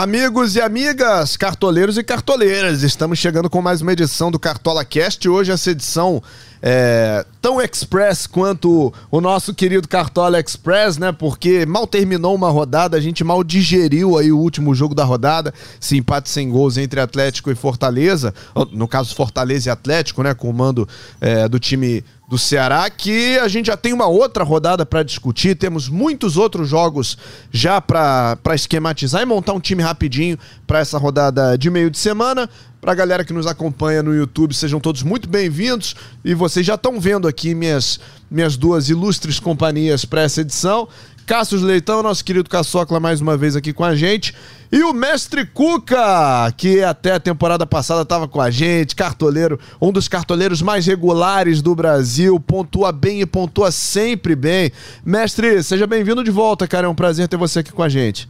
Amigos 0.00 0.54
e 0.54 0.60
amigas, 0.60 1.36
cartoleiros 1.36 1.98
e 1.98 2.04
cartoleiras, 2.04 2.84
estamos 2.84 3.18
chegando 3.18 3.50
com 3.50 3.60
mais 3.60 3.82
uma 3.82 3.92
edição 3.92 4.30
do 4.30 4.38
Cartola 4.38 4.84
Cast. 4.84 5.28
Hoje 5.28 5.50
essa 5.50 5.72
edição 5.72 6.22
é 6.62 7.26
tão 7.42 7.60
express 7.60 8.24
quanto 8.24 8.94
o 9.10 9.20
nosso 9.20 9.52
querido 9.52 9.88
Cartola 9.88 10.38
Express, 10.38 10.98
né? 10.98 11.10
Porque 11.10 11.66
mal 11.66 11.84
terminou 11.84 12.32
uma 12.32 12.48
rodada, 12.48 12.96
a 12.96 13.00
gente 13.00 13.24
mal 13.24 13.42
digeriu 13.42 14.16
aí 14.16 14.30
o 14.30 14.38
último 14.38 14.72
jogo 14.72 14.94
da 14.94 15.02
rodada, 15.02 15.52
esse 15.82 15.96
empate 15.96 16.30
sem 16.30 16.48
gols 16.48 16.76
entre 16.76 17.00
Atlético 17.00 17.50
e 17.50 17.56
Fortaleza, 17.56 18.32
no 18.70 18.86
caso 18.86 19.16
Fortaleza 19.16 19.68
e 19.68 19.72
Atlético, 19.72 20.22
né? 20.22 20.32
Com 20.32 20.48
o 20.48 20.54
mando 20.54 20.88
é, 21.20 21.48
do 21.48 21.58
time 21.58 22.04
do 22.28 22.36
Ceará, 22.36 22.90
que 22.90 23.38
a 23.38 23.48
gente 23.48 23.68
já 23.68 23.76
tem 23.76 23.94
uma 23.94 24.06
outra 24.06 24.44
rodada 24.44 24.84
para 24.84 25.02
discutir, 25.02 25.56
temos 25.56 25.88
muitos 25.88 26.36
outros 26.36 26.68
jogos 26.68 27.16
já 27.50 27.80
para 27.80 28.38
esquematizar 28.54 29.22
e 29.22 29.24
montar 29.24 29.54
um 29.54 29.60
time 29.60 29.82
rapidinho 29.82 30.38
para 30.66 30.78
essa 30.78 30.98
rodada 30.98 31.56
de 31.56 31.70
meio 31.70 31.90
de 31.90 31.96
semana. 31.96 32.48
Para 32.80 32.92
a 32.92 32.94
galera 32.94 33.24
que 33.24 33.32
nos 33.32 33.46
acompanha 33.46 34.04
no 34.04 34.14
YouTube, 34.14 34.54
sejam 34.54 34.78
todos 34.78 35.02
muito 35.02 35.28
bem-vindos 35.28 35.96
e 36.24 36.32
vocês 36.32 36.64
já 36.64 36.76
estão 36.76 37.00
vendo 37.00 37.26
aqui 37.26 37.52
minhas, 37.52 37.98
minhas 38.30 38.56
duas 38.56 38.88
ilustres 38.88 39.40
companhias 39.40 40.04
para 40.04 40.22
essa 40.22 40.42
edição. 40.42 40.88
Cássio 41.26 41.58
Leitão, 41.58 42.04
nosso 42.04 42.24
querido 42.24 42.48
Caçocla, 42.48 43.00
mais 43.00 43.20
uma 43.20 43.36
vez 43.36 43.56
aqui 43.56 43.72
com 43.72 43.84
a 43.84 43.96
gente. 43.96 44.32
E 44.70 44.82
o 44.84 44.92
Mestre 44.92 45.44
Cuca, 45.44 46.50
que 46.56 46.80
até 46.82 47.14
a 47.14 47.20
temporada 47.20 47.66
passada 47.66 48.02
estava 48.02 48.28
com 48.28 48.40
a 48.40 48.48
gente, 48.48 48.94
cartoleiro, 48.94 49.58
um 49.82 49.90
dos 49.90 50.06
cartoleiros 50.06 50.62
mais 50.62 50.86
regulares 50.86 51.60
do 51.60 51.74
Brasil, 51.74 52.38
pontua 52.38 52.92
bem 52.92 53.20
e 53.20 53.26
pontua 53.26 53.72
sempre 53.72 54.36
bem. 54.36 54.70
Mestre, 55.04 55.64
seja 55.64 55.86
bem-vindo 55.86 56.22
de 56.22 56.30
volta, 56.30 56.66
cara. 56.68 56.86
É 56.86 56.88
um 56.88 56.94
prazer 56.94 57.26
ter 57.26 57.36
você 57.36 57.58
aqui 57.58 57.72
com 57.72 57.82
a 57.82 57.88
gente. 57.88 58.28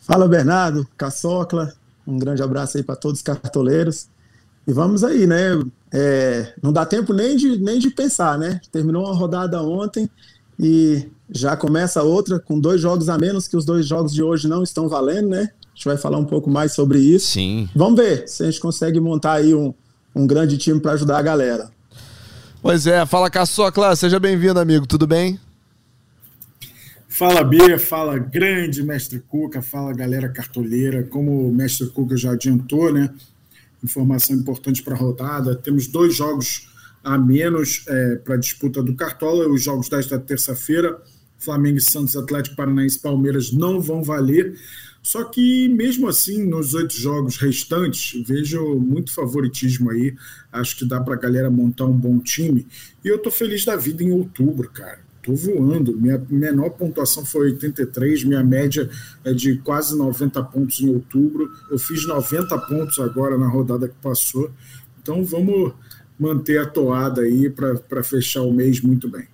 Fala, 0.00 0.26
Bernardo, 0.26 0.88
Caçocla. 0.96 1.74
Um 2.10 2.18
grande 2.18 2.42
abraço 2.42 2.76
aí 2.76 2.82
para 2.82 2.96
todos 2.96 3.20
os 3.20 3.22
cartoleiros. 3.22 4.08
E 4.66 4.72
vamos 4.72 5.02
aí, 5.04 5.26
né? 5.26 5.60
É, 5.92 6.52
não 6.62 6.72
dá 6.72 6.84
tempo 6.84 7.12
nem 7.12 7.36
de, 7.36 7.58
nem 7.58 7.78
de 7.78 7.90
pensar, 7.90 8.38
né? 8.38 8.60
Terminou 8.70 9.04
uma 9.04 9.14
rodada 9.14 9.62
ontem 9.62 10.08
e 10.58 11.08
já 11.30 11.56
começa 11.56 12.02
outra 12.02 12.38
com 12.38 12.60
dois 12.60 12.80
jogos 12.80 13.08
a 13.08 13.16
menos, 13.16 13.48
que 13.48 13.56
os 13.56 13.64
dois 13.64 13.86
jogos 13.86 14.12
de 14.12 14.22
hoje 14.22 14.48
não 14.48 14.62
estão 14.62 14.88
valendo, 14.88 15.28
né? 15.28 15.50
A 15.64 15.74
gente 15.74 15.84
vai 15.84 15.96
falar 15.96 16.18
um 16.18 16.24
pouco 16.24 16.50
mais 16.50 16.72
sobre 16.72 16.98
isso. 16.98 17.28
Sim. 17.28 17.68
Vamos 17.74 17.98
ver 17.98 18.28
se 18.28 18.42
a 18.42 18.46
gente 18.46 18.60
consegue 18.60 19.00
montar 19.00 19.34
aí 19.34 19.54
um, 19.54 19.72
um 20.14 20.26
grande 20.26 20.58
time 20.58 20.78
para 20.78 20.92
ajudar 20.92 21.18
a 21.18 21.22
galera. 21.22 21.70
Pois 22.60 22.86
é, 22.86 23.06
fala 23.06 23.30
Caçocla, 23.30 23.96
seja 23.96 24.20
bem-vindo, 24.20 24.60
amigo, 24.60 24.86
tudo 24.86 25.06
bem? 25.06 25.40
Fala 27.20 27.44
Bia, 27.44 27.78
fala 27.78 28.16
grande 28.16 28.82
mestre 28.82 29.20
Cuca, 29.20 29.60
fala 29.60 29.92
galera 29.92 30.26
cartoleira. 30.26 31.02
Como 31.02 31.46
o 31.46 31.54
mestre 31.54 31.86
Cuca 31.90 32.16
já 32.16 32.32
adiantou, 32.32 32.90
né? 32.90 33.12
Informação 33.84 34.34
importante 34.34 34.82
para 34.82 34.94
a 34.94 34.96
rodada. 34.96 35.54
Temos 35.54 35.86
dois 35.86 36.16
jogos 36.16 36.72
a 37.04 37.18
menos 37.18 37.84
é, 37.88 38.16
para 38.16 38.36
a 38.36 38.38
disputa 38.38 38.82
do 38.82 38.94
Cartola. 38.94 39.46
Os 39.50 39.62
jogos 39.62 39.90
desta 39.90 40.18
terça-feira, 40.18 40.98
Flamengo 41.38 41.76
e 41.76 41.82
Santos, 41.82 42.16
Atlético 42.16 42.56
Paranaense 42.56 42.98
Palmeiras, 42.98 43.52
não 43.52 43.82
vão 43.82 44.02
valer. 44.02 44.58
Só 45.02 45.22
que, 45.22 45.68
mesmo 45.68 46.08
assim, 46.08 46.46
nos 46.46 46.72
oito 46.72 46.94
jogos 46.94 47.36
restantes, 47.36 48.18
vejo 48.26 48.76
muito 48.76 49.12
favoritismo 49.12 49.90
aí. 49.90 50.16
Acho 50.50 50.74
que 50.74 50.86
dá 50.86 50.98
para 50.98 51.16
a 51.16 51.20
galera 51.20 51.50
montar 51.50 51.84
um 51.84 51.92
bom 51.92 52.18
time. 52.18 52.66
E 53.04 53.08
eu 53.08 53.18
tô 53.18 53.30
feliz 53.30 53.62
da 53.66 53.76
vida 53.76 54.02
em 54.02 54.10
outubro, 54.10 54.70
cara. 54.70 55.09
Tô 55.22 55.34
voando. 55.34 55.96
Minha 55.96 56.22
menor 56.30 56.70
pontuação 56.70 57.24
foi 57.24 57.52
83, 57.52 58.24
minha 58.24 58.42
média 58.42 58.88
é 59.24 59.32
de 59.32 59.56
quase 59.58 59.96
90 59.96 60.42
pontos 60.44 60.80
em 60.80 60.88
outubro. 60.88 61.50
Eu 61.70 61.78
fiz 61.78 62.06
90 62.06 62.56
pontos 62.60 62.98
agora 62.98 63.36
na 63.36 63.48
rodada 63.48 63.88
que 63.88 63.96
passou. 64.02 64.50
Então 65.02 65.24
vamos 65.24 65.72
manter 66.18 66.58
a 66.58 66.66
toada 66.66 67.22
aí 67.22 67.50
para 67.50 68.02
fechar 68.02 68.42
o 68.42 68.52
mês 68.52 68.80
muito 68.80 69.08
bem. 69.08 69.26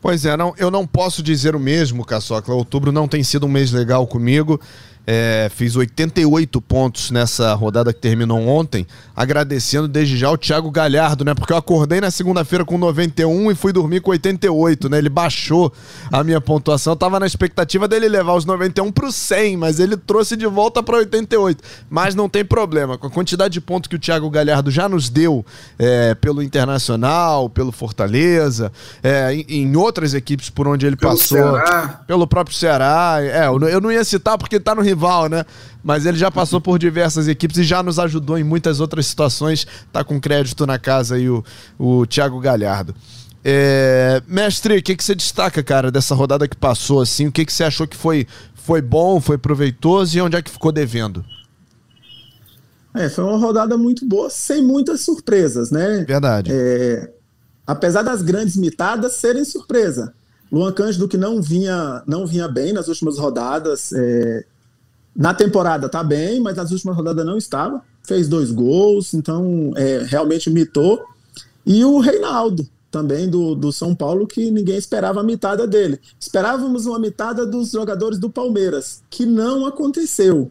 Pois 0.00 0.24
é, 0.24 0.34
não, 0.36 0.54
eu 0.56 0.70
não 0.70 0.86
posso 0.86 1.22
dizer 1.22 1.54
o 1.54 1.60
mesmo, 1.60 2.04
Caçocla. 2.04 2.54
Outubro 2.54 2.90
não 2.90 3.06
tem 3.06 3.22
sido 3.22 3.44
um 3.46 3.50
mês 3.50 3.70
legal 3.70 4.06
comigo. 4.06 4.58
É, 5.06 5.50
fiz 5.54 5.76
88 5.76 6.60
pontos 6.60 7.10
nessa 7.10 7.52
rodada 7.54 7.92
que 7.92 8.00
terminou 8.00 8.38
ontem, 8.46 8.86
agradecendo 9.16 9.88
desde 9.88 10.16
já 10.16 10.30
o 10.30 10.36
Thiago 10.36 10.70
Galhardo, 10.70 11.24
né? 11.24 11.34
Porque 11.34 11.52
eu 11.52 11.56
acordei 11.56 12.00
na 12.00 12.10
segunda-feira 12.10 12.64
com 12.64 12.78
91 12.78 13.50
e 13.50 13.54
fui 13.54 13.72
dormir 13.72 14.00
com 14.00 14.10
88, 14.10 14.88
né? 14.88 14.98
Ele 14.98 15.08
baixou 15.08 15.72
a 16.12 16.22
minha 16.22 16.40
pontuação. 16.40 16.92
Eu 16.92 16.96
tava 16.96 17.18
na 17.18 17.26
expectativa 17.26 17.88
dele 17.88 18.08
levar 18.08 18.34
os 18.34 18.44
91 18.44 18.92
pro 18.92 19.10
100, 19.10 19.56
mas 19.56 19.80
ele 19.80 19.96
trouxe 19.96 20.36
de 20.36 20.46
volta 20.46 20.82
para 20.82 20.98
88. 20.98 21.62
Mas 21.88 22.14
não 22.14 22.28
tem 22.28 22.44
problema, 22.44 22.96
com 22.98 23.06
a 23.06 23.10
quantidade 23.10 23.54
de 23.54 23.60
pontos 23.60 23.88
que 23.88 23.96
o 23.96 23.98
Thiago 23.98 24.30
Galhardo 24.30 24.70
já 24.70 24.88
nos 24.88 25.08
deu 25.08 25.44
é, 25.78 26.14
pelo 26.14 26.42
Internacional, 26.42 27.48
pelo 27.48 27.72
Fortaleza, 27.72 28.70
é, 29.02 29.34
em, 29.34 29.44
em, 29.48 29.76
outras 29.76 30.14
equipes 30.14 30.50
por 30.50 30.68
onde 30.68 30.86
ele 30.86 30.96
pelo 30.96 31.12
passou, 31.12 31.38
Ceará. 31.38 32.00
pelo 32.06 32.26
próprio 32.26 32.56
Ceará. 32.56 33.18
É, 33.20 33.46
eu 33.46 33.80
não 33.80 33.90
ia 33.90 34.04
citar 34.04 34.38
porque 34.38 34.60
tá 34.60 34.74
no 34.74 34.82
rival, 34.90 35.28
né? 35.28 35.44
Mas 35.82 36.06
ele 36.06 36.18
já 36.18 36.30
passou 36.30 36.60
por 36.60 36.78
diversas 36.78 37.26
equipes 37.26 37.56
e 37.58 37.64
já 37.64 37.82
nos 37.82 37.98
ajudou 37.98 38.38
em 38.38 38.44
muitas 38.44 38.80
outras 38.80 39.06
situações. 39.06 39.66
Tá 39.92 40.04
com 40.04 40.20
crédito 40.20 40.66
na 40.66 40.78
casa 40.78 41.16
aí 41.16 41.28
o, 41.28 41.44
o 41.78 42.06
Thiago 42.06 42.38
Galhardo. 42.40 42.94
É, 43.42 44.22
mestre, 44.28 44.76
o 44.76 44.82
que, 44.82 44.94
que 44.94 45.02
você 45.02 45.14
destaca, 45.14 45.62
cara, 45.62 45.90
dessa 45.90 46.14
rodada 46.14 46.46
que 46.46 46.56
passou 46.56 47.00
assim? 47.00 47.26
O 47.26 47.32
que, 47.32 47.44
que 47.44 47.52
você 47.52 47.64
achou 47.64 47.86
que 47.86 47.96
foi, 47.96 48.26
foi 48.54 48.82
bom, 48.82 49.20
foi 49.20 49.38
proveitoso 49.38 50.16
e 50.16 50.20
onde 50.20 50.36
é 50.36 50.42
que 50.42 50.50
ficou 50.50 50.70
devendo? 50.70 51.24
É, 52.94 53.08
foi 53.08 53.24
uma 53.24 53.38
rodada 53.38 53.78
muito 53.78 54.04
boa, 54.06 54.28
sem 54.28 54.62
muitas 54.62 55.00
surpresas, 55.02 55.70
né? 55.70 56.04
Verdade. 56.06 56.50
É, 56.52 57.10
apesar 57.66 58.02
das 58.02 58.20
grandes 58.20 58.56
mitadas 58.56 59.14
serem 59.14 59.44
surpresa. 59.44 60.12
Luan 60.50 60.72
Cândido, 60.72 61.06
que 61.06 61.16
não 61.16 61.40
vinha, 61.40 62.02
não 62.06 62.26
vinha 62.26 62.48
bem 62.48 62.72
nas 62.72 62.88
últimas 62.88 63.16
rodadas, 63.16 63.92
é, 63.92 64.44
na 65.14 65.34
temporada 65.34 65.88
tá 65.88 66.02
bem, 66.02 66.40
mas 66.40 66.56
nas 66.56 66.70
últimas 66.70 66.96
rodadas 66.96 67.26
não 67.26 67.36
estava. 67.36 67.82
Fez 68.02 68.28
dois 68.28 68.50
gols, 68.50 69.14
então 69.14 69.72
é, 69.76 70.04
realmente 70.06 70.50
mitou. 70.50 71.02
E 71.66 71.84
o 71.84 71.98
Reinaldo, 71.98 72.66
também 72.90 73.28
do, 73.28 73.54
do 73.54 73.72
São 73.72 73.94
Paulo, 73.94 74.26
que 74.26 74.50
ninguém 74.50 74.76
esperava 74.76 75.20
a 75.20 75.24
mitada 75.24 75.66
dele. 75.66 76.00
Esperávamos 76.18 76.86
uma 76.86 76.98
mitada 76.98 77.46
dos 77.46 77.70
jogadores 77.70 78.18
do 78.18 78.30
Palmeiras, 78.30 79.02
que 79.10 79.24
não 79.26 79.66
aconteceu. 79.66 80.50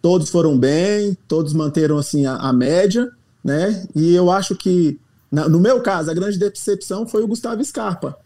Todos 0.00 0.30
foram 0.30 0.58
bem, 0.58 1.16
todos 1.26 1.52
manteram 1.52 1.98
assim 1.98 2.26
a, 2.26 2.36
a 2.36 2.52
média, 2.52 3.10
né? 3.42 3.86
E 3.94 4.14
eu 4.14 4.30
acho 4.30 4.54
que, 4.54 4.98
na, 5.30 5.48
no 5.48 5.58
meu 5.58 5.80
caso, 5.80 6.10
a 6.10 6.14
grande 6.14 6.38
decepção 6.38 7.06
foi 7.06 7.22
o 7.22 7.26
Gustavo 7.26 7.64
Scarpa. 7.64 8.16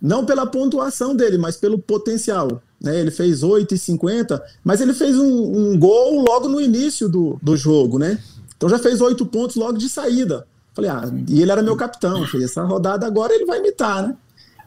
Não 0.00 0.24
pela 0.24 0.46
pontuação 0.46 1.14
dele, 1.14 1.38
mas 1.38 1.56
pelo 1.56 1.78
potencial. 1.78 2.62
Né? 2.80 3.00
Ele 3.00 3.10
fez 3.10 3.42
8,50, 3.42 4.40
mas 4.62 4.80
ele 4.80 4.92
fez 4.92 5.16
um, 5.16 5.72
um, 5.72 5.78
gol 5.78 6.22
logo 6.22 6.48
no 6.48 6.60
início 6.60 7.08
do, 7.08 7.38
do 7.42 7.56
jogo, 7.56 7.98
né? 7.98 8.18
Então 8.56 8.68
já 8.68 8.78
fez 8.78 9.00
oito 9.00 9.24
pontos 9.26 9.56
logo 9.56 9.78
de 9.78 9.88
saída. 9.88 10.46
Falei, 10.74 10.90
ah, 10.90 11.10
e 11.28 11.40
ele 11.40 11.50
era 11.50 11.62
meu 11.62 11.76
capitão. 11.76 12.26
Falei, 12.26 12.44
essa 12.44 12.62
rodada 12.62 13.06
agora 13.06 13.34
ele 13.34 13.46
vai 13.46 13.58
imitar, 13.58 14.06
né? 14.06 14.16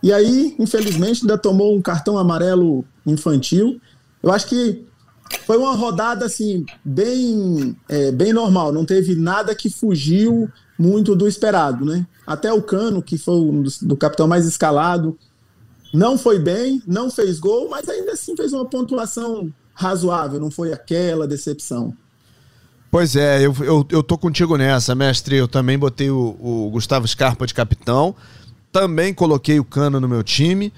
E 0.01 0.13
aí, 0.13 0.55
infelizmente, 0.57 1.21
ainda 1.21 1.37
tomou 1.37 1.75
um 1.75 1.81
cartão 1.81 2.17
amarelo 2.17 2.85
infantil. 3.05 3.79
Eu 4.23 4.31
acho 4.31 4.47
que 4.47 4.85
foi 5.45 5.57
uma 5.57 5.75
rodada 5.75 6.25
assim 6.25 6.65
bem 6.83 7.75
é, 7.87 8.11
bem 8.11 8.33
normal. 8.33 8.71
Não 8.71 8.85
teve 8.85 9.15
nada 9.15 9.53
que 9.53 9.69
fugiu 9.69 10.49
muito 10.77 11.15
do 11.15 11.27
esperado, 11.27 11.85
né? 11.85 12.07
Até 12.25 12.51
o 12.51 12.61
Cano, 12.61 13.01
que 13.01 13.17
foi 13.17 13.35
do, 13.35 13.69
do 13.87 13.97
capitão 13.97 14.27
mais 14.27 14.47
escalado, 14.47 15.17
não 15.93 16.17
foi 16.17 16.39
bem, 16.39 16.81
não 16.85 17.09
fez 17.09 17.39
gol, 17.39 17.69
mas 17.69 17.87
ainda 17.89 18.11
assim 18.11 18.35
fez 18.35 18.53
uma 18.53 18.65
pontuação 18.65 19.51
razoável, 19.73 20.39
não 20.39 20.51
foi 20.51 20.73
aquela 20.73 21.27
decepção. 21.27 21.95
Pois 22.91 23.15
é, 23.15 23.45
eu, 23.45 23.55
eu, 23.61 23.87
eu 23.89 24.03
tô 24.03 24.17
contigo 24.17 24.57
nessa, 24.57 24.95
mestre. 24.95 25.35
Eu 25.35 25.47
também 25.47 25.77
botei 25.77 26.09
o, 26.09 26.35
o 26.39 26.69
Gustavo 26.71 27.07
Scarpa 27.07 27.45
de 27.45 27.53
capitão, 27.53 28.15
também 28.71 29.13
coloquei 29.13 29.59
o 29.59 29.63
Cano 29.63 29.99
no 29.99 30.07
meu 30.07 30.23
time. 30.23 30.73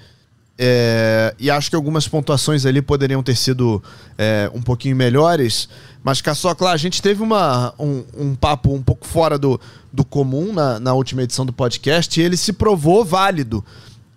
É, 0.58 1.34
e 1.38 1.50
acho 1.50 1.70
que 1.70 1.76
algumas 1.76 2.06
pontuações 2.06 2.66
ali 2.66 2.82
poderiam 2.82 3.22
ter 3.22 3.34
sido 3.34 3.82
é, 4.18 4.50
um 4.54 4.60
pouquinho 4.60 4.94
melhores. 4.94 5.68
Mas, 6.04 6.20
Caçocla, 6.20 6.72
a 6.72 6.76
gente 6.76 7.00
teve 7.00 7.22
uma, 7.22 7.74
um, 7.78 8.04
um, 8.16 8.34
papo 8.34 8.72
um 8.72 8.82
pouco 8.82 9.06
fora 9.06 9.38
do, 9.38 9.58
do 9.92 10.04
comum 10.04 10.52
na, 10.52 10.78
na 10.78 10.92
última 10.92 11.22
edição 11.22 11.46
do 11.46 11.52
podcast 11.52 12.20
e 12.20 12.22
ele 12.22 12.36
se 12.36 12.52
provou 12.52 13.04
válido. 13.04 13.64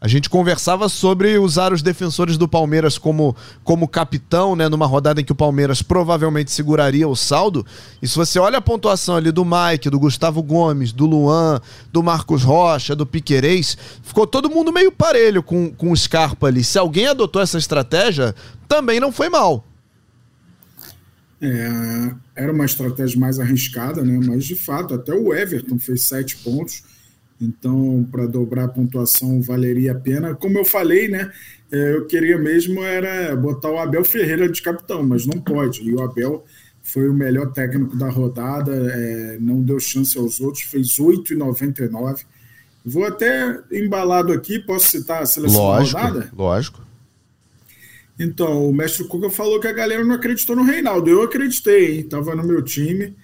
A 0.06 0.08
gente 0.08 0.30
conversava 0.30 0.88
sobre 0.88 1.36
usar 1.40 1.74
os 1.74 1.82
defensores 1.82 2.38
do 2.38 2.48
Palmeiras 2.48 2.96
como, 2.96 3.36
como 3.64 3.88
capitão, 3.88 4.56
né? 4.56 4.70
Numa 4.70 4.86
rodada 4.86 5.20
em 5.20 5.24
que 5.24 5.32
o 5.32 5.36
Palmeiras 5.36 5.82
provavelmente 5.82 6.52
seguraria 6.52 7.08
o 7.08 7.16
saldo. 7.16 7.66
E 8.04 8.08
se 8.08 8.16
você 8.16 8.38
olha 8.38 8.60
a 8.60 8.62
pontuação 8.62 9.16
ali 9.16 9.32
do 9.32 9.44
Mike, 9.44 9.90
do 9.90 10.00
Gustavo 10.00 10.44
Gomes, 10.44 10.92
do 10.92 11.08
Luan, 11.08 11.60
do 11.92 12.04
Marcos 12.04 12.44
Rocha, 12.44 12.96
do 12.96 13.04
Piquerez, 13.04 13.76
ficou 14.04 14.28
todo 14.28 14.48
mundo 14.48 14.72
meio 14.72 14.92
parelho 14.92 15.42
com, 15.42 15.72
com 15.74 15.92
o 15.92 15.98
Scarpa 15.98 16.46
ali. 16.46 16.64
Se 16.64 16.78
alguém 16.78 17.08
adotou 17.08 17.42
essa 17.42 17.58
estratégia, 17.58 18.36
também 18.68 19.00
não 19.00 19.12
foi 19.12 19.28
mal. 19.28 19.66
É, 21.42 22.12
era 22.36 22.54
uma 22.54 22.66
estratégia 22.66 23.20
mais 23.20 23.40
arriscada, 23.40 24.04
né? 24.04 24.20
mas 24.24 24.46
de 24.46 24.56
fato, 24.56 24.94
até 24.94 25.16
o 25.16 25.34
Everton 25.34 25.80
fez 25.80 26.04
sete 26.04 26.38
pontos, 26.38 26.84
então 27.40 28.08
para 28.12 28.26
dobrar 28.26 28.66
a 28.66 28.70
pontuação 28.70 29.42
valeria 29.42 29.92
a 29.92 29.96
pena. 29.96 30.36
Como 30.36 30.58
eu 30.58 30.66
falei, 30.66 31.08
né? 31.08 31.32
É, 31.72 31.96
eu 31.96 32.06
queria 32.06 32.38
mesmo 32.38 32.84
era 32.84 33.36
botar 33.36 33.70
o 33.70 33.78
Abel 33.78 34.06
Ferreira 34.06 34.48
de 34.48 34.62
capitão, 34.62 35.04
mas 35.04 35.26
não 35.26 35.42
pode. 35.42 35.82
E 35.84 35.94
o 35.94 36.02
Abel 36.02 36.46
foi 36.82 37.10
o 37.10 37.14
melhor 37.14 37.52
técnico 37.52 37.98
da 37.98 38.10
rodada, 38.10 38.72
é, 38.72 39.38
não 39.40 39.62
deu 39.62 39.80
chance 39.80 40.18
aos 40.18 40.40
outros, 40.40 40.64
fez 40.64 40.98
8,99. 40.98 42.24
Vou 42.86 43.04
até 43.04 43.60
embalado 43.72 44.32
aqui, 44.32 44.60
posso 44.60 44.92
citar 44.92 45.24
a 45.24 45.26
seleção 45.26 45.62
lógico, 45.62 46.00
da 46.00 46.08
rodada? 46.08 46.32
Lógico. 46.36 46.86
Então, 48.18 48.70
o 48.70 48.74
mestre 48.74 49.08
Cuca 49.08 49.30
falou 49.30 49.60
que 49.60 49.68
a 49.68 49.74
galera 49.74 50.06
não 50.06 50.16
acreditou 50.16 50.56
no 50.56 50.64
Reinaldo. 50.64 51.10
Eu 51.10 51.24
acreditei, 51.24 52.02
estava 52.02 52.36
no 52.36 52.44
meu 52.44 52.62
time. 52.62 53.16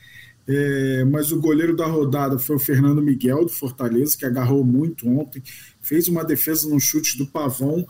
É, 0.47 1.05
mas 1.05 1.31
o 1.31 1.39
goleiro 1.39 1.75
da 1.75 1.85
rodada 1.85 2.39
foi 2.39 2.55
o 2.55 2.59
Fernando 2.59 3.01
Miguel, 3.01 3.45
do 3.45 3.51
Fortaleza, 3.51 4.17
que 4.17 4.25
agarrou 4.25 4.63
muito 4.63 5.07
ontem. 5.07 5.41
Fez 5.81 6.07
uma 6.07 6.23
defesa 6.23 6.67
no 6.67 6.79
chute 6.79 7.17
do 7.17 7.27
Pavão 7.27 7.85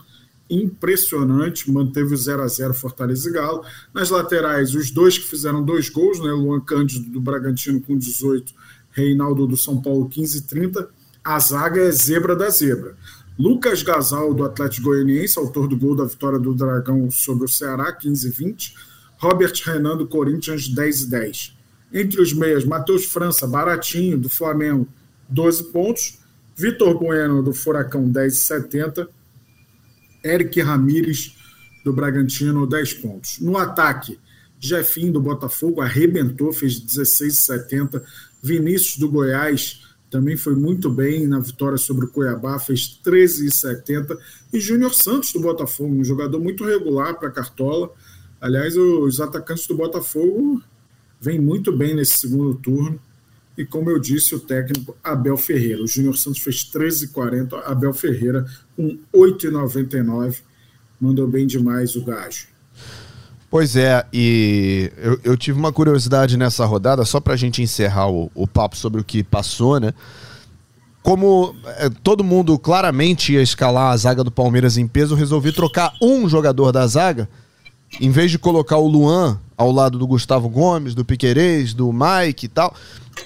impressionante, 0.50 1.70
manteve 1.70 2.12
o 2.12 2.16
0 2.16 2.42
a 2.42 2.46
0 2.46 2.74
Fortaleza 2.74 3.28
e 3.28 3.32
Galo. 3.32 3.64
Nas 3.94 4.10
laterais, 4.10 4.74
os 4.74 4.90
dois 4.90 5.16
que 5.16 5.26
fizeram 5.26 5.64
dois 5.64 5.88
gols, 5.88 6.20
né? 6.20 6.30
Luan 6.30 6.60
Cândido 6.60 7.10
do 7.10 7.20
Bragantino 7.20 7.80
com 7.80 7.96
18, 7.96 8.52
Reinaldo 8.90 9.46
do 9.46 9.56
São 9.56 9.80
Paulo 9.80 10.08
15 10.08 10.38
e 10.38 10.42
30. 10.42 10.88
A 11.24 11.38
zaga 11.38 11.80
é 11.80 11.90
zebra 11.90 12.36
da 12.36 12.50
zebra. 12.50 12.96
Lucas 13.38 13.82
Gasal, 13.82 14.34
do 14.34 14.44
Atlético 14.44 14.88
Goianiense, 14.88 15.38
autor 15.38 15.66
do 15.66 15.76
gol 15.76 15.96
da 15.96 16.04
vitória 16.04 16.38
do 16.38 16.54
Dragão 16.54 17.10
sobre 17.10 17.46
o 17.46 17.48
Ceará, 17.48 17.90
15 17.90 18.28
e 18.28 18.30
20. 18.30 18.74
Robert 19.16 19.54
Renan, 19.64 19.96
do 19.96 20.06
Corinthians, 20.06 20.68
10 20.68 21.02
e 21.02 21.10
10. 21.10 21.51
Entre 21.92 22.20
os 22.20 22.32
meias, 22.32 22.64
Matheus 22.64 23.04
França, 23.04 23.46
baratinho, 23.46 24.18
do 24.18 24.28
Flamengo, 24.28 24.88
12 25.28 25.64
pontos. 25.64 26.18
Vitor 26.54 26.98
Bueno, 26.98 27.42
do 27.42 27.52
Furacão, 27.52 28.08
10 28.08 28.32
e 28.32 28.36
70. 28.36 29.08
Eric 30.24 30.60
Ramires, 30.60 31.34
do 31.84 31.92
Bragantino, 31.92 32.66
10 32.66 32.94
pontos. 32.94 33.40
No 33.40 33.56
ataque, 33.56 34.18
Jefinho, 34.58 35.12
do 35.12 35.20
Botafogo, 35.20 35.80
arrebentou, 35.80 36.52
fez 36.52 36.78
16 36.78 37.34
e 37.34 37.36
70. 37.36 38.04
Vinícius, 38.42 38.98
do 38.98 39.08
Goiás, 39.08 39.82
também 40.12 40.36
foi 40.36 40.54
muito 40.54 40.90
bem 40.90 41.26
na 41.26 41.40
vitória 41.40 41.78
sobre 41.78 42.04
o 42.04 42.08
Cuiabá, 42.08 42.58
fez 42.58 43.00
13,70. 43.02 44.18
E 44.52 44.60
Júnior 44.60 44.94
Santos 44.94 45.32
do 45.32 45.40
Botafogo, 45.40 45.94
um 45.94 46.04
jogador 46.04 46.38
muito 46.38 46.64
regular 46.64 47.18
para 47.18 47.30
Cartola. 47.30 47.90
Aliás, 48.38 48.76
os 48.76 49.20
atacantes 49.22 49.66
do 49.66 49.74
Botafogo 49.74 50.62
vêm 51.22 51.38
muito 51.38 51.70
bem 51.74 51.94
nesse 51.94 52.18
segundo 52.18 52.54
turno. 52.56 52.98
E 53.56 53.64
como 53.64 53.88
eu 53.88 53.98
disse, 54.00 54.34
o 54.34 54.40
técnico 54.40 54.96
Abel 55.04 55.36
Ferreira. 55.36 55.82
O 55.82 55.86
Júnior 55.86 56.16
Santos 56.16 56.40
fez 56.40 56.64
13,40, 56.64 57.62
Abel 57.64 57.92
Ferreira 57.94 58.44
com 58.74 58.98
8,99. 59.14 60.38
Mandou 61.00 61.28
bem 61.28 61.46
demais 61.46 61.94
o 61.94 62.04
gajo. 62.04 62.48
Pois 63.48 63.76
é, 63.76 64.04
e 64.12 64.90
eu, 64.96 65.20
eu, 65.22 65.36
tive 65.36 65.58
uma 65.58 65.70
curiosidade 65.70 66.38
nessa 66.38 66.64
rodada, 66.64 67.04
só 67.04 67.20
para 67.20 67.34
a 67.34 67.36
gente 67.36 67.60
encerrar 67.60 68.10
o, 68.10 68.30
o, 68.34 68.46
papo 68.46 68.74
sobre 68.74 68.98
o 68.98 69.04
que 69.04 69.22
passou, 69.22 69.78
né? 69.78 69.92
Como 71.02 71.54
é, 71.76 71.90
todo 71.90 72.24
mundo 72.24 72.58
claramente 72.58 73.34
ia 73.34 73.42
escalar 73.42 73.92
a 73.92 73.96
zaga 73.98 74.24
do 74.24 74.30
Palmeiras 74.30 74.78
em 74.78 74.88
peso, 74.88 75.12
eu 75.12 75.18
resolvi 75.18 75.52
trocar 75.52 75.92
um 76.00 76.26
jogador 76.26 76.72
da 76.72 76.86
zaga, 76.86 77.28
em 78.00 78.10
vez 78.10 78.30
de 78.30 78.38
colocar 78.38 78.78
o 78.78 78.86
Luan 78.86 79.38
ao 79.56 79.70
lado 79.70 79.98
do 79.98 80.06
Gustavo 80.06 80.48
Gomes, 80.48 80.94
do 80.94 81.04
Piquerez, 81.04 81.72
do 81.74 81.92
Mike 81.92 82.46
e 82.46 82.48
tal, 82.48 82.74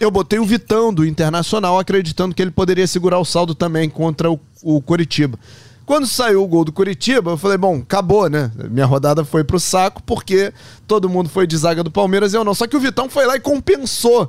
eu 0.00 0.10
botei 0.10 0.38
o 0.38 0.44
Vitão 0.44 0.92
do 0.92 1.04
Internacional, 1.04 1.78
acreditando 1.78 2.34
que 2.34 2.42
ele 2.42 2.50
poderia 2.50 2.86
segurar 2.86 3.18
o 3.18 3.24
saldo 3.24 3.54
também 3.54 3.88
contra 3.88 4.30
o, 4.30 4.38
o 4.62 4.82
Coritiba. 4.82 5.38
Quando 5.86 6.04
saiu 6.04 6.42
o 6.42 6.48
gol 6.48 6.64
do 6.64 6.72
Curitiba, 6.72 7.30
eu 7.30 7.36
falei, 7.36 7.56
bom, 7.56 7.76
acabou, 7.76 8.28
né? 8.28 8.50
Minha 8.68 8.86
rodada 8.86 9.24
foi 9.24 9.44
pro 9.44 9.60
saco 9.60 10.02
porque 10.02 10.52
todo 10.84 11.08
mundo 11.08 11.28
foi 11.28 11.46
de 11.46 11.56
zaga 11.56 11.84
do 11.84 11.92
Palmeiras 11.92 12.32
e 12.32 12.36
eu 12.36 12.42
não. 12.42 12.54
Só 12.54 12.66
que 12.66 12.76
o 12.76 12.80
Vitão 12.80 13.08
foi 13.08 13.24
lá 13.24 13.36
e 13.36 13.40
compensou 13.40 14.28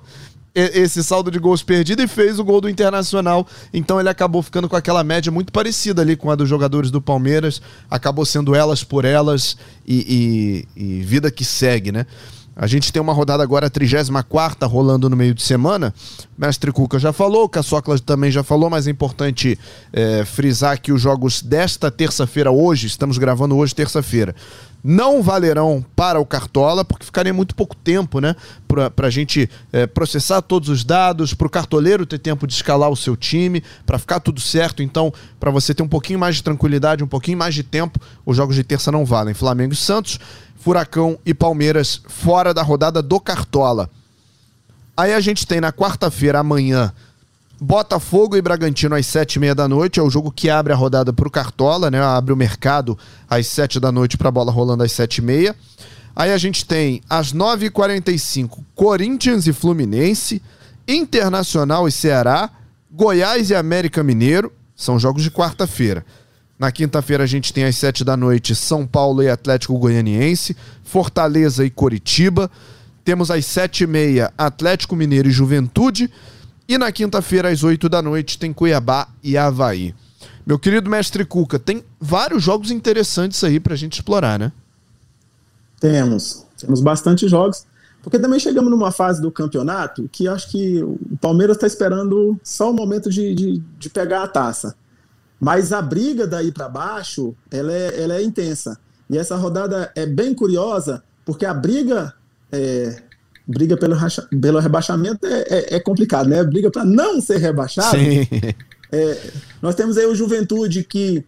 esse 0.58 1.04
saldo 1.04 1.30
de 1.30 1.38
gols 1.38 1.62
perdido 1.62 2.02
e 2.02 2.08
fez 2.08 2.40
o 2.40 2.44
gol 2.44 2.60
do 2.60 2.70
Internacional. 2.70 3.48
Então 3.74 4.00
ele 4.00 4.10
acabou 4.10 4.42
ficando 4.42 4.68
com 4.68 4.76
aquela 4.76 5.04
média 5.04 5.32
muito 5.32 5.52
parecida 5.52 6.02
ali 6.02 6.16
com 6.16 6.32
a 6.32 6.36
dos 6.36 6.50
jogadores 6.50 6.90
do 6.90 7.02
Palmeiras. 7.02 7.62
Acabou 7.90 8.26
sendo 8.26 8.56
elas 8.56 8.84
por 8.84 9.06
elas 9.06 9.58
e, 9.86 10.66
e, 10.76 10.84
e 10.84 11.02
vida 11.04 11.30
que 11.30 11.46
segue, 11.46 11.92
né? 11.92 12.06
A 12.60 12.66
gente 12.66 12.92
tem 12.92 13.00
uma 13.00 13.14
rodada 13.14 13.44
agora, 13.44 13.70
34 13.70 14.68
rolando 14.68 15.08
no 15.08 15.16
meio 15.16 15.36
de 15.36 15.44
semana. 15.44 15.94
Mestre 16.38 16.72
Cuca 16.72 17.00
já 17.00 17.12
falou, 17.12 17.50
Caçocla 17.50 17.98
também 17.98 18.30
já 18.30 18.44
falou, 18.44 18.70
mas 18.70 18.88
é 18.88 18.92
importante 18.92 19.58
é, 19.92 20.24
frisar 20.24 20.80
que 20.80 20.92
os 20.92 21.02
jogos 21.02 21.42
desta 21.42 21.90
terça-feira, 21.90 22.52
hoje, 22.52 22.86
estamos 22.86 23.18
gravando 23.18 23.58
hoje, 23.58 23.74
terça-feira, 23.74 24.36
não 24.84 25.24
valerão 25.24 25.84
para 25.96 26.20
o 26.20 26.26
Cartola, 26.26 26.86
porque 26.86 27.04
ficaria 27.04 27.34
muito 27.34 27.56
pouco 27.56 27.76
tempo, 27.76 28.22
né? 28.22 28.36
Para 28.96 29.08
a 29.08 29.10
gente 29.10 29.50
é, 29.74 29.88
processar 29.88 30.42
todos 30.42 30.70
os 30.70 30.84
dados, 30.84 31.34
para 31.34 31.48
o 31.48 31.50
cartoleiro 31.50 32.06
ter 32.06 32.20
tempo 32.20 32.46
de 32.46 32.54
escalar 32.54 32.90
o 32.90 32.96
seu 32.96 33.18
time, 33.18 33.64
para 33.86 33.98
ficar 33.98 34.20
tudo 34.20 34.40
certo. 34.40 34.84
Então, 34.84 35.12
para 35.40 35.50
você 35.50 35.74
ter 35.74 35.82
um 35.82 35.88
pouquinho 35.88 36.20
mais 36.20 36.36
de 36.36 36.44
tranquilidade, 36.44 37.04
um 37.04 37.08
pouquinho 37.08 37.40
mais 37.40 37.56
de 37.56 37.64
tempo, 37.64 38.00
os 38.24 38.38
jogos 38.38 38.56
de 38.56 38.64
terça 38.64 38.92
não 38.92 39.04
valem. 39.04 39.34
Flamengo 39.34 39.74
e 39.74 39.78
Santos. 39.78 40.20
Furacão 40.60 41.18
e 41.26 41.34
Palmeiras 41.34 42.02
fora 42.08 42.54
da 42.54 42.62
rodada 42.62 43.02
do 43.02 43.20
Cartola. 43.20 43.90
Aí 44.98 45.14
a 45.14 45.20
gente 45.20 45.46
tem 45.46 45.62
na 45.62 45.72
quarta-feira, 45.72 46.40
amanhã, 46.40 46.92
Botafogo 47.62 48.36
e 48.36 48.42
Bragantino 48.42 48.96
às 48.96 49.06
sete 49.06 49.36
e 49.36 49.40
meia 49.40 49.54
da 49.54 49.68
noite. 49.68 50.00
É 50.00 50.04
o 50.04 50.10
jogo 50.10 50.32
que 50.32 50.50
abre 50.50 50.74
a 50.74 50.76
rodada 50.76 51.14
para 51.14 51.28
o 51.28 51.32
Cartola, 51.32 51.92
né? 51.92 52.02
Abre 52.02 52.34
o 52.34 52.36
mercado 52.36 52.98
às 53.30 53.46
sete 53.46 53.80
da 53.80 53.92
noite 53.92 54.18
para 54.18 54.30
a 54.30 54.32
bola 54.32 54.52
rolando 54.52 54.84
às 54.84 54.92
sete 54.92 55.20
e 55.20 55.22
meia. 55.22 55.56
Aí 56.16 56.34
a 56.34 56.38
gente 56.40 56.66
tem 56.66 57.00
às 57.08 57.32
nove 57.32 57.68
e 57.68 57.70
quarenta 57.70 58.12
e 58.12 58.18
cinco, 58.18 58.66
Corinthians 58.74 59.46
e 59.46 59.54
Fluminense, 59.54 60.42
Internacional 60.88 61.88
e 61.88 61.92
Ceará, 61.92 62.50
Goiás 62.92 63.52
e 63.52 63.56
América 63.56 64.02
Mineiro. 64.02 64.52
São 64.76 64.98
jogos 64.98 65.22
de 65.22 65.30
quarta-feira. 65.30 66.04
Na 66.58 66.72
quinta-feira 66.72 67.24
a 67.24 67.28
gente 67.28 67.54
tem 67.54 67.66
às 67.66 67.76
sete 67.76 68.04
da 68.04 68.18
noite 68.18 68.56
São 68.56 68.86
Paulo 68.88 69.22
e 69.22 69.30
Atlético 69.30 69.78
Goianiense, 69.78 70.58
Fortaleza 70.84 71.64
e 71.64 71.70
Coritiba. 71.70 72.50
Temos 73.08 73.32
às 73.32 73.46
sete 73.46 73.86
e 73.86 73.88
meia 73.88 74.34
Atlético 74.38 74.94
Mineiro 74.94 75.30
e 75.30 75.32
Juventude. 75.32 76.12
E 76.68 76.78
na 76.78 76.92
quinta-feira 76.92 77.48
às 77.50 77.64
oito 77.64 77.88
da 77.88 78.02
noite 78.02 78.38
tem 78.38 78.52
Cuiabá 78.52 79.08
e 79.24 79.38
Havaí. 79.38 79.96
Meu 80.46 80.60
querido 80.60 80.90
mestre 80.90 81.24
Cuca, 81.24 81.58
tem 81.58 81.86
vários 82.02 82.44
jogos 82.44 82.70
interessantes 82.70 83.42
aí 83.46 83.62
pra 83.62 83.78
gente 83.78 83.94
explorar, 83.94 84.38
né? 84.38 84.52
Temos. 85.80 86.46
Temos 86.60 86.82
bastante 86.82 87.30
jogos. 87.30 87.66
Porque 88.04 88.20
também 88.20 88.42
chegamos 88.42 88.70
numa 88.70 88.92
fase 88.92 89.22
do 89.22 89.32
campeonato 89.32 90.10
que 90.12 90.28
acho 90.28 90.52
que 90.52 90.84
o 90.84 91.00
Palmeiras 91.22 91.56
está 91.56 91.66
esperando 91.66 92.38
só 92.44 92.72
o 92.72 92.74
momento 92.74 93.10
de, 93.10 93.34
de, 93.34 93.64
de 93.80 93.90
pegar 93.90 94.24
a 94.24 94.28
taça. 94.28 94.76
Mas 95.40 95.72
a 95.72 95.82
briga 95.82 96.28
daí 96.28 96.52
para 96.52 96.68
baixo, 96.68 97.34
ela 97.50 97.72
é, 97.72 98.04
ela 98.04 98.16
é 98.16 98.22
intensa. 98.22 98.78
E 99.10 99.18
essa 99.18 99.38
rodada 99.38 99.94
é 99.96 100.06
bem 100.06 100.34
curiosa, 100.34 101.02
porque 101.24 101.46
a 101.46 101.54
briga 101.54 102.14
é, 102.52 103.02
briga 103.48 103.78
pelo, 103.78 103.96
pelo 104.42 104.60
rebaixamento 104.60 105.26
é, 105.26 105.42
é, 105.50 105.76
é 105.76 105.80
complicado, 105.80 106.28
né? 106.28 106.44
Briga 106.44 106.70
para 106.70 106.86
não 106.86 107.22
ser 107.22 107.38
rebaixado. 107.38 107.98
É, 108.90 109.32
nós 109.62 109.76
temos 109.76 109.98
aí 109.98 110.06
o 110.06 110.16
Juventude 110.16 110.82
que 110.82 111.22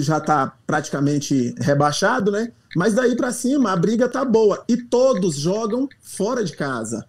já 0.00 0.16
está 0.16 0.56
praticamente 0.66 1.54
rebaixado, 1.58 2.30
né? 2.30 2.50
Mas 2.74 2.94
daí 2.94 3.14
para 3.14 3.30
cima 3.30 3.72
a 3.72 3.76
briga 3.76 4.08
tá 4.08 4.24
boa 4.24 4.64
e 4.66 4.78
todos 4.78 5.34
jogam 5.34 5.86
fora 6.00 6.42
de 6.42 6.54
casa. 6.54 7.04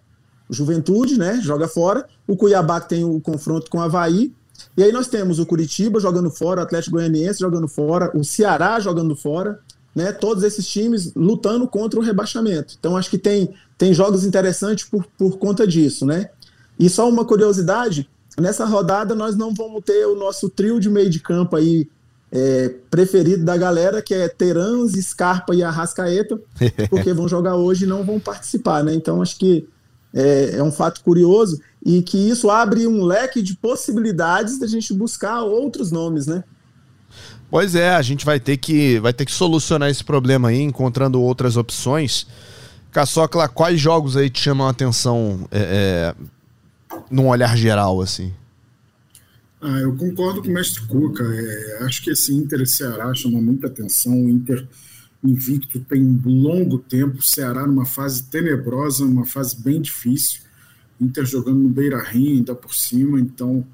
O 0.46 0.52
Juventude, 0.52 1.18
né, 1.18 1.40
joga 1.40 1.66
fora. 1.66 2.06
O 2.28 2.36
Cuiabá 2.36 2.78
que 2.78 2.90
tem 2.90 3.04
o 3.04 3.18
confronto 3.22 3.70
com 3.70 3.78
o 3.78 3.80
Havaí 3.80 4.34
e 4.76 4.82
aí 4.82 4.92
nós 4.92 5.06
temos 5.06 5.38
o 5.38 5.46
Curitiba 5.46 6.00
jogando 6.00 6.30
fora, 6.30 6.60
o 6.60 6.64
Atlético 6.64 6.96
Goianiense 6.96 7.40
jogando 7.40 7.68
fora, 7.68 8.10
o 8.16 8.24
Ceará 8.24 8.78
jogando 8.80 9.14
fora, 9.14 9.60
né? 9.94 10.12
Todos 10.12 10.42
esses 10.42 10.66
times 10.66 11.12
lutando 11.14 11.68
contra 11.68 11.98
o 11.98 12.02
rebaixamento. 12.02 12.74
Então 12.78 12.96
acho 12.96 13.10
que 13.10 13.18
tem, 13.18 13.54
tem 13.78 13.94
jogos 13.94 14.24
interessantes 14.24 14.84
por, 14.84 15.06
por 15.16 15.38
conta 15.38 15.66
disso, 15.66 16.04
né? 16.04 16.30
E 16.78 16.88
só 16.90 17.08
uma 17.08 17.24
curiosidade, 17.24 18.08
nessa 18.38 18.64
rodada 18.64 19.14
nós 19.14 19.36
não 19.36 19.54
vamos 19.54 19.84
ter 19.84 20.06
o 20.06 20.16
nosso 20.16 20.48
trio 20.48 20.80
de 20.80 20.90
meio 20.90 21.08
de 21.08 21.20
campo 21.20 21.56
aí 21.56 21.88
é, 22.32 22.68
preferido 22.90 23.44
da 23.44 23.56
galera, 23.56 24.02
que 24.02 24.12
é 24.12 24.28
Terans, 24.28 24.92
Scarpa 24.92 25.54
e 25.54 25.62
Arrascaeta, 25.62 26.40
porque 26.90 27.12
vão 27.12 27.28
jogar 27.28 27.54
hoje 27.54 27.84
e 27.84 27.88
não 27.88 28.02
vão 28.02 28.18
participar, 28.18 28.82
né? 28.82 28.92
Então 28.92 29.22
acho 29.22 29.38
que 29.38 29.68
é, 30.12 30.56
é 30.56 30.62
um 30.62 30.72
fato 30.72 31.02
curioso 31.02 31.60
e 31.84 32.02
que 32.02 32.16
isso 32.16 32.50
abre 32.50 32.86
um 32.86 33.04
leque 33.04 33.40
de 33.40 33.56
possibilidades 33.56 34.58
da 34.58 34.66
gente 34.66 34.92
buscar 34.92 35.42
outros 35.42 35.92
nomes, 35.92 36.26
né? 36.26 36.42
Pois 37.54 37.76
é, 37.76 37.90
a 37.90 38.02
gente 38.02 38.24
vai 38.24 38.40
ter 38.40 38.56
que 38.56 38.98
vai 38.98 39.12
ter 39.12 39.24
que 39.24 39.30
solucionar 39.30 39.88
esse 39.88 40.02
problema 40.02 40.48
aí, 40.48 40.60
encontrando 40.60 41.22
outras 41.22 41.56
opções. 41.56 42.26
Caçocla, 42.90 43.48
quais 43.48 43.80
jogos 43.80 44.16
aí 44.16 44.28
te 44.28 44.40
chamam 44.40 44.66
a 44.66 44.70
atenção 44.70 45.48
é, 45.52 46.14
é, 46.90 46.96
num 47.08 47.28
olhar 47.28 47.56
geral, 47.56 48.00
assim? 48.00 48.34
Ah, 49.60 49.78
eu 49.78 49.94
concordo 49.94 50.42
com 50.42 50.48
o 50.48 50.52
mestre 50.52 50.84
Cuca. 50.88 51.22
É, 51.22 51.84
acho 51.84 52.02
que 52.02 52.10
esse 52.10 52.34
Inter 52.34 52.60
e 52.60 52.66
Ceará 52.66 53.14
chama 53.14 53.40
muita 53.40 53.68
atenção. 53.68 54.24
O 54.24 54.28
Inter 54.28 54.66
invicto 55.22 55.78
tem 55.78 56.02
um 56.02 56.20
longo 56.24 56.80
tempo, 56.80 57.18
o 57.18 57.22
Ceará 57.22 57.64
numa 57.64 57.86
fase 57.86 58.24
tenebrosa, 58.24 59.04
uma 59.04 59.26
fase 59.26 59.56
bem 59.62 59.80
difícil. 59.80 60.40
Inter 61.00 61.24
jogando 61.24 61.60
no 61.60 61.68
Beira 61.68 62.02
Rio, 62.02 62.34
ainda 62.34 62.52
por 62.52 62.74
cima, 62.74 63.20
então 63.20 63.64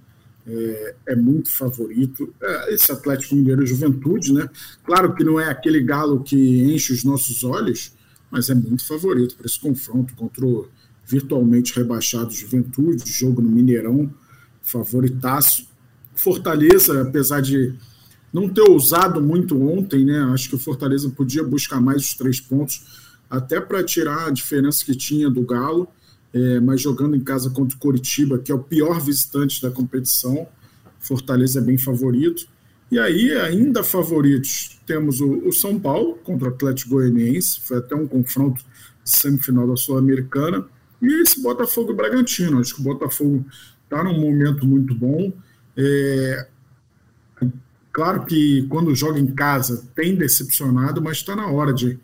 é, 0.47 0.95
é 1.09 1.17
muito 1.17 1.51
favorito. 1.51 2.33
É, 2.41 2.75
esse 2.75 2.91
Atlético 2.91 3.35
Mineiro 3.35 3.67
Juventude, 3.67 4.33
né? 4.33 4.49
Claro 4.85 5.15
que 5.15 5.25
não 5.25 5.39
é 5.39 5.49
aquele 5.49 5.81
galo 5.81 6.23
que 6.23 6.37
enche 6.73 6.93
os 6.93 7.05
nossos 7.05 7.45
olhos, 7.45 7.93
mas 8.31 8.51
é 8.51 8.55
muito 8.55 8.87
favorito 8.87 9.37
para 9.37 9.47
esse 9.47 9.59
confronto 9.59 10.15
contra 10.15 10.45
o 10.45 10.69
virtualmente 11.07 11.75
rebaixado 11.75 12.33
Juventude, 12.33 13.11
jogo 13.11 13.43
no 13.43 13.51
Mineirão, 13.51 14.13
favoritaço. 14.63 15.69
Fortaleza, 16.15 17.03
apesar 17.03 17.41
de 17.41 17.75
não 18.33 18.49
ter 18.49 18.61
ousado 18.63 19.21
muito 19.21 19.61
ontem, 19.61 20.05
né? 20.05 20.21
Acho 20.33 20.51
que 20.51 20.55
o 20.55 20.59
Fortaleza 20.59 21.11
podia 21.11 21.43
buscar 21.43 21.81
mais 21.81 22.03
os 22.03 22.15
três 22.15 22.41
pontos, 22.41 23.11
até 23.29 23.61
para 23.61 23.83
tirar 23.83 24.29
a 24.29 24.31
diferença 24.31 24.85
que 24.85 24.95
tinha 24.95 25.29
do 25.29 25.43
Galo 25.43 25.89
é, 26.33 26.61
mas 26.61 26.81
jogando 26.81 27.17
em 27.17 27.21
casa 27.21 27.51
contra 27.51 27.77
o 27.77 27.81
Coritiba, 27.81 28.39
que 28.39 28.53
é 28.53 28.55
o 28.55 28.59
pior 28.59 29.01
visitante 29.01 29.61
da 29.61 29.71
competição, 29.71 30.47
Fortaleza 30.99 31.59
é 31.59 31.63
bem 31.63 31.79
favorito. 31.79 32.47
E 32.91 32.99
aí, 32.99 33.33
ainda 33.33 33.83
favoritos, 33.83 34.79
temos 34.85 35.21
o, 35.21 35.49
o 35.49 35.53
São 35.53 35.79
Paulo 35.79 36.19
contra 36.25 36.49
o 36.49 36.53
Atlético 36.53 36.91
Goianiense, 36.91 37.61
foi 37.61 37.79
até 37.79 37.95
um 37.95 38.07
confronto 38.07 38.65
semifinal 39.05 39.67
da 39.67 39.77
Sul-Americana, 39.77 40.67
e 41.01 41.23
esse 41.23 41.41
Botafogo 41.41 41.95
Bragantino. 41.95 42.61
Acho 42.61 42.75
que 42.75 42.81
o 42.81 42.85
Botafogo 42.85 43.45
está 43.85 44.05
num 44.05 44.21
momento 44.21 44.67
muito 44.67 44.95
bom. 44.95 45.33
É, 45.77 46.47
claro 47.93 48.25
que 48.25 48.67
quando 48.69 48.95
joga 48.95 49.19
em 49.19 49.27
casa 49.27 49.89
tem 49.95 50.15
decepcionado, 50.15 51.01
mas 51.01 51.19
está 51.19 51.35
na 51.35 51.47
hora 51.47 51.73
de 51.73 51.99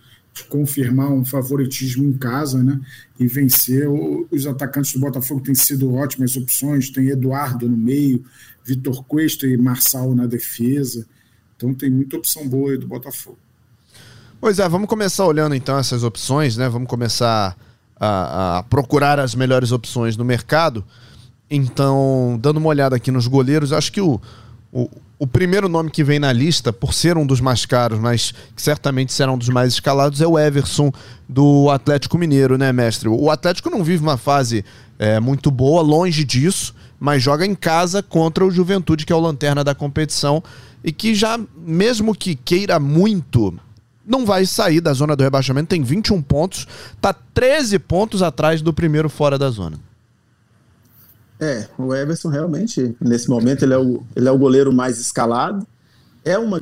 confirmar 0.45 1.11
um 1.11 1.25
favoritismo 1.25 2.05
em 2.05 2.13
casa, 2.13 2.63
né? 2.63 2.81
E 3.19 3.27
vencer. 3.27 3.89
Os 4.31 4.47
atacantes 4.47 4.93
do 4.93 5.01
Botafogo 5.01 5.41
têm 5.41 5.55
sido 5.55 5.95
ótimas 5.95 6.37
opções. 6.37 6.91
Tem 6.91 7.09
Eduardo 7.09 7.69
no 7.69 7.77
meio, 7.77 8.25
Vitor 8.65 9.05
Cuesta 9.05 9.47
e 9.47 9.57
Marçal 9.57 10.15
na 10.15 10.27
defesa. 10.27 11.07
Então 11.57 11.73
tem 11.73 11.91
muita 11.91 12.17
opção 12.17 12.47
boa 12.49 12.73
aí 12.73 12.79
do 12.79 12.87
Botafogo. 12.87 13.39
Pois 14.41 14.59
é, 14.59 14.69
vamos 14.69 14.89
começar 14.89 15.25
olhando 15.25 15.55
então 15.55 15.79
essas 15.79 16.05
opções, 16.05 16.57
né? 16.57 16.69
Vamos 16.69 16.89
começar 16.89 17.57
a, 17.99 18.59
a 18.59 18.63
procurar 18.65 19.19
as 19.19 19.35
melhores 19.35 19.73
opções 19.73 20.17
no 20.17 20.25
mercado. 20.25 20.85
Então, 21.51 22.39
dando 22.41 22.59
uma 22.59 22.69
olhada 22.69 22.97
aqui 22.97 23.11
nos 23.11 23.27
goleiros, 23.27 23.73
acho 23.73 23.93
que 23.93 24.01
o, 24.01 24.21
o, 24.73 24.91
o 25.19 25.27
primeiro 25.27 25.69
nome 25.69 25.91
que 25.91 26.05
vem 26.05 26.19
na 26.19 26.33
lista, 26.33 26.73
por 26.73 26.93
ser 26.93 27.17
um 27.17 27.27
dos 27.27 27.41
mais 27.41 27.65
caros, 27.65 27.99
mas 27.99 28.35
que 28.55 28.61
certamente 28.61 29.13
será 29.13 29.33
um 29.33 29.39
dos 29.39 29.49
mais 29.49 29.73
escalados, 29.73 30.21
é 30.21 30.27
o 30.27 30.39
Everson 30.39 30.93
do 31.29 31.71
Atlético 31.71 32.19
Mineiro, 32.19 32.59
né, 32.59 32.73
mestre? 32.73 33.09
O 33.09 33.31
Atlético 33.31 33.71
não 33.71 33.83
vive 33.83 34.03
uma 34.03 34.19
fase 34.19 34.65
é, 34.99 35.19
muito 35.19 35.51
boa, 35.51 35.81
longe 35.81 36.23
disso, 36.23 36.75
mas 37.01 37.23
joga 37.23 37.47
em 37.47 37.55
casa 37.55 38.03
contra 38.03 38.45
o 38.45 38.51
Juventude, 38.51 39.07
que 39.07 39.13
é 39.13 39.17
o 39.17 39.21
lanterna 39.21 39.65
da 39.65 39.75
competição, 39.75 40.43
e 40.85 40.93
que 40.93 41.15
já, 41.15 41.41
mesmo 41.57 42.15
que 42.15 42.35
queira 42.35 42.79
muito, 42.79 43.59
não 44.07 44.27
vai 44.27 44.45
sair 44.45 44.83
da 44.83 44.93
zona 44.93 45.17
do 45.17 45.23
rebaixamento, 45.23 45.69
tem 45.69 45.83
21 45.83 46.21
pontos, 46.21 46.67
tá 47.01 47.13
13 47.13 47.79
pontos 47.79 48.23
atrás 48.23 48.61
do 48.61 48.73
primeiro 48.73 49.09
fora 49.09 49.39
da 49.39 49.49
zona. 49.49 49.86
É, 51.39 51.67
o 51.79 51.95
Everson 51.95 52.29
realmente, 52.29 52.97
nesse 53.01 53.29
momento, 53.29 53.63
ele 53.63 53.75
é 53.75 53.79
o, 53.79 54.03
ele 54.15 54.29
é 54.29 54.31
o 54.31 54.39
goleiro 54.39 54.73
mais 54.73 54.99
escalado. 54.99 55.67
É 56.25 56.39
uma, 56.39 56.61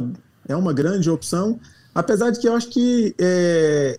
é 0.48 0.56
uma 0.56 0.72
grande 0.72 1.08
opção, 1.08 1.58
apesar 1.94 2.30
de 2.30 2.40
que 2.40 2.48
eu 2.48 2.54
acho 2.54 2.68
que 2.68 3.14
é, 3.18 3.98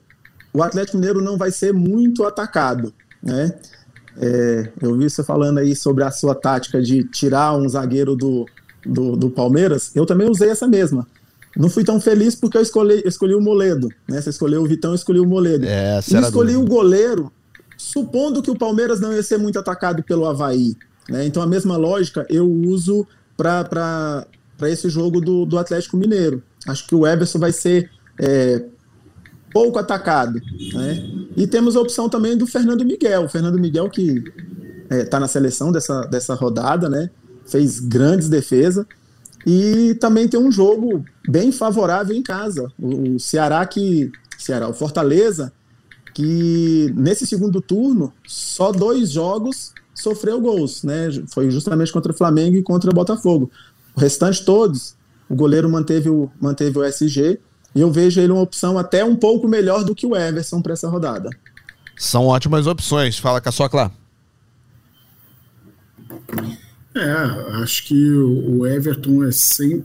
o 0.53 0.61
Atlético 0.61 0.97
Mineiro 0.97 1.21
não 1.21 1.37
vai 1.37 1.51
ser 1.51 1.73
muito 1.73 2.23
atacado, 2.23 2.93
né? 3.23 3.53
É, 4.17 4.71
eu 4.81 4.97
vi 4.97 5.09
você 5.09 5.23
falando 5.23 5.57
aí 5.57 5.75
sobre 5.75 6.03
a 6.03 6.11
sua 6.11 6.33
tática 6.33 6.81
de 6.81 7.03
tirar 7.03 7.53
um 7.57 7.67
zagueiro 7.67 8.15
do, 8.15 8.45
do, 8.85 9.15
do, 9.15 9.29
Palmeiras. 9.29 9.91
Eu 9.93 10.05
também 10.05 10.29
usei 10.29 10.49
essa 10.49 10.67
mesma. 10.67 11.05
Não 11.57 11.69
fui 11.69 11.83
tão 11.83 11.99
feliz 11.99 12.35
porque 12.35 12.57
eu 12.57 12.61
escolhi, 12.61 13.01
escolhi 13.05 13.35
o 13.35 13.41
Moledo. 13.41 13.89
Né? 14.07 14.21
Você 14.21 14.29
escolheu 14.29 14.61
o 14.61 14.67
Vitão, 14.67 14.91
eu 14.91 14.95
escolhi 14.95 15.19
o 15.19 15.25
Moledo. 15.25 15.65
É, 15.65 15.99
e 15.99 16.15
escolhi 16.15 16.55
o 16.55 16.65
goleiro 16.65 17.31
supondo 17.77 18.41
que 18.41 18.51
o 18.51 18.57
Palmeiras 18.57 18.99
não 18.99 19.13
ia 19.13 19.23
ser 19.23 19.37
muito 19.37 19.59
atacado 19.59 20.03
pelo 20.03 20.25
Havaí. 20.25 20.75
Né? 21.09 21.25
Então 21.25 21.41
a 21.41 21.47
mesma 21.47 21.77
lógica 21.77 22.25
eu 22.29 22.49
uso 22.49 23.07
para 23.37 24.25
esse 24.63 24.89
jogo 24.89 25.21
do, 25.21 25.45
do 25.45 25.57
Atlético 25.57 25.97
Mineiro. 25.97 26.41
Acho 26.67 26.87
que 26.87 26.95
o 26.95 27.05
Everson 27.05 27.39
vai 27.39 27.51
ser 27.51 27.89
é, 28.19 28.63
pouco 29.53 29.77
atacado. 29.77 30.41
Né? 30.73 31.09
E 31.35 31.47
temos 31.47 31.75
a 31.75 31.81
opção 31.81 32.09
também 32.09 32.37
do 32.37 32.47
Fernando 32.47 32.83
Miguel. 32.83 33.23
O 33.25 33.29
Fernando 33.29 33.59
Miguel 33.59 33.89
que 33.89 34.23
está 34.83 34.95
é, 34.95 35.05
tá 35.05 35.19
na 35.19 35.27
seleção 35.27 35.71
dessa, 35.71 36.01
dessa 36.07 36.33
rodada, 36.33 36.89
né? 36.89 37.09
fez 37.45 37.79
grandes 37.79 38.27
defesas. 38.27 38.85
E 39.45 39.95
também 39.95 40.27
tem 40.27 40.39
um 40.39 40.51
jogo 40.51 41.05
bem 41.29 41.51
favorável 41.51 42.15
em 42.15 42.23
casa. 42.23 42.71
O, 42.79 43.15
o 43.15 43.19
Ceará 43.19 43.65
que. 43.65 44.11
Ceará, 44.37 44.67
o 44.67 44.73
Fortaleza 44.73 45.53
que 46.15 46.93
nesse 46.95 47.27
segundo 47.27 47.61
turno, 47.61 48.13
só 48.25 48.71
dois 48.71 49.11
jogos 49.11 49.73
sofreu 49.93 50.39
gols, 50.39 50.81
né? 50.81 51.09
Foi 51.27 51.51
justamente 51.51 51.91
contra 51.91 52.13
o 52.13 52.15
Flamengo 52.15 52.55
e 52.55 52.63
contra 52.63 52.89
o 52.89 52.93
Botafogo. 52.93 53.51
O 53.93 53.99
restante 53.99 54.43
todos, 54.45 54.95
o 55.29 55.35
goleiro 55.35 55.69
manteve 55.69 56.09
o, 56.09 56.31
manteve 56.39 56.79
o 56.79 56.83
SG 56.85 57.37
e 57.75 57.81
eu 57.81 57.91
vejo 57.91 58.21
ele 58.21 58.31
uma 58.31 58.41
opção 58.41 58.77
até 58.79 59.03
um 59.03 59.15
pouco 59.15 59.45
melhor 59.45 59.83
do 59.83 59.93
que 59.93 60.07
o 60.07 60.15
Everson 60.15 60.61
para 60.61 60.71
essa 60.71 60.87
rodada. 60.87 61.29
São 61.97 62.27
ótimas 62.27 62.65
opções. 62.65 63.17
Fala, 63.17 63.41
Caçocla. 63.41 63.91
É, 66.95 67.11
acho 67.61 67.87
que 67.87 68.09
o 68.09 68.65
Everton 68.65 69.25
é 69.25 69.31
sempre 69.31 69.83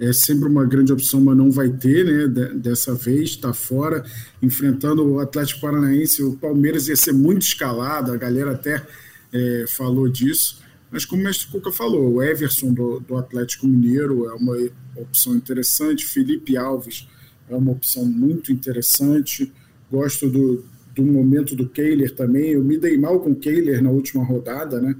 é 0.00 0.12
sempre 0.12 0.48
uma 0.48 0.64
grande 0.64 0.92
opção, 0.92 1.20
mas 1.20 1.36
não 1.36 1.50
vai 1.50 1.68
ter, 1.68 2.04
né? 2.04 2.52
Dessa 2.54 2.94
vez, 2.94 3.30
está 3.30 3.52
fora, 3.52 4.04
enfrentando 4.40 5.04
o 5.04 5.18
Atlético 5.18 5.60
Paranaense. 5.60 6.22
O 6.22 6.36
Palmeiras 6.36 6.88
ia 6.88 6.96
ser 6.96 7.12
muito 7.12 7.42
escalado, 7.42 8.12
a 8.12 8.16
galera 8.16 8.52
até 8.52 8.86
é, 9.32 9.64
falou 9.66 10.08
disso. 10.08 10.62
Mas 10.90 11.04
como 11.04 11.20
o 11.20 11.24
mestre 11.24 11.48
Cuca 11.48 11.72
falou, 11.72 12.14
o 12.14 12.22
Everson 12.22 12.72
do, 12.72 13.00
do 13.00 13.16
Atlético 13.16 13.66
Mineiro 13.66 14.26
é 14.28 14.34
uma 14.34 14.56
opção 14.96 15.34
interessante, 15.34 16.06
Felipe 16.06 16.56
Alves 16.56 17.06
é 17.50 17.56
uma 17.56 17.72
opção 17.72 18.04
muito 18.04 18.52
interessante. 18.52 19.52
Gosto 19.90 20.28
do, 20.28 20.64
do 20.94 21.02
momento 21.02 21.56
do 21.56 21.68
Kehler 21.68 22.14
também. 22.14 22.50
Eu 22.50 22.62
me 22.62 22.78
dei 22.78 22.98
mal 22.98 23.20
com 23.20 23.30
o 23.30 23.36
Kehler 23.36 23.82
na 23.82 23.90
última 23.90 24.24
rodada, 24.24 24.80
né? 24.80 24.94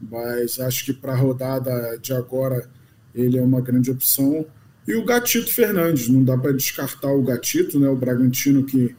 Mas 0.00 0.58
acho 0.58 0.86
que 0.86 0.92
para 0.92 1.12
a 1.12 1.16
rodada 1.16 1.96
de 2.00 2.12
agora 2.12 2.68
ele 3.14 3.38
é 3.38 3.42
uma 3.42 3.60
grande 3.60 3.90
opção. 3.90 4.44
E 4.86 4.94
o 4.94 5.04
Gatito 5.04 5.52
Fernandes, 5.52 6.08
não 6.08 6.24
dá 6.24 6.36
para 6.36 6.52
descartar 6.52 7.12
o 7.12 7.22
Gatito, 7.22 7.78
né? 7.78 7.88
O 7.88 7.96
Bragantino 7.96 8.64
que 8.64 8.94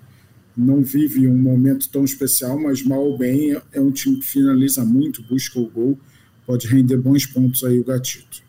não 0.56 0.82
vive 0.82 1.28
um 1.28 1.38
momento 1.38 1.90
tão 1.90 2.06
especial, 2.06 2.60
mas 2.60 2.84
mal 2.84 3.00
ou 3.00 3.18
bem 3.18 3.58
é 3.72 3.82
um 3.82 3.92
time 3.92 4.18
que 4.18 4.26
finaliza 4.26 4.86
muito, 4.86 5.24
busca 5.24 5.60
o 5.60 5.68
gol, 5.68 6.00
pode 6.46 6.68
render 6.68 6.98
bons 6.98 7.26
pontos 7.26 7.64
aí 7.64 7.80
o 7.80 7.84
Gatito. 7.84 8.44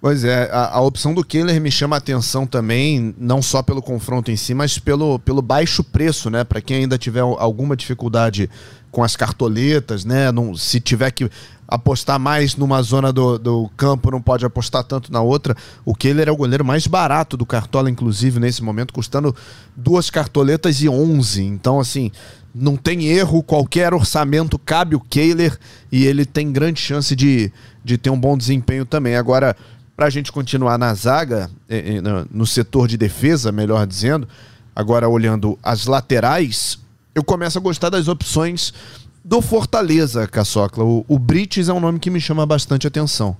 Pois 0.00 0.24
é, 0.24 0.48
a, 0.50 0.76
a, 0.76 0.80
opção 0.80 1.12
do 1.12 1.22
Kehler 1.22 1.60
me 1.60 1.70
chama 1.70 1.94
a 1.94 1.98
atenção 1.98 2.46
também, 2.46 3.14
não 3.18 3.42
só 3.42 3.62
pelo 3.62 3.82
confronto 3.82 4.30
em 4.30 4.36
si, 4.36 4.54
mas 4.54 4.78
pelo, 4.78 5.18
pelo 5.18 5.42
baixo 5.42 5.84
preço, 5.84 6.30
né? 6.30 6.42
Para 6.42 6.62
quem 6.62 6.78
ainda 6.78 6.96
tiver 6.96 7.20
alguma 7.20 7.76
dificuldade 7.76 8.48
com 8.90 9.02
as 9.02 9.16
cartoletas, 9.16 10.04
né? 10.04 10.32
Não, 10.32 10.54
se 10.54 10.80
tiver 10.80 11.10
que 11.10 11.30
apostar 11.70 12.18
mais 12.18 12.56
numa 12.56 12.82
zona 12.82 13.12
do, 13.12 13.38
do 13.38 13.70
campo, 13.76 14.10
não 14.10 14.20
pode 14.20 14.44
apostar 14.44 14.82
tanto 14.82 15.12
na 15.12 15.20
outra. 15.20 15.56
O 15.84 15.94
Kehler 15.94 16.28
é 16.28 16.32
o 16.32 16.36
goleiro 16.36 16.64
mais 16.64 16.86
barato 16.88 17.36
do 17.36 17.46
Cartola, 17.46 17.88
inclusive, 17.88 18.40
nesse 18.40 18.62
momento, 18.62 18.92
custando 18.92 19.34
duas 19.76 20.10
cartoletas 20.10 20.82
e 20.82 20.88
11. 20.88 21.44
Então, 21.44 21.78
assim, 21.78 22.10
não 22.52 22.76
tem 22.76 23.06
erro, 23.06 23.42
qualquer 23.42 23.94
orçamento 23.94 24.58
cabe 24.58 24.96
o 24.96 25.00
Kehler 25.00 25.56
e 25.92 26.04
ele 26.04 26.24
tem 26.24 26.50
grande 26.50 26.80
chance 26.80 27.14
de, 27.14 27.52
de 27.84 27.96
ter 27.96 28.10
um 28.10 28.18
bom 28.18 28.36
desempenho 28.36 28.84
também. 28.84 29.14
Agora, 29.14 29.56
para 29.96 30.06
a 30.06 30.10
gente 30.10 30.32
continuar 30.32 30.76
na 30.76 30.92
zaga, 30.94 31.48
eh, 31.68 31.98
eh, 31.98 32.26
no 32.32 32.46
setor 32.46 32.88
de 32.88 32.96
defesa, 32.96 33.52
melhor 33.52 33.86
dizendo, 33.86 34.26
agora 34.74 35.08
olhando 35.08 35.56
as 35.62 35.86
laterais, 35.86 36.80
eu 37.14 37.24
começo 37.24 37.58
a 37.58 37.60
gostar 37.60 37.90
das 37.90 38.08
opções 38.08 38.72
do 39.24 39.40
Fortaleza, 39.42 40.26
Caçocla. 40.26 40.84
O, 40.84 41.04
o 41.08 41.18
Brites 41.18 41.68
é 41.68 41.72
um 41.72 41.80
nome 41.80 41.98
que 41.98 42.10
me 42.10 42.20
chama 42.20 42.46
bastante 42.46 42.86
atenção. 42.86 43.36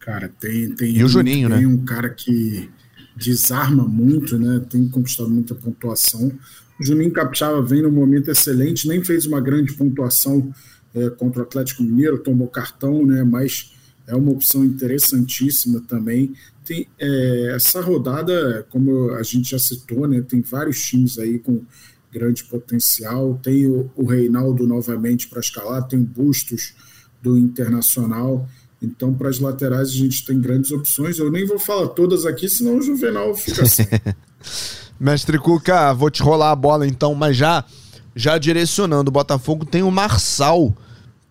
Cara, 0.00 0.30
tem. 0.40 0.74
tem 0.74 0.96
e 0.96 1.04
o 1.04 1.08
Juninho, 1.08 1.48
tem 1.48 1.60
né? 1.60 1.66
um 1.66 1.84
cara 1.84 2.08
que 2.08 2.70
desarma 3.16 3.84
muito, 3.84 4.38
né? 4.38 4.64
Tem 4.70 4.88
conquistado 4.88 5.28
muita 5.28 5.54
pontuação. 5.54 6.32
O 6.80 6.84
Juninho 6.84 7.12
Capixaba 7.12 7.60
vem 7.60 7.82
num 7.82 7.90
momento 7.90 8.30
excelente, 8.30 8.86
nem 8.86 9.04
fez 9.04 9.26
uma 9.26 9.40
grande 9.40 9.74
pontuação 9.74 10.52
é, 10.94 11.10
contra 11.10 11.40
o 11.40 11.42
Atlético 11.42 11.82
Mineiro, 11.82 12.18
tomou 12.18 12.48
cartão, 12.48 13.04
né? 13.04 13.24
Mas 13.24 13.72
é 14.06 14.14
uma 14.14 14.30
opção 14.30 14.64
interessantíssima 14.64 15.82
também. 15.86 16.32
Tem 16.64 16.86
é, 16.98 17.52
essa 17.54 17.80
rodada, 17.80 18.66
como 18.70 19.10
a 19.12 19.22
gente 19.22 19.50
já 19.50 19.58
citou, 19.58 20.06
né? 20.06 20.22
Tem 20.22 20.40
vários 20.40 20.80
times 20.80 21.18
aí 21.18 21.38
com 21.38 21.62
grande 22.12 22.44
potencial. 22.44 23.38
Tem 23.42 23.66
o, 23.66 23.90
o 23.94 24.06
Reinaldo 24.06 24.66
novamente 24.66 25.28
para 25.28 25.40
escalar, 25.40 25.86
tem 25.86 26.00
Bustos 26.02 26.74
do 27.22 27.36
Internacional. 27.36 28.48
Então, 28.80 29.12
para 29.12 29.28
as 29.28 29.40
laterais, 29.40 29.88
a 29.88 29.92
gente 29.92 30.24
tem 30.24 30.40
grandes 30.40 30.70
opções. 30.70 31.18
Eu 31.18 31.30
nem 31.30 31.44
vou 31.44 31.58
falar 31.58 31.88
todas 31.88 32.24
aqui, 32.24 32.48
senão 32.48 32.78
o 32.78 32.82
Juvenal 32.82 33.34
fica 33.34 33.62
assim. 33.62 33.84
Mestre 34.98 35.38
Cuca, 35.38 35.92
vou 35.92 36.10
te 36.10 36.22
rolar 36.22 36.50
a 36.50 36.56
bola 36.56 36.86
então, 36.86 37.14
mas 37.14 37.36
já, 37.36 37.64
já 38.14 38.38
direcionando. 38.38 39.10
O 39.10 39.12
Botafogo 39.12 39.64
tem 39.64 39.82
o 39.82 39.90
Marçal, 39.90 40.76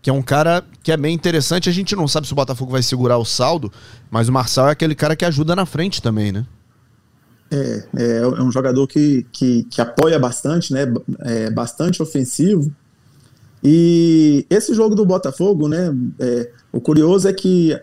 que 0.01 0.09
é 0.09 0.13
um 0.13 0.21
cara 0.21 0.63
que 0.83 0.91
é 0.91 0.97
bem 0.97 1.13
interessante. 1.13 1.69
A 1.69 1.71
gente 1.71 1.95
não 1.95 2.07
sabe 2.07 2.27
se 2.27 2.33
o 2.33 2.35
Botafogo 2.35 2.71
vai 2.71 2.81
segurar 2.81 3.17
o 3.17 3.25
saldo, 3.25 3.71
mas 4.11 4.29
o 4.29 4.31
Marçal 4.31 4.69
é 4.69 4.71
aquele 4.71 4.95
cara 4.95 5.15
que 5.15 5.25
ajuda 5.25 5.55
na 5.55 5.65
frente 5.65 6.01
também, 6.01 6.31
né? 6.31 6.45
É, 7.49 7.87
é, 7.95 8.17
é 8.17 8.41
um 8.41 8.51
jogador 8.51 8.85
que, 8.87 9.25
que, 9.31 9.63
que 9.63 9.81
apoia 9.81 10.19
bastante, 10.19 10.73
né? 10.73 10.81
É 11.21 11.49
bastante 11.49 12.01
ofensivo. 12.01 12.73
E 13.63 14.45
esse 14.49 14.73
jogo 14.73 14.95
do 14.95 15.05
Botafogo, 15.05 15.67
né? 15.67 15.93
É, 16.19 16.51
o 16.71 16.79
curioso 16.79 17.27
é 17.27 17.33
que 17.33 17.77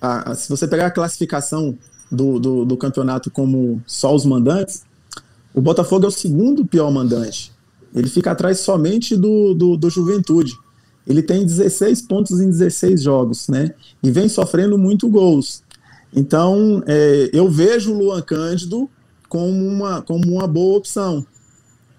a, 0.00 0.30
a, 0.30 0.34
se 0.34 0.48
você 0.48 0.66
pegar 0.66 0.86
a 0.86 0.90
classificação 0.90 1.76
do, 2.10 2.38
do, 2.38 2.64
do, 2.64 2.76
campeonato 2.76 3.30
como 3.30 3.82
só 3.86 4.14
os 4.14 4.24
mandantes, 4.24 4.84
o 5.52 5.60
Botafogo 5.60 6.06
é 6.06 6.08
o 6.08 6.12
segundo 6.12 6.64
pior 6.64 6.90
mandante. 6.90 7.52
Ele 7.94 8.08
fica 8.08 8.30
atrás 8.30 8.60
somente 8.60 9.16
do, 9.16 9.54
do, 9.54 9.76
do 9.76 9.90
Juventude. 9.90 10.52
Ele 11.06 11.22
tem 11.22 11.44
16 11.44 12.02
pontos 12.02 12.40
em 12.40 12.48
16 12.48 13.02
jogos, 13.02 13.48
né? 13.48 13.74
E 14.02 14.10
vem 14.10 14.28
sofrendo 14.28 14.76
muito 14.78 15.08
gols. 15.08 15.62
Então, 16.14 16.82
é, 16.86 17.30
eu 17.32 17.48
vejo 17.50 17.92
o 17.92 17.98
Luan 17.98 18.22
Cândido 18.22 18.88
como 19.28 19.66
uma, 19.66 20.02
como 20.02 20.32
uma 20.32 20.46
boa 20.46 20.78
opção. 20.78 21.26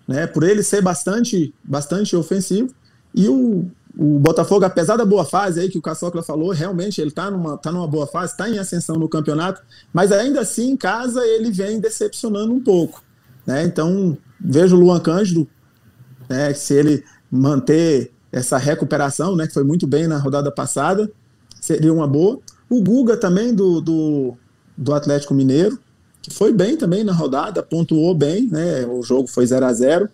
Né? 0.07 0.25
Por 0.27 0.43
ele 0.43 0.63
ser 0.63 0.81
bastante, 0.81 1.53
bastante 1.63 2.15
ofensivo. 2.15 2.74
E 3.13 3.27
o, 3.27 3.69
o 3.98 4.19
Botafogo, 4.19 4.65
apesar 4.65 4.98
da 4.98 5.05
boa 5.05 5.25
fase 5.25 5.59
aí 5.59 5.69
que 5.69 5.77
o 5.77 5.81
Caçocla 5.81 6.24
falou, 6.24 6.51
realmente 6.51 7.00
ele 7.01 7.09
está 7.09 7.29
numa, 7.29 7.57
tá 7.57 7.71
numa 7.71 7.88
boa 7.88 8.07
fase, 8.07 8.33
está 8.33 8.50
em 8.50 8.57
ascensão 8.57 8.95
no 8.95 9.09
campeonato, 9.09 9.62
mas 9.93 10.12
ainda 10.12 10.41
assim 10.41 10.71
em 10.71 10.77
casa 10.77 11.25
ele 11.25 11.51
vem 11.51 11.79
decepcionando 11.79 12.53
um 12.53 12.59
pouco. 12.59 13.03
Né? 13.45 13.63
Então 13.63 14.17
vejo 14.39 14.75
o 14.75 14.79
Luan 14.79 15.00
Cândido, 15.00 15.48
né, 16.29 16.53
se 16.53 16.74
ele 16.74 17.03
manter 17.29 18.12
essa 18.31 18.57
recuperação, 18.57 19.36
né, 19.36 19.48
que 19.48 19.53
foi 19.53 19.63
muito 19.63 19.88
bem 19.88 20.07
na 20.07 20.17
rodada 20.17 20.51
passada, 20.51 21.12
seria 21.59 21.93
uma 21.93 22.07
boa. 22.07 22.39
O 22.69 22.81
Guga 22.81 23.17
também 23.17 23.53
do, 23.53 23.81
do, 23.81 24.38
do 24.77 24.93
Atlético 24.93 25.33
Mineiro, 25.33 25.79
que 26.29 26.36
foi 26.36 26.53
bem 26.53 26.77
também 26.77 27.03
na 27.03 27.12
rodada, 27.12 27.62
pontuou 27.62 28.13
bem, 28.13 28.48
né? 28.48 28.86
O 28.86 29.01
jogo 29.01 29.27
foi 29.27 29.45
0 29.45 29.65
a 29.65 29.74
0 29.74 30.09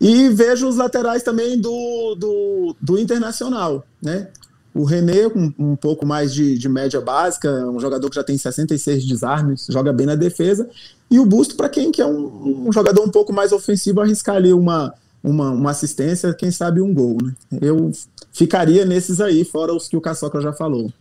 E 0.00 0.28
vejo 0.30 0.66
os 0.66 0.76
laterais 0.76 1.22
também 1.22 1.60
do, 1.60 2.14
do, 2.14 2.76
do 2.80 2.98
Internacional, 2.98 3.84
né? 4.00 4.28
O 4.72 4.84
René, 4.84 5.28
com 5.28 5.52
um 5.58 5.74
pouco 5.74 6.06
mais 6.06 6.32
de, 6.32 6.56
de 6.56 6.68
média 6.68 7.00
básica, 7.00 7.50
um 7.68 7.80
jogador 7.80 8.08
que 8.08 8.14
já 8.14 8.22
tem 8.22 8.38
66 8.38 9.04
desarmes, 9.04 9.66
joga 9.68 9.92
bem 9.92 10.06
na 10.06 10.14
defesa. 10.14 10.68
E 11.10 11.18
o 11.18 11.26
Busto, 11.26 11.56
para 11.56 11.68
quem 11.68 11.90
quer 11.90 12.06
um, 12.06 12.68
um, 12.68 12.72
jogador 12.72 13.02
um 13.02 13.10
pouco 13.10 13.32
mais 13.32 13.50
ofensivo, 13.50 14.00
arriscar 14.00 14.36
ali 14.36 14.52
uma, 14.52 14.94
uma, 15.24 15.50
uma 15.50 15.70
assistência, 15.72 16.32
quem 16.32 16.52
sabe 16.52 16.80
um 16.80 16.94
gol. 16.94 17.18
Né? 17.20 17.34
Eu 17.60 17.90
ficaria 18.32 18.84
nesses 18.84 19.20
aí, 19.20 19.44
fora 19.44 19.74
os 19.74 19.88
que 19.88 19.96
o 19.96 20.00
Caçoca 20.00 20.40
já 20.40 20.52
falou. 20.52 20.92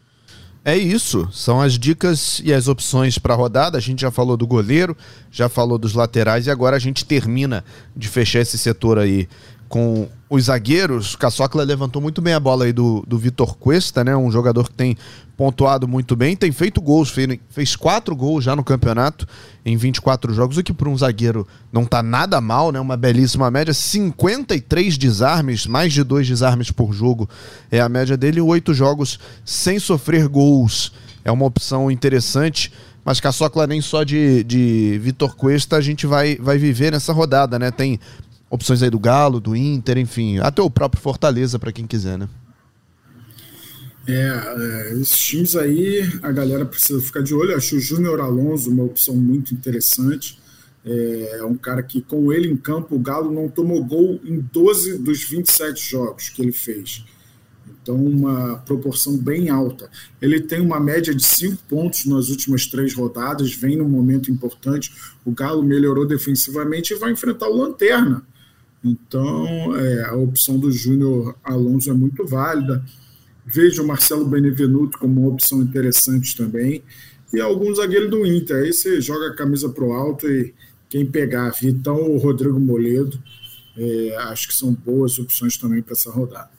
É 0.63 0.77
isso, 0.77 1.27
são 1.31 1.61
as 1.61 1.79
dicas 1.79 2.41
e 2.43 2.53
as 2.53 2.67
opções 2.67 3.17
para 3.17 3.33
a 3.33 3.37
rodada. 3.37 3.77
A 3.77 3.81
gente 3.81 4.01
já 4.01 4.11
falou 4.11 4.35
do 4.35 4.45
goleiro, 4.45 4.95
já 5.31 5.47
falou 5.47 5.77
dos 5.77 5.93
laterais 5.93 6.47
e 6.47 6.51
agora 6.51 6.75
a 6.75 6.79
gente 6.79 7.05
termina 7.05 7.63
de 7.95 8.07
fechar 8.07 8.41
esse 8.41 8.57
setor 8.57 8.99
aí 8.99 9.27
com 9.69 10.09
os 10.27 10.45
zagueiros. 10.45 11.15
Caçocla 11.15 11.63
levantou 11.63 12.01
muito 12.01 12.21
bem 12.21 12.33
a 12.33 12.39
bola 12.39 12.65
aí 12.65 12.73
do, 12.73 13.05
do 13.07 13.17
Vitor 13.17 13.55
Cuesta, 13.55 14.03
né? 14.03 14.17
Um 14.17 14.31
jogador 14.31 14.67
que 14.67 14.75
tem 14.75 14.97
pontuado 15.37 15.87
muito 15.87 16.17
bem, 16.17 16.35
tem 16.35 16.51
feito 16.51 16.81
gols, 16.81 17.09
fez, 17.09 17.39
fez 17.49 17.75
quatro 17.75 18.13
gols 18.13 18.43
já 18.43 18.57
no 18.57 18.63
campeonato 18.63 19.25
em 19.65 19.77
24 19.77 20.33
jogos, 20.33 20.57
o 20.57 20.63
que 20.63 20.73
para 20.73 20.89
um 20.89 20.97
zagueiro 20.97 21.47
não 21.71 21.85
tá 21.85 22.03
nada 22.03 22.41
mal, 22.41 22.73
né? 22.73 22.79
Uma 22.79 22.97
belíssima 22.97 23.49
média, 23.49 23.73
53 23.73 24.97
desarmes, 24.97 25.65
mais 25.65 25.93
de 25.93 26.03
dois 26.03 26.27
desarmes 26.27 26.71
por 26.71 26.91
jogo 26.91 27.29
é 27.71 27.79
a 27.79 27.87
média 27.87 28.17
dele, 28.17 28.41
oito 28.41 28.73
jogos 28.73 29.17
sem 29.45 29.79
sofrer 29.79 30.27
gols. 30.27 30.91
É 31.23 31.31
uma 31.31 31.45
opção 31.45 31.89
interessante 31.91 32.71
mas 33.03 33.19
Caçocla 33.19 33.65
nem 33.65 33.81
só 33.81 34.03
de, 34.03 34.43
de 34.43 34.99
Vitor 35.01 35.35
Cuesta 35.35 35.77
a 35.77 35.81
gente 35.81 36.05
vai, 36.05 36.35
vai 36.35 36.57
viver 36.57 36.91
nessa 36.91 37.11
rodada, 37.11 37.57
né? 37.57 37.71
Tem 37.71 37.99
opções 38.49 38.81
aí 38.81 38.89
do 38.89 38.99
Galo, 38.99 39.39
do 39.39 39.55
Inter, 39.55 39.97
enfim, 39.97 40.39
até 40.39 40.61
o 40.61 40.69
próprio 40.69 41.01
Fortaleza 41.01 41.59
para 41.59 41.71
quem 41.71 41.85
quiser, 41.85 42.17
né? 42.17 42.27
É, 44.07 44.13
é, 44.13 44.93
esses 44.93 45.19
times 45.19 45.55
aí 45.55 46.01
a 46.23 46.31
galera 46.31 46.65
precisa 46.65 46.99
ficar 46.99 47.21
de 47.21 47.33
olho. 47.33 47.51
Eu 47.51 47.57
acho 47.57 47.75
o 47.75 47.79
Júnior 47.79 48.19
Alonso 48.19 48.71
uma 48.71 48.83
opção 48.83 49.15
muito 49.15 49.53
interessante. 49.53 50.39
É, 50.83 51.37
é 51.39 51.45
um 51.45 51.55
cara 51.55 51.83
que, 51.83 52.01
com 52.01 52.33
ele 52.33 52.49
em 52.49 52.57
campo, 52.57 52.95
o 52.95 52.99
Galo 52.99 53.31
não 53.31 53.47
tomou 53.47 53.83
gol 53.83 54.19
em 54.23 54.39
12 54.39 54.97
dos 54.97 55.23
27 55.23 55.91
jogos 55.91 56.29
que 56.29 56.41
ele 56.41 56.51
fez. 56.51 57.05
Então, 57.81 57.95
uma 58.03 58.57
proporção 58.65 59.15
bem 59.15 59.49
alta. 59.49 59.89
Ele 60.19 60.39
tem 60.39 60.59
uma 60.59 60.79
média 60.79 61.13
de 61.13 61.23
5 61.23 61.61
pontos 61.69 62.05
nas 62.05 62.29
últimas 62.29 62.65
três 62.65 62.95
rodadas, 62.95 63.53
vem 63.53 63.77
num 63.77 63.87
momento 63.87 64.31
importante. 64.31 64.91
O 65.23 65.31
Galo 65.31 65.61
melhorou 65.61 66.07
defensivamente 66.07 66.93
e 66.93 66.97
vai 66.97 67.11
enfrentar 67.11 67.47
o 67.47 67.55
Lanterna 67.55 68.25
então, 68.83 69.75
é, 69.75 70.05
a 70.05 70.15
opção 70.15 70.57
do 70.57 70.71
Júnior 70.71 71.35
Alonso 71.43 71.89
é 71.89 71.93
muito 71.93 72.25
válida. 72.25 72.83
Vejo 73.45 73.83
o 73.83 73.87
Marcelo 73.87 74.25
Benevenuto 74.25 74.97
como 74.97 75.21
uma 75.21 75.29
opção 75.29 75.61
interessante 75.61 76.35
também. 76.35 76.83
E 77.33 77.41
alguns 77.41 77.77
zagueiros 77.77 78.09
do 78.09 78.25
Inter. 78.25 78.63
Aí 78.63 78.73
você 78.73 79.01
joga 79.01 79.27
a 79.27 79.35
camisa 79.35 79.69
para 79.69 79.83
o 79.83 79.93
alto 79.93 80.27
e 80.27 80.53
quem 80.89 81.05
pegar, 81.05 81.49
Vitão 81.51 81.97
ou 81.97 82.17
Rodrigo 82.17 82.59
Moledo, 82.59 83.21
é, 83.77 84.15
acho 84.29 84.47
que 84.47 84.53
são 84.53 84.73
boas 84.73 85.19
opções 85.19 85.57
também 85.57 85.81
para 85.81 85.93
essa 85.93 86.09
rodada. 86.09 86.49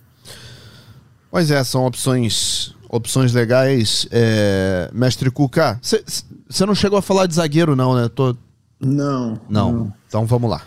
Pois 1.31 1.51
é, 1.51 1.63
são 1.65 1.85
opções 1.87 2.75
opções 2.89 3.33
legais. 3.33 4.07
É, 4.11 4.91
Mestre 4.93 5.31
Cuca, 5.31 5.81
você 5.83 6.67
não 6.67 6.75
chegou 6.75 6.99
a 6.99 7.03
falar 7.03 7.27
de 7.27 7.35
zagueiro, 7.35 7.77
não, 7.77 7.95
né? 7.95 8.09
Tô... 8.09 8.37
Não, 8.81 9.41
não. 9.49 9.73
Não. 9.73 9.95
Então 10.09 10.27
vamos 10.27 10.51
lá. 10.51 10.63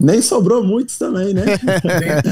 Nem 0.00 0.22
sobrou 0.22 0.64
muitos 0.64 0.96
também, 0.96 1.34
né? 1.34 1.44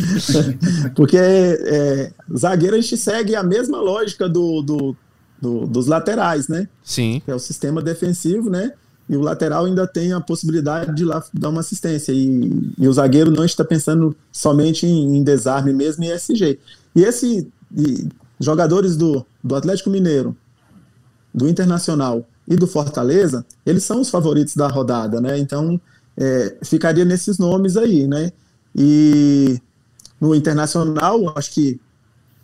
Porque 0.97 1.19
é, 1.19 2.11
zagueiro 2.35 2.75
a 2.75 2.81
gente 2.81 2.97
segue 2.97 3.37
a 3.37 3.43
mesma 3.43 3.79
lógica 3.79 4.27
do, 4.27 4.63
do, 4.63 4.97
do, 5.41 5.67
dos 5.67 5.87
laterais, 5.87 6.49
né? 6.49 6.67
Sim. 6.83 7.21
Que 7.23 7.31
é 7.31 7.35
o 7.35 7.39
sistema 7.39 7.83
defensivo, 7.83 8.49
né? 8.49 8.73
E 9.07 9.17
o 9.17 9.21
lateral 9.21 9.67
ainda 9.67 9.87
tem 9.87 10.15
a 10.15 10.21
possibilidade 10.21 10.95
de 10.95 11.05
lá 11.05 11.23
dar 11.35 11.51
uma 11.51 11.61
assistência. 11.61 12.11
E, 12.11 12.51
e 12.79 12.89
o 12.89 12.93
zagueiro 12.93 13.31
não 13.31 13.45
está 13.45 13.63
pensando 13.63 14.17
somente 14.33 14.87
em, 14.87 15.19
em 15.19 15.23
desarme 15.23 15.75
mesmo 15.75 16.05
e 16.05 16.11
SG. 16.11 16.59
E 16.97 17.03
esses 17.03 17.47
jogadores 18.41 18.97
do, 18.97 19.27
do 19.45 19.55
Atlético 19.55 19.91
Mineiro, 19.91 20.35
do 21.35 21.47
Internacional 21.47 22.27
e 22.47 22.57
do 22.57 22.67
Fortaleza, 22.67 23.45
eles 23.67 23.85
são 23.85 24.01
os 24.01 24.09
favoritos 24.09 24.57
da 24.57 24.69
rodada, 24.69 25.21
né? 25.21 25.39
Então 25.39 25.79
é, 26.19 26.57
ficaria 26.65 27.05
nesses 27.05 27.39
nomes 27.39 27.77
aí, 27.77 28.07
né? 28.07 28.33
E 28.75 29.59
no 30.21 30.35
internacional, 30.35 31.33
acho 31.37 31.53
que 31.53 31.81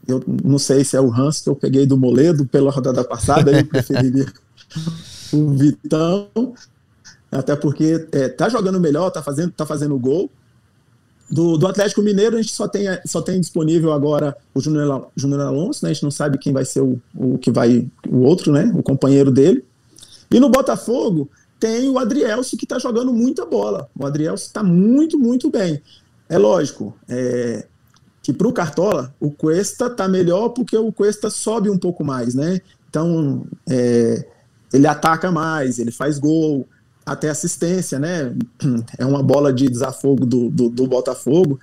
eu 0.06 0.22
não 0.44 0.58
sei 0.58 0.84
se 0.84 0.96
é 0.96 1.00
o 1.00 1.12
Hans 1.12 1.40
que 1.40 1.48
eu 1.48 1.56
peguei 1.56 1.86
do 1.86 1.96
Moledo 1.96 2.46
pela 2.46 2.70
rodada 2.70 3.02
passada, 3.02 3.50
eu 3.50 3.66
preferiria 3.66 4.26
o 5.32 5.50
Vitão, 5.50 6.28
até 7.32 7.56
porque 7.56 8.06
é, 8.12 8.28
tá 8.28 8.48
jogando 8.48 8.78
melhor, 8.78 9.10
tá 9.10 9.22
fazendo, 9.22 9.50
tá 9.50 9.66
fazendo 9.66 9.98
gol. 9.98 10.30
Do, 11.28 11.56
do 11.56 11.66
Atlético 11.66 12.02
Mineiro, 12.02 12.36
a 12.36 12.42
gente 12.42 12.54
só 12.54 12.68
tem, 12.68 12.86
só 13.06 13.20
tem 13.22 13.40
disponível 13.40 13.92
agora 13.92 14.36
o 14.54 14.60
Júnior, 14.60 15.10
Alonso, 15.40 15.84
né? 15.84 15.90
A 15.90 15.92
gente 15.94 16.02
não 16.04 16.10
sabe 16.10 16.38
quem 16.38 16.52
vai 16.52 16.64
ser 16.64 16.82
o, 16.82 17.00
o 17.14 17.38
que 17.38 17.50
vai, 17.50 17.88
o 18.08 18.18
outro, 18.18 18.52
né? 18.52 18.70
O 18.74 18.82
companheiro 18.82 19.32
dele. 19.32 19.64
E 20.30 20.38
no 20.38 20.50
Botafogo, 20.50 21.28
tem 21.58 21.88
o 21.88 21.98
Adrielso 21.98 22.56
que 22.56 22.64
está 22.64 22.78
jogando 22.78 23.12
muita 23.12 23.46
bola. 23.46 23.88
O 23.98 24.06
Adrielso 24.06 24.46
está 24.46 24.62
muito, 24.62 25.18
muito 25.18 25.50
bem. 25.50 25.80
É 26.28 26.38
lógico 26.38 26.96
é, 27.08 27.66
que 28.22 28.32
para 28.32 28.48
o 28.48 28.52
Cartola, 28.52 29.14
o 29.20 29.30
Cuesta 29.30 29.86
está 29.86 30.08
melhor 30.08 30.50
porque 30.50 30.76
o 30.76 30.92
Cuesta 30.92 31.30
sobe 31.30 31.70
um 31.70 31.78
pouco 31.78 32.04
mais, 32.04 32.34
né? 32.34 32.60
Então, 32.88 33.46
é, 33.68 34.26
ele 34.72 34.86
ataca 34.86 35.30
mais, 35.30 35.78
ele 35.78 35.90
faz 35.90 36.18
gol, 36.18 36.66
até 37.04 37.28
assistência, 37.28 37.98
né? 37.98 38.34
É 38.98 39.04
uma 39.04 39.22
bola 39.22 39.52
de 39.52 39.68
desafogo 39.68 40.24
do, 40.24 40.48
do, 40.50 40.68
do 40.68 40.86
Botafogo, 40.86 41.60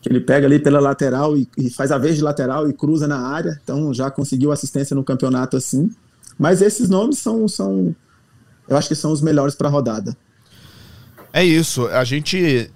que 0.00 0.08
ele 0.08 0.20
pega 0.20 0.46
ali 0.46 0.58
pela 0.58 0.80
lateral 0.80 1.36
e, 1.36 1.48
e, 1.56 1.70
faz 1.70 1.92
a 1.92 1.98
vez 1.98 2.16
de 2.16 2.22
lateral 2.22 2.68
e 2.68 2.72
cruza 2.72 3.06
na 3.06 3.18
área, 3.18 3.60
então 3.62 3.92
já 3.92 4.10
conseguiu 4.10 4.52
assistência 4.52 4.94
no 4.94 5.04
campeonato 5.04 5.56
assim. 5.56 5.90
Mas 6.38 6.62
esses 6.62 6.88
nomes 6.88 7.18
são, 7.18 7.46
são 7.48 7.94
eu 8.68 8.76
acho 8.76 8.88
que 8.88 8.94
são 8.94 9.12
os 9.12 9.20
melhores 9.20 9.54
para 9.54 9.68
a 9.68 9.70
rodada. 9.70 10.16
É 11.32 11.44
isso, 11.44 11.86
a 11.88 12.04
gente 12.04 12.70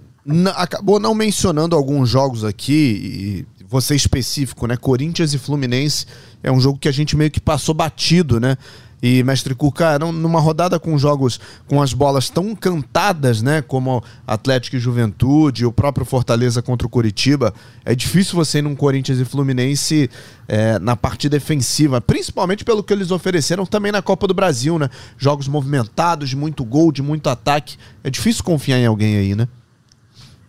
acabou 0.55 0.99
não 0.99 1.13
mencionando 1.13 1.75
alguns 1.75 2.09
jogos 2.09 2.43
aqui, 2.43 3.45
e 3.53 3.65
você 3.65 3.95
específico, 3.95 4.67
né? 4.67 4.77
Corinthians 4.77 5.33
e 5.33 5.37
Fluminense 5.37 6.05
é 6.41 6.51
um 6.51 6.59
jogo 6.59 6.77
que 6.77 6.87
a 6.87 6.91
gente 6.91 7.15
meio 7.17 7.31
que 7.31 7.41
passou 7.41 7.73
batido, 7.73 8.39
né? 8.39 8.57
E, 9.03 9.21
mestre 9.21 9.53
Cuca, 9.53 9.99
numa 9.99 10.39
rodada 10.39 10.79
com 10.79 10.97
jogos 10.97 11.37
com 11.67 11.81
as 11.81 11.93
bolas 11.93 12.29
tão 12.29 12.55
cantadas, 12.55 13.41
né? 13.41 13.61
Como 13.61 14.01
Atlético 14.25 14.77
e 14.77 14.79
Juventude, 14.79 15.65
o 15.65 15.73
próprio 15.73 16.05
Fortaleza 16.05 16.61
contra 16.61 16.87
o 16.87 16.89
Curitiba, 16.89 17.53
é 17.83 17.93
difícil 17.93 18.35
você 18.35 18.59
ir 18.59 18.61
num 18.61 18.77
Corinthians 18.77 19.19
e 19.19 19.25
Fluminense 19.25 20.09
é, 20.47 20.79
na 20.79 20.95
parte 20.95 21.27
defensiva, 21.27 21.99
principalmente 21.99 22.63
pelo 22.63 22.81
que 22.81 22.93
eles 22.93 23.11
ofereceram 23.11 23.65
também 23.65 23.91
na 23.91 24.01
Copa 24.01 24.25
do 24.25 24.33
Brasil, 24.33 24.79
né? 24.79 24.89
Jogos 25.17 25.49
movimentados, 25.49 26.29
de 26.29 26.37
muito 26.37 26.63
gol, 26.63 26.89
de 26.89 27.01
muito 27.01 27.29
ataque. 27.29 27.75
É 28.05 28.09
difícil 28.09 28.41
confiar 28.41 28.77
em 28.77 28.85
alguém 28.85 29.17
aí, 29.17 29.35
né? 29.35 29.49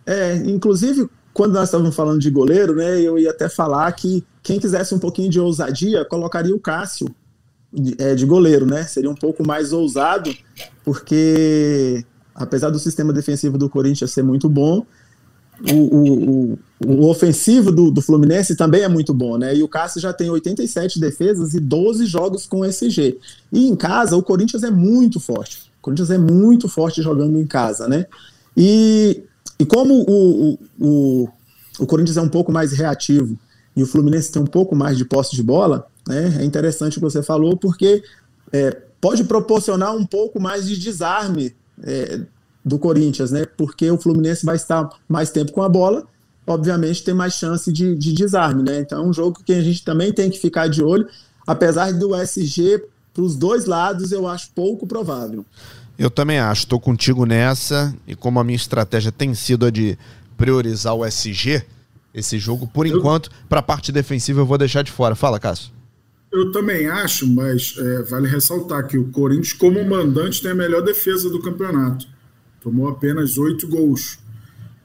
É, 0.05 0.37
inclusive, 0.45 1.09
quando 1.33 1.51
nós 1.51 1.65
estávamos 1.65 1.93
falando 1.93 2.21
de 2.21 2.29
goleiro, 2.29 2.73
né? 2.73 3.01
Eu 3.01 3.19
ia 3.19 3.31
até 3.31 3.49
falar 3.49 3.91
que 3.91 4.23
quem 4.41 4.61
quisesse 4.61 4.95
um 4.95 4.99
pouquinho 4.99 5.29
de 5.29 5.41
ousadia, 5.41 6.05
colocaria 6.05 6.55
o 6.55 6.59
Cássio 6.59 7.13
de, 7.75 7.95
é, 7.99 8.15
de 8.15 8.25
goleiro, 8.25 8.65
né? 8.65 8.83
Seria 8.83 9.09
um 9.09 9.15
pouco 9.15 9.45
mais 9.45 9.73
ousado, 9.73 10.33
porque 10.83 12.05
apesar 12.33 12.69
do 12.69 12.79
sistema 12.79 13.13
defensivo 13.13 13.57
do 13.57 13.69
Corinthians 13.69 14.11
ser 14.11 14.23
muito 14.23 14.49
bom, 14.49 14.85
o, 15.71 15.75
o, 15.75 16.29
o, 16.29 16.59
o 16.85 17.09
ofensivo 17.09 17.71
do, 17.71 17.89
do, 17.89 18.01
Fluminense 18.01 18.55
também 18.55 18.81
é 18.81 18.87
muito 18.87 19.13
bom, 19.13 19.37
né? 19.37 19.55
E 19.55 19.63
o 19.63 19.67
Cássio 19.69 20.01
já 20.01 20.11
tem 20.11 20.29
87 20.29 20.99
defesas 20.99 21.53
e 21.53 21.59
12 21.59 22.05
jogos 22.05 22.45
com 22.45 22.65
SG. 22.65 23.17
E 23.51 23.67
em 23.67 23.75
casa, 23.75 24.17
o 24.17 24.23
Corinthians 24.23 24.63
é 24.63 24.71
muito 24.71 25.19
forte. 25.19 25.71
O 25.79 25.81
Corinthians 25.81 26.11
é 26.11 26.17
muito 26.17 26.67
forte 26.67 27.01
jogando 27.01 27.39
em 27.39 27.47
casa, 27.47 27.87
né? 27.87 28.05
E, 28.57 29.23
e 29.57 29.65
como 29.65 29.93
o, 29.93 30.51
o, 30.51 30.59
o, 30.79 31.29
o 31.79 31.85
Corinthians 31.85 32.17
é 32.17 32.21
um 32.21 32.29
pouco 32.29 32.51
mais 32.51 32.73
reativo 32.73 33.37
e 33.75 33.83
o 33.83 33.87
Fluminense 33.87 34.31
tem 34.31 34.41
um 34.41 34.47
pouco 34.47 34.75
mais 34.75 34.97
de 34.97 35.05
posse 35.05 35.35
de 35.35 35.43
bola, 35.43 35.87
né? 36.07 36.37
É 36.39 36.45
interessante 36.45 36.97
o 36.97 37.01
que 37.01 37.05
você 37.05 37.23
falou, 37.23 37.57
porque 37.57 38.03
é, 38.51 38.77
pode 39.01 39.23
proporcionar 39.23 39.95
um 39.95 40.05
pouco 40.05 40.39
mais 40.39 40.67
de 40.67 40.77
desarme 40.77 41.55
é, 41.83 42.21
do 42.63 42.79
Corinthians, 42.79 43.31
né? 43.31 43.45
Porque 43.57 43.89
o 43.91 43.97
Fluminense 43.97 44.45
vai 44.45 44.55
estar 44.55 44.89
mais 45.07 45.29
tempo 45.29 45.51
com 45.51 45.61
a 45.61 45.69
bola, 45.69 46.05
obviamente 46.47 47.03
tem 47.03 47.13
mais 47.13 47.33
chance 47.33 47.71
de, 47.71 47.95
de 47.95 48.13
desarme, 48.13 48.63
né? 48.63 48.79
Então 48.79 49.03
é 49.03 49.07
um 49.07 49.13
jogo 49.13 49.41
que 49.43 49.53
a 49.53 49.61
gente 49.61 49.83
também 49.83 50.11
tem 50.11 50.29
que 50.29 50.39
ficar 50.39 50.67
de 50.67 50.83
olho, 50.83 51.07
apesar 51.45 51.91
do 51.93 52.15
SG 52.15 52.83
para 53.13 53.23
os 53.23 53.35
dois 53.35 53.65
lados 53.65 54.11
eu 54.11 54.27
acho 54.27 54.51
pouco 54.53 54.85
provável. 54.85 55.45
Eu 55.97 56.09
também 56.09 56.39
acho, 56.39 56.63
estou 56.63 56.79
contigo 56.79 57.25
nessa, 57.25 57.95
e 58.05 58.15
como 58.15 58.39
a 58.39 58.43
minha 58.43 58.57
estratégia 58.57 59.11
tem 59.11 59.33
sido 59.33 59.65
a 59.65 59.69
de 59.69 59.97
priorizar 60.35 60.93
o 60.93 61.05
SG, 61.05 61.63
esse 62.13 62.37
jogo, 62.37 62.67
por 62.67 62.85
eu... 62.85 62.97
enquanto, 62.97 63.29
para 63.47 63.59
a 63.59 63.63
parte 63.63 63.91
defensiva 63.91 64.41
eu 64.41 64.45
vou 64.45 64.57
deixar 64.57 64.81
de 64.81 64.91
fora. 64.91 65.15
Fala, 65.15 65.39
Cássio. 65.39 65.74
Eu 66.35 66.51
também 66.51 66.87
acho, 66.87 67.25
mas 67.25 67.75
é, 67.77 68.03
vale 68.03 68.27
ressaltar 68.27 68.85
que 68.85 68.97
o 68.97 69.09
Corinthians, 69.09 69.53
como 69.53 69.81
mandante, 69.87 70.41
tem 70.41 70.51
a 70.51 70.55
melhor 70.55 70.81
defesa 70.81 71.29
do 71.29 71.41
campeonato. 71.41 72.05
Tomou 72.59 72.89
apenas 72.89 73.37
oito 73.37 73.65
gols. 73.69 74.19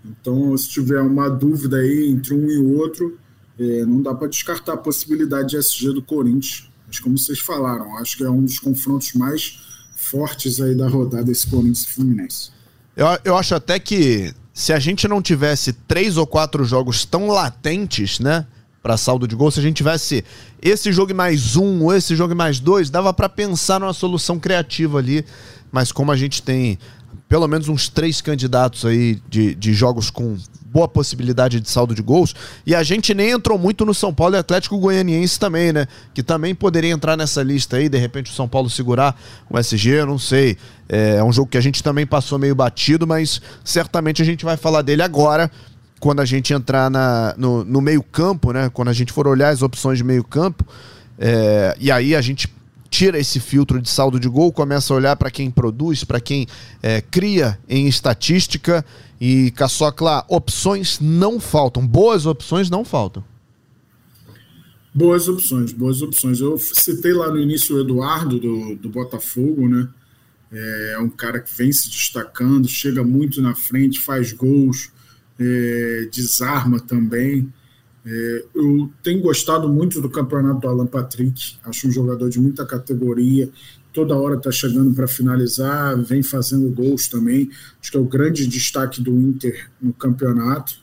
Então, 0.04 0.56
se 0.56 0.68
tiver 0.68 1.00
uma 1.00 1.28
dúvida 1.28 1.78
aí 1.78 2.08
entre 2.08 2.34
um 2.34 2.48
e 2.48 2.58
outro, 2.76 3.18
é, 3.58 3.84
não 3.84 4.00
dá 4.00 4.14
para 4.14 4.28
descartar 4.28 4.74
a 4.74 4.76
possibilidade 4.76 5.48
de 5.48 5.56
SG 5.56 5.92
do 5.92 6.00
Corinthians. 6.00 6.70
Mas, 6.86 7.00
como 7.00 7.18
vocês 7.18 7.40
falaram, 7.40 7.98
acho 7.98 8.16
que 8.16 8.22
é 8.22 8.30
um 8.30 8.44
dos 8.44 8.60
confrontos 8.60 9.12
mais 9.14 9.58
fortes 9.96 10.60
aí 10.60 10.76
da 10.76 10.88
rodada, 10.88 11.32
esse 11.32 11.48
Corinthians 11.48 11.82
e 11.82 11.92
Fluminense. 11.92 12.50
Eu, 12.96 13.06
eu 13.24 13.36
acho 13.36 13.56
até 13.56 13.80
que 13.80 14.32
se 14.54 14.72
a 14.72 14.78
gente 14.78 15.08
não 15.08 15.20
tivesse 15.20 15.72
três 15.72 16.16
ou 16.16 16.28
quatro 16.28 16.64
jogos 16.64 17.04
tão 17.04 17.26
latentes, 17.26 18.20
né? 18.20 18.46
Para 18.82 18.96
saldo 18.96 19.26
de 19.26 19.34
gol. 19.34 19.50
Se 19.50 19.60
a 19.60 19.62
gente 19.62 19.76
tivesse 19.76 20.24
esse 20.60 20.92
jogo 20.92 21.14
mais 21.14 21.56
um, 21.56 21.84
ou 21.84 21.94
esse 21.94 22.16
jogo 22.16 22.34
mais 22.34 22.60
dois, 22.60 22.90
dava 22.90 23.12
para 23.12 23.28
pensar 23.28 23.80
numa 23.80 23.92
solução 23.92 24.38
criativa 24.38 24.98
ali. 24.98 25.24
Mas 25.72 25.92
como 25.92 26.10
a 26.10 26.16
gente 26.16 26.42
tem 26.42 26.78
pelo 27.28 27.46
menos 27.46 27.68
uns 27.68 27.88
três 27.88 28.20
candidatos 28.20 28.84
aí 28.84 29.20
de, 29.28 29.54
de 29.54 29.72
jogos 29.72 30.10
com 30.10 30.36
boa 30.64 30.88
possibilidade 30.88 31.60
de 31.60 31.70
saldo 31.70 31.94
de 31.94 32.02
gols. 32.02 32.34
E 32.66 32.74
a 32.74 32.82
gente 32.82 33.14
nem 33.14 33.30
entrou 33.30 33.58
muito 33.58 33.84
no 33.84 33.94
São 33.94 34.12
Paulo 34.12 34.34
e 34.34 34.38
Atlético 34.38 34.78
Goianiense 34.78 35.38
também, 35.38 35.72
né? 35.72 35.86
Que 36.12 36.22
também 36.22 36.54
poderia 36.54 36.90
entrar 36.90 37.16
nessa 37.16 37.42
lista 37.42 37.76
aí, 37.76 37.88
de 37.88 37.98
repente 37.98 38.30
o 38.30 38.34
São 38.34 38.48
Paulo 38.48 38.68
segurar 38.68 39.16
o 39.48 39.58
SG, 39.58 39.90
eu 39.90 40.06
não 40.06 40.18
sei. 40.18 40.56
É, 40.88 41.16
é 41.16 41.24
um 41.24 41.32
jogo 41.32 41.50
que 41.50 41.58
a 41.58 41.60
gente 41.60 41.82
também 41.82 42.06
passou 42.06 42.38
meio 42.38 42.54
batido, 42.54 43.06
mas 43.06 43.40
certamente 43.64 44.22
a 44.22 44.24
gente 44.24 44.44
vai 44.44 44.56
falar 44.56 44.82
dele 44.82 45.02
agora, 45.02 45.50
quando 46.00 46.20
a 46.20 46.24
gente 46.24 46.52
entrar 46.54 46.90
na, 46.90 47.34
no, 47.36 47.62
no 47.62 47.80
meio-campo, 47.80 48.52
né? 48.52 48.70
Quando 48.70 48.88
a 48.88 48.92
gente 48.92 49.12
for 49.12 49.28
olhar 49.28 49.50
as 49.50 49.60
opções 49.60 49.98
de 49.98 50.04
meio-campo, 50.04 50.64
é, 51.18 51.76
e 51.78 51.92
aí 51.92 52.16
a 52.16 52.22
gente 52.22 52.52
tira 52.88 53.18
esse 53.18 53.38
filtro 53.38 53.80
de 53.80 53.88
saldo 53.88 54.18
de 54.18 54.28
gol, 54.28 54.50
começa 54.50 54.92
a 54.92 54.96
olhar 54.96 55.14
para 55.14 55.30
quem 55.30 55.50
produz, 55.50 56.02
para 56.02 56.18
quem 56.18 56.46
é, 56.82 57.00
cria 57.02 57.58
em 57.68 57.86
estatística 57.86 58.84
e 59.20 59.50
Caçocla, 59.52 60.24
opções 60.26 60.98
não 61.00 61.38
faltam, 61.38 61.86
boas 61.86 62.24
opções 62.24 62.70
não 62.70 62.84
faltam. 62.84 63.22
Boas 64.92 65.28
opções, 65.28 65.70
boas 65.70 66.02
opções. 66.02 66.40
Eu 66.40 66.58
citei 66.58 67.12
lá 67.12 67.30
no 67.30 67.38
início 67.38 67.76
o 67.76 67.80
Eduardo 67.80 68.40
do, 68.40 68.74
do 68.74 68.88
Botafogo, 68.88 69.68
né? 69.68 69.86
É 70.52 70.98
um 70.98 71.08
cara 71.08 71.38
que 71.38 71.56
vem 71.56 71.70
se 71.70 71.88
destacando, 71.88 72.66
chega 72.66 73.04
muito 73.04 73.40
na 73.40 73.54
frente, 73.54 74.00
faz 74.00 74.32
gols, 74.32 74.90
é, 75.40 76.08
desarma 76.12 76.78
também. 76.78 77.52
É, 78.04 78.44
eu 78.54 78.90
tenho 79.02 79.20
gostado 79.20 79.68
muito 79.68 80.00
do 80.00 80.08
campeonato 80.08 80.60
do 80.60 80.68
Alan 80.68 80.86
Patrick, 80.86 81.56
acho 81.64 81.88
um 81.88 81.90
jogador 81.90 82.28
de 82.28 82.40
muita 82.40 82.64
categoria, 82.64 83.50
toda 83.92 84.16
hora 84.16 84.36
está 84.36 84.50
chegando 84.50 84.94
para 84.94 85.06
finalizar, 85.06 86.00
vem 86.02 86.22
fazendo 86.22 86.70
gols 86.70 87.08
também. 87.08 87.50
Acho 87.80 87.90
que 87.90 87.96
é 87.96 88.00
o 88.00 88.04
grande 88.04 88.46
destaque 88.46 89.02
do 89.02 89.12
Inter 89.12 89.68
no 89.80 89.92
campeonato. 89.92 90.74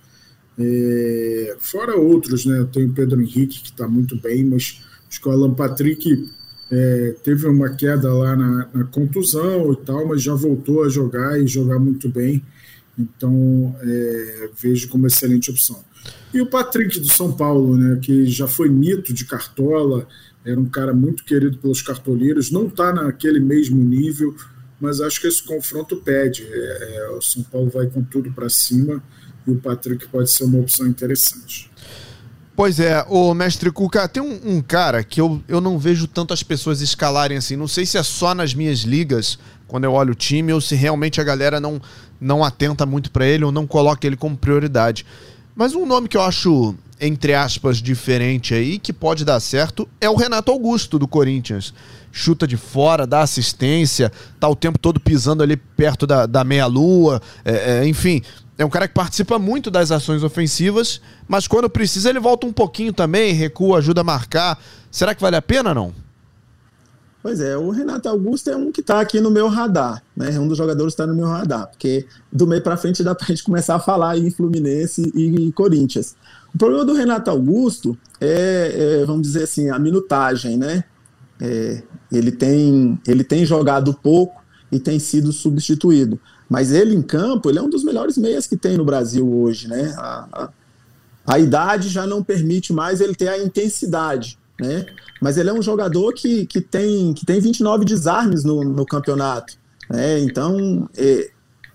É, 0.59 1.55
fora 1.59 1.95
outros, 1.95 2.45
né? 2.45 2.67
Tenho 2.71 2.89
o 2.89 2.93
Pedro 2.93 3.21
Henrique, 3.21 3.61
que 3.61 3.69
está 3.69 3.87
muito 3.87 4.19
bem, 4.19 4.43
mas 4.43 4.81
acho 5.07 5.21
que 5.21 5.27
o 5.27 5.31
Alan 5.31 5.53
Patrick 5.53 6.27
é, 6.71 7.15
teve 7.23 7.47
uma 7.47 7.69
queda 7.69 8.11
lá 8.11 8.35
na, 8.35 8.69
na, 8.73 8.83
contusão 8.85 9.71
e 9.71 9.77
tal, 9.85 10.07
mas 10.07 10.21
já 10.21 10.33
voltou 10.33 10.83
a 10.83 10.89
jogar 10.89 11.39
e 11.39 11.47
jogar 11.47 11.79
muito 11.79 12.09
bem. 12.09 12.43
Então, 12.97 13.75
é, 13.81 14.49
vejo 14.60 14.89
como 14.89 15.05
excelente 15.05 15.51
opção. 15.51 15.83
E 16.33 16.41
o 16.41 16.47
Patrick 16.47 16.99
do 16.99 17.12
São 17.12 17.31
Paulo, 17.31 17.77
né, 17.77 17.99
que 18.01 18.25
já 18.25 18.47
foi 18.47 18.69
mito 18.69 19.13
de 19.13 19.25
cartola, 19.25 20.07
era 20.43 20.60
um 20.60 20.65
cara 20.65 20.93
muito 20.93 21.23
querido 21.23 21.57
pelos 21.57 21.81
cartoleiros, 21.81 22.49
não 22.49 22.67
está 22.67 22.93
naquele 22.93 23.39
mesmo 23.39 23.83
nível, 23.83 24.36
mas 24.79 25.01
acho 25.01 25.19
que 25.19 25.27
esse 25.27 25.43
confronto 25.43 25.97
pede. 25.97 26.47
É, 26.49 26.95
é, 26.95 27.10
o 27.10 27.21
São 27.21 27.43
Paulo 27.43 27.69
vai 27.69 27.88
com 27.88 28.01
tudo 28.03 28.31
para 28.31 28.49
cima 28.49 29.03
e 29.45 29.51
o 29.51 29.55
Patrick 29.55 30.07
pode 30.07 30.29
ser 30.29 30.45
uma 30.45 30.60
opção 30.60 30.88
interessante. 30.88 31.69
Pois 32.55 32.79
é, 32.79 33.05
o 33.07 33.36
mestre 33.36 33.71
Cuca, 33.71 34.07
tem 34.07 34.23
um, 34.23 34.55
um, 34.57 34.62
cara 34.62 35.03
que 35.03 35.21
eu, 35.21 35.43
eu 35.47 35.62
não 35.62 35.77
vejo 35.77 36.07
tantas 36.07 36.41
pessoas 36.41 36.81
escalarem 36.81 37.38
assim. 37.38 37.55
Não 37.55 37.67
sei 37.67 37.86
se 37.86 37.99
é 37.99 38.03
só 38.03 38.33
nas 38.33 38.53
minhas 38.55 38.79
ligas, 38.79 39.38
quando 39.67 39.84
eu 39.84 39.93
olho 39.93 40.13
o 40.13 40.15
time, 40.15 40.53
ou 40.53 40.62
se 40.62 40.75
realmente 40.75 41.19
a 41.19 41.23
galera 41.23 41.60
não, 41.60 41.82
não 42.19 42.43
atenta 42.43 42.86
muito 42.86 43.12
para 43.12 43.25
ele 43.25 43.43
ou 43.43 43.51
não 43.51 43.67
coloca 43.67 44.08
ele 44.08 44.15
como 44.15 44.38
prioridade. 44.38 45.06
Mas 45.56 45.73
um 45.73 45.86
nome 45.86 46.08
que 46.08 46.15
eu 46.15 46.21
acho, 46.21 46.75
entre 47.01 47.34
aspas, 47.34 47.77
diferente 47.77 48.53
aí, 48.53 48.77
que 48.77 48.93
pode 48.93 49.25
dar 49.25 49.39
certo, 49.39 49.88
é 49.99 50.10
o 50.10 50.15
Renato 50.15 50.51
Augusto 50.51 50.99
do 50.99 51.08
Corinthians. 51.08 51.73
Chuta 52.12 52.47
de 52.47 52.56
fora, 52.56 53.08
dá 53.08 53.21
assistência, 53.21 54.12
tá 54.39 54.47
o 54.47 54.56
tempo 54.56 54.77
todo 54.80 54.99
pisando 54.99 55.43
ali 55.43 55.58
perto 55.58 56.08
da, 56.08 56.25
da 56.25 56.43
meia-lua, 56.43 57.21
é, 57.43 57.80
é, 57.80 57.88
enfim. 57.88 58.21
É 58.58 58.65
um 58.65 58.69
cara 58.69 58.88
que 58.88 58.93
participa 58.93 59.38
muito 59.38 59.69
das 59.69 59.91
ações 59.91 60.23
ofensivas, 60.23 61.01
mas 61.27 61.47
quando 61.47 61.69
precisa 61.69 62.10
ele 62.10 62.19
volta 62.19 62.47
um 62.47 62.53
pouquinho 62.53 62.93
também, 62.93 63.34
recua, 63.34 63.80
ajuda 63.80 64.01
a 64.01 64.03
marcar. 64.03 64.60
Será 64.89 65.13
que 65.13 65.21
vale 65.21 65.36
a 65.36 65.41
pena 65.41 65.75
não? 65.75 65.93
Pois 67.21 67.39
é, 67.39 67.58
o 67.58 67.71
Renato 67.71 68.08
Augusto 68.08 68.49
é 68.49 68.56
um 68.56 68.71
que 68.71 68.80
está 68.80 69.01
aqui 69.01 69.19
no 69.19 69.32
meu 69.32 69.47
radar, 69.47 70.03
né? 70.15 70.36
É 70.36 70.39
um 70.39 70.47
dos 70.47 70.58
jogadores 70.58 70.93
que 70.93 71.01
está 71.01 71.12
no 71.12 71.17
meu 71.17 71.27
radar, 71.27 71.67
porque 71.67 72.06
do 72.32 72.45
meio 72.45 72.62
para 72.62 72.77
frente 72.77 73.03
dá 73.03 73.13
para 73.15 73.25
a 73.25 73.27
gente 73.30 73.43
começar 73.43 73.75
a 73.75 73.80
falar 73.80 74.17
em 74.17 74.30
Fluminense 74.30 75.12
e, 75.15 75.51
Corinthians. 75.51 76.15
O 76.53 76.58
problema 76.58 76.86
do 76.86 76.93
Renato 76.93 77.30
Augusto 77.30 77.97
é, 78.21 78.99
é, 79.01 79.06
vamos 79.06 79.23
dizer 79.23 79.43
assim, 79.43 79.69
a 79.69 79.80
minutagem, 79.80 80.58
né? 80.58 80.84
É, 81.39 81.84
ele, 82.12 82.32
tem, 82.32 82.99
ele 83.08 83.23
tem 83.23 83.45
jogado 83.45 83.93
pouco 83.93 84.41
e 84.71 84.80
tem 84.80 84.99
sido 84.99 85.32
substituído. 85.32 86.19
Mas 86.49 86.71
ele 86.71 86.95
em 86.95 87.01
campo, 87.01 87.49
ele 87.49 87.60
é 87.60 87.62
um 87.62 87.69
dos 87.69 87.84
melhores 87.84 88.17
meias 88.17 88.47
que 88.47 88.56
tem 88.56 88.77
no 88.77 88.86
Brasil 88.86 89.27
hoje, 89.27 89.67
né? 89.67 89.93
A, 89.97 90.27
a, 90.32 90.49
a 91.27 91.39
idade 91.39 91.89
já 91.89 92.08
não 92.08 92.23
permite 92.23 92.71
mais 92.71 93.01
ele 93.01 93.15
ter 93.15 93.27
a 93.27 93.38
intensidade, 93.38 94.39
né? 94.59 94.85
Mas 95.21 95.37
ele 95.37 95.49
é 95.49 95.53
um 95.53 95.61
jogador 95.61 96.13
que, 96.13 96.45
que, 96.45 96.61
tem, 96.61 97.13
que 97.13 97.25
tem 97.25 97.39
29 97.39 97.85
desarmes 97.85 98.43
no, 98.43 98.63
no 98.63 98.85
campeonato. 98.85 99.57
Né? 99.89 100.19
Então, 100.19 100.89
é, 100.95 101.29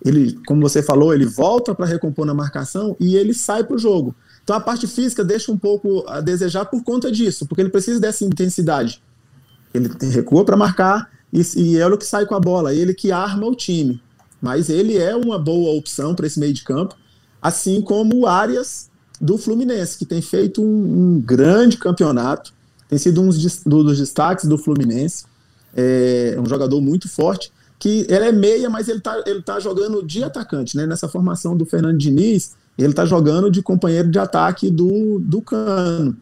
ele, 0.04 0.38
como 0.46 0.60
você 0.60 0.82
falou, 0.82 1.14
ele 1.14 1.26
volta 1.26 1.74
para 1.74 1.86
recompor 1.86 2.26
na 2.26 2.34
marcação 2.34 2.96
e 2.98 3.16
ele 3.16 3.32
sai 3.32 3.64
para 3.64 3.76
o 3.76 3.78
jogo. 3.78 4.14
Então 4.42 4.56
a 4.56 4.60
parte 4.60 4.86
física 4.86 5.24
deixa 5.24 5.52
um 5.52 5.56
pouco 5.56 6.04
a 6.08 6.20
desejar 6.20 6.64
por 6.64 6.82
conta 6.82 7.10
disso, 7.10 7.46
porque 7.46 7.62
ele 7.62 7.70
precisa 7.70 8.00
dessa 8.00 8.24
intensidade. 8.24 9.00
Ele 9.72 9.88
recua 10.10 10.44
para 10.44 10.56
marcar 10.56 11.08
e, 11.32 11.40
e 11.56 11.78
é 11.78 11.86
o 11.86 11.96
que 11.96 12.04
sai 12.04 12.26
com 12.26 12.34
a 12.34 12.40
bola, 12.40 12.74
ele 12.74 12.92
que 12.92 13.12
arma 13.12 13.46
o 13.46 13.54
time. 13.54 14.02
Mas 14.40 14.68
ele 14.68 14.98
é 14.98 15.14
uma 15.14 15.38
boa 15.38 15.72
opção 15.78 16.14
para 16.14 16.26
esse 16.26 16.40
meio 16.40 16.52
de 16.52 16.64
campo, 16.64 16.96
assim 17.40 17.80
como 17.80 18.16
o 18.16 18.26
Arias 18.26 18.90
do 19.20 19.38
Fluminense, 19.38 19.96
que 19.96 20.04
tem 20.04 20.20
feito 20.20 20.60
um, 20.60 20.66
um 21.14 21.20
grande 21.20 21.76
campeonato, 21.76 22.52
tem 22.92 22.98
sido 22.98 23.22
um 23.22 23.28
dos 23.30 23.98
destaques 23.98 24.44
do 24.44 24.58
Fluminense, 24.58 25.24
é 25.74 26.36
um 26.38 26.44
jogador 26.44 26.78
muito 26.82 27.08
forte, 27.08 27.50
que 27.78 28.06
ele 28.06 28.26
é 28.26 28.30
meia, 28.30 28.68
mas 28.68 28.86
ele 28.86 28.98
está 28.98 29.22
ele 29.24 29.40
tá 29.40 29.58
jogando 29.58 30.02
de 30.02 30.22
atacante, 30.22 30.76
né? 30.76 30.84
Nessa 30.84 31.08
formação 31.08 31.56
do 31.56 31.64
Fernando 31.64 31.96
Diniz, 31.96 32.54
ele 32.76 32.90
está 32.90 33.06
jogando 33.06 33.50
de 33.50 33.62
companheiro 33.62 34.10
de 34.10 34.18
ataque 34.18 34.70
do, 34.70 35.18
do 35.18 35.40
Cano. 35.40 36.14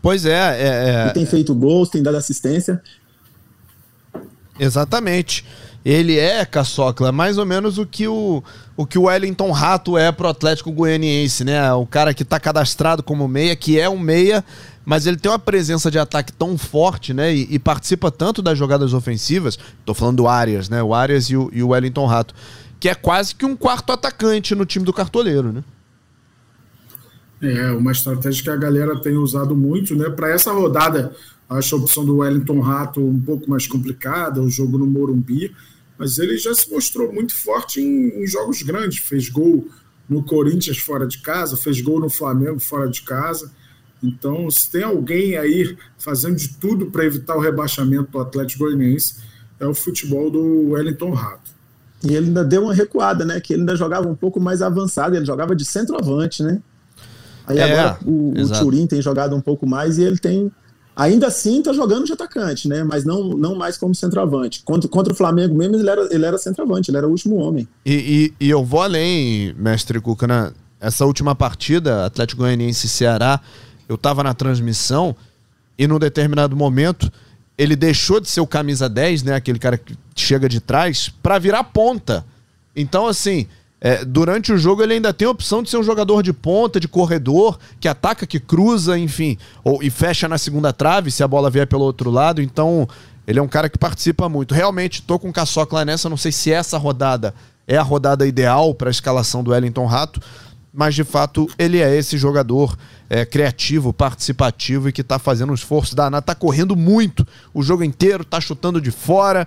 Pois 0.00 0.24
é, 0.24 0.30
é, 0.32 1.08
é 1.08 1.10
tem 1.10 1.26
feito 1.26 1.54
gols, 1.54 1.90
tem 1.90 2.02
dado 2.02 2.16
assistência. 2.16 2.82
Exatamente. 4.58 5.44
Ele 5.86 6.18
é, 6.18 6.44
Caçocla, 6.44 7.12
mais 7.12 7.38
ou 7.38 7.46
menos 7.46 7.78
o 7.78 7.86
que 7.86 8.08
o, 8.08 8.42
o 8.76 8.84
que 8.84 8.98
o 8.98 9.02
Wellington 9.02 9.52
Rato 9.52 9.96
é 9.96 10.10
pro 10.10 10.26
Atlético 10.26 10.72
Goianiense, 10.72 11.44
né? 11.44 11.72
O 11.74 11.86
cara 11.86 12.12
que 12.12 12.24
tá 12.24 12.40
cadastrado 12.40 13.04
como 13.04 13.28
meia, 13.28 13.54
que 13.54 13.78
é 13.78 13.88
um 13.88 13.96
meia, 13.96 14.44
mas 14.84 15.06
ele 15.06 15.16
tem 15.16 15.30
uma 15.30 15.38
presença 15.38 15.88
de 15.88 15.96
ataque 15.96 16.32
tão 16.32 16.58
forte, 16.58 17.14
né? 17.14 17.32
E, 17.32 17.46
e 17.54 17.58
participa 17.60 18.10
tanto 18.10 18.42
das 18.42 18.58
jogadas 18.58 18.92
ofensivas. 18.92 19.56
Tô 19.84 19.94
falando 19.94 20.16
do 20.16 20.26
Arias, 20.26 20.68
né? 20.68 20.82
O 20.82 20.92
Arias 20.92 21.26
e 21.26 21.36
o, 21.36 21.48
e 21.52 21.62
o 21.62 21.68
Wellington 21.68 22.06
Rato. 22.06 22.34
Que 22.80 22.88
é 22.88 22.94
quase 22.96 23.32
que 23.32 23.46
um 23.46 23.54
quarto 23.54 23.92
atacante 23.92 24.56
no 24.56 24.66
time 24.66 24.84
do 24.84 24.92
cartoleiro, 24.92 25.52
né? 25.52 25.62
É, 27.40 27.70
uma 27.70 27.92
estratégia 27.92 28.42
que 28.42 28.50
a 28.50 28.56
galera 28.56 28.98
tem 28.98 29.16
usado 29.16 29.54
muito, 29.54 29.94
né? 29.94 30.10
Para 30.10 30.30
essa 30.30 30.52
rodada, 30.52 31.14
acho 31.48 31.76
a 31.76 31.78
opção 31.78 32.04
do 32.04 32.16
Wellington 32.16 32.58
Rato 32.58 33.00
um 33.00 33.20
pouco 33.20 33.48
mais 33.48 33.68
complicada, 33.68 34.42
o 34.42 34.50
jogo 34.50 34.78
no 34.78 34.86
Morumbi 34.86 35.54
mas 35.98 36.18
ele 36.18 36.36
já 36.36 36.54
se 36.54 36.70
mostrou 36.70 37.12
muito 37.12 37.34
forte 37.34 37.80
em, 37.80 38.22
em, 38.22 38.26
jogos 38.26 38.62
grandes. 38.62 38.98
Fez 38.98 39.28
gol 39.28 39.68
no 40.08 40.22
Corinthians 40.22 40.78
fora 40.78 41.06
de 41.06 41.18
casa, 41.18 41.56
fez 41.56 41.80
gol 41.80 42.00
no 42.00 42.10
Flamengo 42.10 42.60
fora 42.60 42.88
de 42.88 43.02
casa. 43.02 43.50
Então, 44.02 44.50
se 44.50 44.70
tem 44.70 44.82
alguém 44.82 45.36
aí 45.36 45.76
fazendo 45.98 46.36
de 46.36 46.54
tudo 46.56 46.86
para 46.86 47.04
evitar 47.04 47.34
o 47.34 47.40
rebaixamento 47.40 48.10
do 48.10 48.20
Atlético 48.20 48.64
Goianiense, 48.64 49.16
é 49.58 49.66
o 49.66 49.74
futebol 49.74 50.30
do 50.30 50.70
Wellington 50.70 51.12
Rato. 51.12 51.50
E 52.04 52.14
ele 52.14 52.26
ainda 52.26 52.44
deu 52.44 52.64
uma 52.64 52.74
recuada, 52.74 53.24
né? 53.24 53.40
Que 53.40 53.54
ele 53.54 53.62
ainda 53.62 53.74
jogava 53.74 54.06
um 54.06 54.14
pouco 54.14 54.38
mais 54.38 54.60
avançado, 54.60 55.16
ele 55.16 55.24
jogava 55.24 55.56
de 55.56 55.64
centroavante, 55.64 56.42
né? 56.42 56.60
Aí 57.46 57.58
é, 57.58 57.62
agora 57.62 57.98
o, 58.04 58.32
o 58.38 58.48
Turim 58.58 58.86
tem 58.86 59.00
jogado 59.00 59.34
um 59.34 59.40
pouco 59.40 59.66
mais 59.66 59.98
e 59.98 60.02
ele 60.02 60.18
tem 60.18 60.52
Ainda 60.96 61.26
assim, 61.26 61.58
está 61.58 61.74
jogando 61.74 62.06
de 62.06 62.12
atacante, 62.14 62.66
né? 62.66 62.82
Mas 62.82 63.04
não, 63.04 63.28
não 63.28 63.54
mais 63.54 63.76
como 63.76 63.94
centroavante. 63.94 64.62
Contra, 64.64 64.88
contra 64.88 65.12
o 65.12 65.16
Flamengo 65.16 65.54
mesmo, 65.54 65.76
ele 65.76 65.90
era, 65.90 66.08
ele 66.10 66.24
era 66.24 66.38
centroavante, 66.38 66.90
ele 66.90 66.96
era 66.96 67.06
o 67.06 67.10
último 67.10 67.36
homem. 67.36 67.68
E, 67.84 68.32
e, 68.40 68.46
e 68.46 68.48
eu 68.48 68.64
vou 68.64 68.80
além, 68.80 69.54
mestre 69.58 70.00
Cuca, 70.00 70.26
né? 70.26 70.52
Essa 70.80 71.04
última 71.04 71.34
partida, 71.34 72.06
Atlético 72.06 72.42
Goianiense 72.42 72.86
e 72.86 72.88
Ceará, 72.88 73.40
eu 73.86 73.96
estava 73.96 74.22
na 74.22 74.32
transmissão 74.32 75.14
e 75.78 75.86
num 75.86 75.98
determinado 75.98 76.56
momento 76.56 77.12
ele 77.58 77.76
deixou 77.76 78.18
de 78.18 78.28
ser 78.28 78.40
o 78.40 78.46
camisa 78.46 78.88
10, 78.88 79.22
né? 79.22 79.34
Aquele 79.34 79.58
cara 79.58 79.76
que 79.76 79.94
chega 80.14 80.48
de 80.48 80.60
trás, 80.60 81.10
para 81.22 81.38
virar 81.38 81.64
ponta. 81.64 82.24
Então, 82.74 83.06
assim, 83.06 83.46
é, 83.86 84.04
durante 84.04 84.52
o 84.52 84.58
jogo 84.58 84.82
ele 84.82 84.94
ainda 84.94 85.14
tem 85.14 85.28
a 85.28 85.30
opção 85.30 85.62
de 85.62 85.70
ser 85.70 85.76
um 85.76 85.82
jogador 85.84 86.20
de 86.20 86.32
ponta, 86.32 86.80
de 86.80 86.88
corredor, 86.88 87.56
que 87.78 87.86
ataca, 87.86 88.26
que 88.26 88.40
cruza, 88.40 88.98
enfim, 88.98 89.38
ou, 89.62 89.80
e 89.80 89.90
fecha 89.90 90.26
na 90.26 90.36
segunda 90.38 90.72
trave 90.72 91.08
se 91.08 91.22
a 91.22 91.28
bola 91.28 91.48
vier 91.48 91.68
pelo 91.68 91.84
outro 91.84 92.10
lado. 92.10 92.42
Então, 92.42 92.88
ele 93.28 93.38
é 93.38 93.42
um 93.42 93.46
cara 93.46 93.68
que 93.68 93.78
participa 93.78 94.28
muito. 94.28 94.52
Realmente, 94.52 95.02
tô 95.02 95.20
com 95.20 95.28
o 95.28 95.32
Caçoca 95.32 95.76
lá 95.76 95.84
nessa, 95.84 96.08
não 96.08 96.16
sei 96.16 96.32
se 96.32 96.50
essa 96.50 96.76
rodada 96.76 97.32
é 97.64 97.76
a 97.76 97.82
rodada 97.82 98.26
ideal 98.26 98.74
para 98.74 98.88
a 98.88 98.90
escalação 98.90 99.44
do 99.44 99.52
Wellington 99.52 99.86
Rato, 99.86 100.20
mas 100.74 100.92
de 100.96 101.04
fato 101.04 101.48
ele 101.56 101.80
é 101.80 101.96
esse 101.96 102.18
jogador 102.18 102.76
é, 103.08 103.24
criativo, 103.24 103.92
participativo 103.92 104.88
e 104.88 104.92
que 104.92 105.02
está 105.02 105.20
fazendo 105.20 105.52
um 105.52 105.54
esforço 105.54 105.94
danado, 105.94 106.26
tá 106.26 106.34
correndo 106.34 106.74
muito 106.74 107.24
o 107.54 107.62
jogo 107.62 107.84
inteiro, 107.84 108.24
tá 108.24 108.40
chutando 108.40 108.80
de 108.80 108.90
fora 108.90 109.46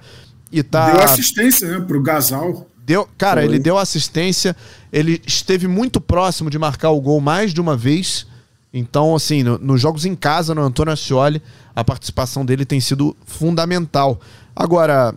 e 0.49 0.63
tá. 0.63 0.91
Deu 0.91 1.03
assistência, 1.03 1.67
né, 1.67 1.85
pro 1.85 2.01
Gasal. 2.01 2.68
Deu, 2.89 3.07
cara, 3.19 3.41
Foi. 3.41 3.47
ele 3.51 3.59
deu 3.59 3.77
assistência, 3.77 4.55
ele 4.91 5.21
esteve 5.23 5.67
muito 5.67 6.01
próximo 6.01 6.49
de 6.49 6.57
marcar 6.57 6.89
o 6.89 6.99
gol 6.99 7.21
mais 7.21 7.53
de 7.53 7.61
uma 7.61 7.77
vez. 7.77 8.25
Então, 8.73 9.15
assim, 9.15 9.43
no, 9.43 9.59
nos 9.59 9.79
jogos 9.79 10.05
em 10.05 10.15
casa, 10.15 10.55
no 10.55 10.63
Antônio 10.63 10.91
Ascioli, 10.91 11.39
a 11.75 11.83
participação 11.83 12.43
dele 12.43 12.65
tem 12.65 12.79
sido 12.79 13.15
fundamental. 13.27 14.19
Agora, 14.55 15.13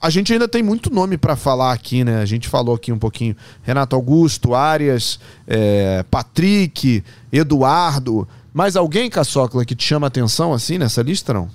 a 0.00 0.08
gente 0.08 0.32
ainda 0.32 0.48
tem 0.48 0.62
muito 0.62 0.88
nome 0.90 1.18
para 1.18 1.36
falar 1.36 1.74
aqui, 1.74 2.02
né? 2.04 2.22
A 2.22 2.24
gente 2.24 2.48
falou 2.48 2.74
aqui 2.74 2.90
um 2.90 2.98
pouquinho. 2.98 3.36
Renato 3.62 3.94
Augusto, 3.94 4.54
Arias, 4.54 5.20
é, 5.46 6.02
Patrick, 6.10 7.04
Eduardo. 7.30 8.26
Mais 8.50 8.76
alguém, 8.76 9.10
Caçocla, 9.10 9.66
que 9.66 9.74
te 9.74 9.84
chama 9.84 10.06
atenção 10.06 10.54
assim 10.54 10.78
nessa 10.78 11.02
lista, 11.02 11.34
não? 11.34 11.50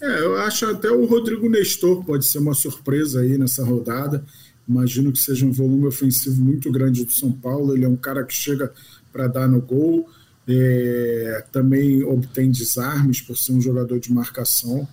É, 0.00 0.20
eu 0.20 0.36
acho 0.38 0.66
até 0.66 0.90
o 0.90 1.04
Rodrigo 1.06 1.48
Nestor 1.48 2.04
pode 2.04 2.24
ser 2.26 2.38
uma 2.38 2.54
surpresa 2.54 3.20
aí 3.20 3.36
nessa 3.36 3.64
rodada. 3.64 4.24
Imagino 4.68 5.10
que 5.10 5.18
seja 5.18 5.46
um 5.46 5.52
volume 5.52 5.86
ofensivo 5.86 6.40
muito 6.42 6.70
grande 6.70 7.04
do 7.04 7.12
São 7.12 7.32
Paulo. 7.32 7.74
Ele 7.74 7.84
é 7.84 7.88
um 7.88 7.96
cara 7.96 8.24
que 8.24 8.34
chega 8.34 8.72
para 9.12 9.26
dar 9.26 9.48
no 9.48 9.60
gol, 9.60 10.08
é, 10.46 11.44
também 11.50 12.04
obtém 12.04 12.50
desarmes 12.50 13.20
por 13.20 13.36
ser 13.36 13.52
um 13.52 13.60
jogador 13.60 13.98
de 13.98 14.12
marcação. 14.12 14.86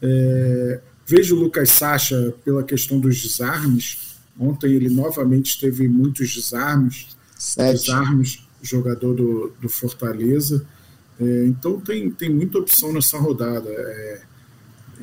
É, 0.00 0.80
vejo 1.06 1.36
o 1.36 1.40
Lucas 1.40 1.70
Sacha 1.70 2.32
pela 2.44 2.62
questão 2.62 2.98
dos 2.98 3.20
desarmes. 3.20 4.16
Ontem 4.38 4.72
ele 4.72 4.88
novamente 4.88 5.58
teve 5.60 5.88
muitos 5.88 6.32
desarmes. 6.32 7.16
Sete. 7.36 7.80
Desarmes, 7.80 8.42
jogador 8.62 9.14
do, 9.14 9.52
do 9.60 9.68
Fortaleza. 9.68 10.66
É, 11.20 11.44
então 11.46 11.80
tem, 11.80 12.10
tem 12.10 12.30
muita 12.30 12.58
opção 12.58 12.92
nessa 12.92 13.18
rodada. 13.18 13.68
É, 13.68 14.22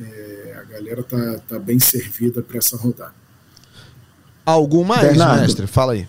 é, 0.00 0.54
a 0.58 0.64
galera 0.64 1.02
tá, 1.02 1.40
tá 1.48 1.58
bem 1.58 1.78
servida 1.78 2.42
para 2.42 2.58
essa 2.58 2.76
rodada. 2.76 3.14
Algum 4.44 4.84
mais, 4.84 5.02
Bernardo, 5.02 5.40
mestre? 5.42 5.66
Fala 5.66 5.92
aí. 5.94 6.06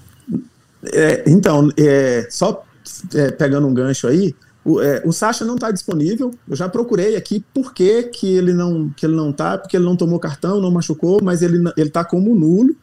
É, 0.94 1.24
então, 1.28 1.70
é, 1.78 2.28
só 2.30 2.66
é, 3.14 3.32
pegando 3.32 3.68
um 3.68 3.74
gancho 3.74 4.08
aí, 4.08 4.36
o, 4.64 4.82
é, 4.82 5.02
o 5.06 5.12
Sacha 5.12 5.46
não 5.46 5.56
está 5.56 5.72
disponível. 5.72 6.32
Eu 6.50 6.56
já 6.56 6.68
procurei 6.68 7.16
aqui 7.16 7.44
por 7.54 7.74
que, 7.74 8.04
que 8.04 8.28
ele 8.36 8.54
não 8.54 8.90
que 8.90 9.06
ele 9.06 9.16
não 9.16 9.30
está, 9.30 9.58
porque 9.58 9.78
ele 9.78 9.86
não 9.86 9.96
tomou 9.96 10.20
cartão, 10.20 10.60
não 10.60 10.72
machucou, 10.72 11.22
mas 11.24 11.42
ele 11.42 11.58
ele 11.78 11.88
está 11.88 12.04
como 12.04 12.36
nulo, 12.36 12.76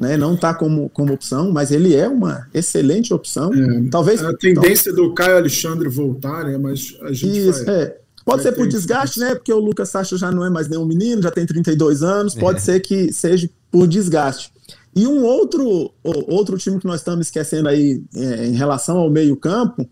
né? 0.00 0.16
Não 0.16 0.34
está 0.34 0.54
como, 0.54 0.88
como 0.88 1.12
opção, 1.12 1.52
mas 1.52 1.70
ele 1.70 1.94
é 1.94 2.08
uma 2.08 2.48
excelente 2.54 3.12
opção. 3.12 3.52
É, 3.52 3.88
Talvez 3.90 4.24
a 4.24 4.34
tendência 4.34 4.92
do 4.92 5.12
Caio 5.12 5.36
Alexandre 5.36 5.88
voltar, 5.88 6.44
né? 6.44 6.56
Mas 6.56 6.96
a 7.02 7.12
gente 7.12 7.48
Isso, 7.48 7.64
vai... 7.66 7.74
é. 7.74 7.98
Pode 8.28 8.42
ser 8.42 8.52
por 8.52 8.68
desgaste, 8.68 9.18
né? 9.18 9.34
Porque 9.34 9.52
o 9.52 9.58
Lucas 9.58 9.88
Sacha 9.88 10.16
já 10.18 10.30
não 10.30 10.44
é 10.44 10.50
mais 10.50 10.68
nenhum 10.68 10.84
menino, 10.84 11.22
já 11.22 11.30
tem 11.30 11.46
32 11.46 12.02
anos. 12.02 12.34
Pode 12.34 12.58
é. 12.58 12.60
ser 12.60 12.80
que 12.80 13.10
seja 13.10 13.48
por 13.70 13.88
desgaste. 13.88 14.52
E 14.94 15.06
um 15.06 15.24
outro, 15.24 15.92
outro 16.02 16.58
time 16.58 16.78
que 16.78 16.86
nós 16.86 17.00
estamos 17.00 17.26
esquecendo 17.26 17.68
aí 17.70 18.02
é, 18.14 18.46
em 18.46 18.52
relação 18.52 18.98
ao 18.98 19.08
meio-campo 19.08 19.88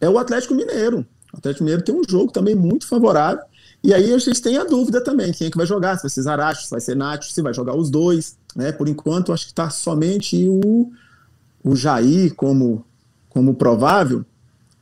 é 0.00 0.08
o 0.08 0.18
Atlético 0.18 0.52
Mineiro. 0.52 1.06
O 1.32 1.36
Atlético 1.36 1.62
Mineiro 1.62 1.84
tem 1.84 1.94
um 1.94 2.02
jogo 2.08 2.32
também 2.32 2.56
muito 2.56 2.88
favorável. 2.88 3.44
E 3.84 3.94
aí 3.94 4.12
a 4.12 4.18
gente 4.18 4.42
tem 4.42 4.56
a 4.58 4.64
dúvida 4.64 5.00
também: 5.00 5.32
quem 5.32 5.46
é 5.46 5.50
que 5.50 5.56
vai 5.56 5.66
jogar? 5.66 5.96
Se 5.96 6.02
vai 6.02 6.10
ser 6.10 6.22
Zaracho, 6.22 6.64
se 6.64 6.70
vai 6.70 6.80
ser 6.80 6.96
Nacho, 6.96 7.30
se 7.30 7.40
vai 7.40 7.54
jogar 7.54 7.76
os 7.76 7.88
dois. 7.88 8.36
Né? 8.56 8.72
Por 8.72 8.88
enquanto, 8.88 9.32
acho 9.32 9.44
que 9.44 9.52
está 9.52 9.70
somente 9.70 10.48
o, 10.48 10.90
o 11.62 11.76
Jair 11.76 12.34
como, 12.34 12.84
como 13.28 13.54
provável. 13.54 14.24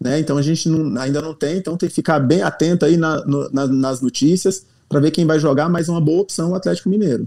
Né? 0.00 0.18
Então 0.20 0.36
a 0.36 0.42
gente 0.42 0.68
não, 0.68 1.00
ainda 1.00 1.22
não 1.22 1.34
tem, 1.34 1.56
então 1.56 1.76
tem 1.76 1.88
que 1.88 1.94
ficar 1.94 2.18
bem 2.18 2.42
atento 2.42 2.84
aí 2.84 2.96
na, 2.96 3.24
no, 3.24 3.50
na, 3.50 3.66
nas 3.66 4.00
notícias 4.00 4.66
para 4.88 5.00
ver 5.00 5.10
quem 5.10 5.26
vai 5.26 5.38
jogar, 5.38 5.68
mas 5.68 5.88
uma 5.88 6.00
boa 6.00 6.22
opção 6.22 6.50
o 6.50 6.54
Atlético 6.54 6.88
Mineiro. 6.88 7.26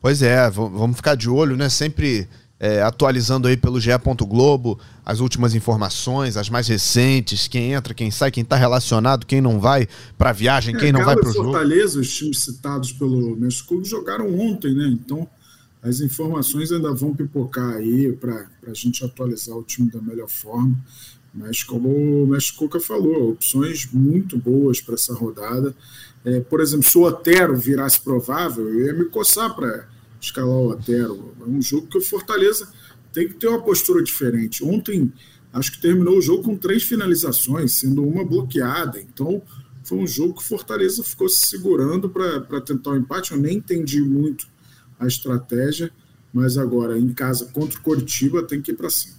Pois 0.00 0.22
é, 0.22 0.48
vamos 0.48 0.96
ficar 0.96 1.16
de 1.16 1.28
olho, 1.28 1.56
né? 1.56 1.68
Sempre 1.68 2.28
é, 2.60 2.82
atualizando 2.82 3.48
aí 3.48 3.56
pelo 3.56 3.80
GE. 3.80 3.90
Globo 4.20 4.78
as 5.04 5.20
últimas 5.20 5.54
informações, 5.54 6.36
as 6.36 6.50
mais 6.50 6.68
recentes, 6.68 7.48
quem 7.48 7.72
entra, 7.72 7.94
quem 7.94 8.10
sai, 8.10 8.30
quem 8.30 8.42
está 8.42 8.56
relacionado, 8.56 9.24
quem 9.24 9.40
não 9.40 9.58
vai 9.58 9.88
para 10.18 10.30
a 10.30 10.32
viagem, 10.32 10.76
quem 10.76 10.90
é, 10.90 10.92
não 10.92 11.04
vai 11.04 11.16
para 11.16 11.30
o 11.30 11.32
jogo. 11.32 11.50
Fortaleza, 11.50 11.98
os 11.98 12.14
times 12.14 12.40
citados 12.40 12.92
pelo 12.92 13.34
Mestre 13.36 13.84
jogaram 13.84 14.38
ontem, 14.38 14.74
né? 14.74 14.86
Então 14.88 15.26
as 15.82 16.00
informações 16.00 16.72
ainda 16.72 16.92
vão 16.92 17.14
pipocar 17.14 17.76
aí 17.76 18.12
para 18.12 18.46
a 18.66 18.74
gente 18.74 19.04
atualizar 19.04 19.56
o 19.56 19.62
time 19.62 19.90
da 19.90 20.00
melhor 20.00 20.28
forma. 20.28 20.76
Mas 21.32 21.62
como 21.62 21.88
o 21.88 22.26
Mestre 22.26 22.56
Cuca 22.56 22.80
falou, 22.80 23.30
opções 23.30 23.88
muito 23.92 24.36
boas 24.36 24.80
para 24.80 24.94
essa 24.94 25.14
rodada. 25.14 25.74
É, 26.24 26.40
por 26.40 26.60
exemplo, 26.60 26.88
se 26.88 26.98
o 26.98 27.02
Otero 27.02 27.56
virasse 27.56 28.00
provável, 28.00 28.68
eu 28.68 28.86
ia 28.86 28.92
me 28.92 29.04
coçar 29.04 29.54
para 29.54 29.88
escalar 30.20 30.56
o 30.56 30.70
Otero. 30.70 31.34
É 31.40 31.44
um 31.44 31.62
jogo 31.62 31.86
que 31.86 31.98
o 31.98 32.02
Fortaleza 32.02 32.68
tem 33.12 33.28
que 33.28 33.34
ter 33.34 33.46
uma 33.46 33.62
postura 33.62 34.02
diferente. 34.02 34.64
Ontem, 34.64 35.12
acho 35.52 35.72
que 35.72 35.80
terminou 35.80 36.18
o 36.18 36.22
jogo 36.22 36.42
com 36.42 36.56
três 36.56 36.82
finalizações, 36.82 37.72
sendo 37.72 38.04
uma 38.04 38.24
bloqueada. 38.24 39.00
Então, 39.00 39.40
foi 39.84 39.98
um 39.98 40.06
jogo 40.06 40.34
que 40.34 40.42
o 40.42 40.44
Fortaleza 40.44 41.04
ficou 41.04 41.28
se 41.28 41.46
segurando 41.46 42.08
para 42.10 42.60
tentar 42.60 42.90
o 42.90 42.94
um 42.94 42.96
empate. 42.96 43.32
Eu 43.32 43.38
nem 43.38 43.58
entendi 43.58 44.00
muito 44.00 44.48
a 44.98 45.06
estratégia, 45.06 45.90
mas 46.32 46.58
agora 46.58 46.98
em 46.98 47.12
casa 47.12 47.46
contra 47.46 47.78
o 47.78 47.82
Coritiba 47.82 48.42
tem 48.42 48.60
que 48.60 48.72
ir 48.72 48.74
para 48.74 48.90
cima. 48.90 49.14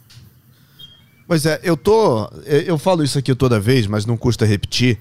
Pois 1.28 1.46
é, 1.46 1.60
eu 1.64 1.78
tô. 1.78 2.28
Eu 2.46 2.78
falo 2.78 3.04
isso 3.04 3.20
aqui 3.20 3.36
toda 3.36 3.60
vez, 3.60 3.86
mas 3.86 4.06
não 4.06 4.18
custa 4.18 4.46
repetir. 4.46 4.98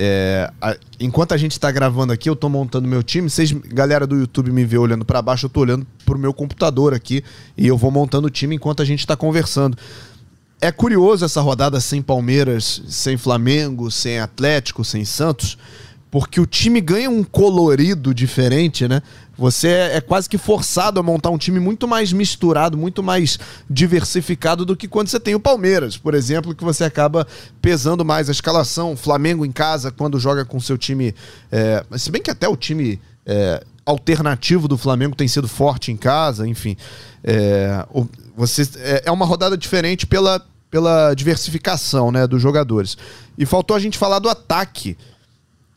É, 0.00 0.48
a, 0.62 0.76
enquanto 1.00 1.34
a 1.34 1.36
gente 1.36 1.52
está 1.52 1.70
gravando 1.72 2.12
aqui, 2.12 2.28
eu 2.28 2.34
estou 2.34 2.48
montando 2.48 2.86
meu 2.86 3.02
time. 3.02 3.28
Vocês, 3.28 3.50
galera 3.52 4.06
do 4.06 4.16
YouTube, 4.16 4.52
me 4.52 4.64
vê 4.64 4.78
olhando 4.78 5.04
para 5.04 5.20
baixo, 5.20 5.46
eu 5.46 5.48
estou 5.48 5.64
olhando 5.64 5.86
para 6.06 6.14
o 6.14 6.18
meu 6.18 6.32
computador 6.32 6.94
aqui 6.94 7.22
e 7.56 7.66
eu 7.66 7.76
vou 7.76 7.90
montando 7.90 8.28
o 8.28 8.30
time 8.30 8.54
enquanto 8.54 8.80
a 8.80 8.84
gente 8.84 9.00
está 9.00 9.16
conversando. 9.16 9.76
É 10.60 10.72
curioso 10.72 11.24
essa 11.24 11.40
rodada 11.40 11.80
sem 11.80 12.00
Palmeiras, 12.00 12.82
sem 12.88 13.16
Flamengo, 13.16 13.90
sem 13.90 14.20
Atlético, 14.20 14.84
sem 14.84 15.04
Santos, 15.04 15.58
porque 16.10 16.40
o 16.40 16.46
time 16.46 16.80
ganha 16.80 17.10
um 17.10 17.22
colorido 17.22 18.14
diferente, 18.14 18.88
né? 18.88 19.02
Você 19.38 19.68
é, 19.68 19.96
é 19.96 20.00
quase 20.00 20.28
que 20.28 20.36
forçado 20.36 20.98
a 20.98 21.02
montar 21.02 21.30
um 21.30 21.38
time 21.38 21.60
muito 21.60 21.86
mais 21.86 22.12
misturado, 22.12 22.76
muito 22.76 23.02
mais 23.04 23.38
diversificado 23.70 24.66
do 24.66 24.76
que 24.76 24.88
quando 24.88 25.06
você 25.06 25.20
tem 25.20 25.36
o 25.36 25.40
Palmeiras, 25.40 25.96
por 25.96 26.12
exemplo, 26.12 26.54
que 26.54 26.64
você 26.64 26.82
acaba 26.82 27.24
pesando 27.62 28.04
mais 28.04 28.28
a 28.28 28.32
escalação. 28.32 28.96
Flamengo 28.96 29.46
em 29.46 29.52
casa, 29.52 29.92
quando 29.92 30.18
joga 30.18 30.44
com 30.44 30.58
seu 30.58 30.76
time. 30.76 31.14
É, 31.52 31.84
se 31.96 32.10
bem 32.10 32.20
que 32.20 32.30
até 32.30 32.48
o 32.48 32.56
time. 32.56 33.00
É, 33.24 33.62
alternativo 33.88 34.68
do 34.68 34.76
Flamengo 34.76 35.16
tem 35.16 35.26
sido 35.26 35.48
forte 35.48 35.90
em 35.90 35.96
casa, 35.96 36.46
enfim. 36.46 36.76
É, 37.24 37.86
você, 38.36 38.68
é, 38.76 39.04
é 39.06 39.10
uma 39.10 39.24
rodada 39.24 39.56
diferente 39.56 40.06
pela, 40.06 40.44
pela 40.70 41.14
diversificação 41.14 42.12
né, 42.12 42.26
dos 42.26 42.42
jogadores. 42.42 42.98
E 43.38 43.46
faltou 43.46 43.74
a 43.74 43.80
gente 43.80 43.96
falar 43.96 44.18
do 44.18 44.28
ataque 44.28 44.94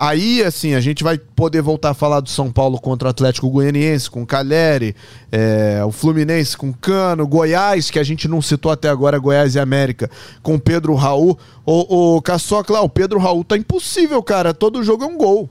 Aí, 0.03 0.43
assim, 0.43 0.73
a 0.73 0.81
gente 0.81 1.03
vai 1.03 1.15
poder 1.15 1.61
voltar 1.61 1.91
a 1.91 1.93
falar 1.93 2.21
do 2.21 2.29
São 2.29 2.51
Paulo 2.51 2.81
contra 2.81 3.07
o 3.07 3.11
Atlético 3.11 3.51
Goianiense, 3.51 4.09
com 4.09 4.25
Caleri, 4.25 4.95
é, 5.31 5.85
o 5.85 5.91
Fluminense 5.91 6.57
com 6.57 6.73
Cano, 6.73 7.27
Goiás, 7.27 7.91
que 7.91 7.99
a 7.99 8.03
gente 8.03 8.27
não 8.27 8.41
citou 8.41 8.71
até 8.71 8.89
agora, 8.89 9.19
Goiás 9.19 9.53
e 9.53 9.59
América, 9.59 10.09
com 10.41 10.57
Pedro 10.57 10.95
Raul. 10.95 11.37
O, 11.63 12.15
o 12.15 12.21
Caçocla, 12.23 12.81
o 12.81 12.89
Pedro 12.89 13.19
Raul 13.19 13.43
tá 13.43 13.55
impossível, 13.55 14.23
cara. 14.23 14.55
Todo 14.55 14.83
jogo 14.83 15.03
é 15.03 15.07
um 15.07 15.15
gol. 15.15 15.47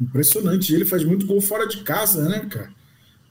Impressionante. 0.00 0.72
Ele 0.72 0.84
faz 0.84 1.02
muito 1.02 1.26
gol 1.26 1.40
fora 1.40 1.66
de 1.66 1.78
casa, 1.78 2.28
né, 2.28 2.46
cara? 2.48 2.70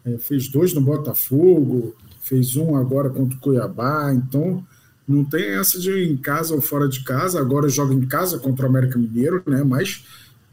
É, 0.05 0.17
fez 0.17 0.49
dois 0.49 0.73
no 0.73 0.81
Botafogo, 0.81 1.95
fez 2.19 2.57
um 2.57 2.75
agora 2.75 3.09
contra 3.09 3.37
o 3.37 3.39
Cuiabá. 3.39 4.13
Então, 4.13 4.61
não 5.07 5.23
tem 5.23 5.51
essa 5.51 5.79
de 5.79 5.91
em 6.03 6.17
casa 6.17 6.53
ou 6.53 6.61
fora 6.61 6.87
de 6.87 7.03
casa, 7.03 7.39
agora 7.39 7.69
joga 7.69 7.93
em 7.93 8.05
casa 8.05 8.37
contra 8.39 8.65
o 8.65 8.69
América 8.69 8.99
Mineiro, 8.99 9.41
né? 9.45 9.63
Mas 9.63 10.03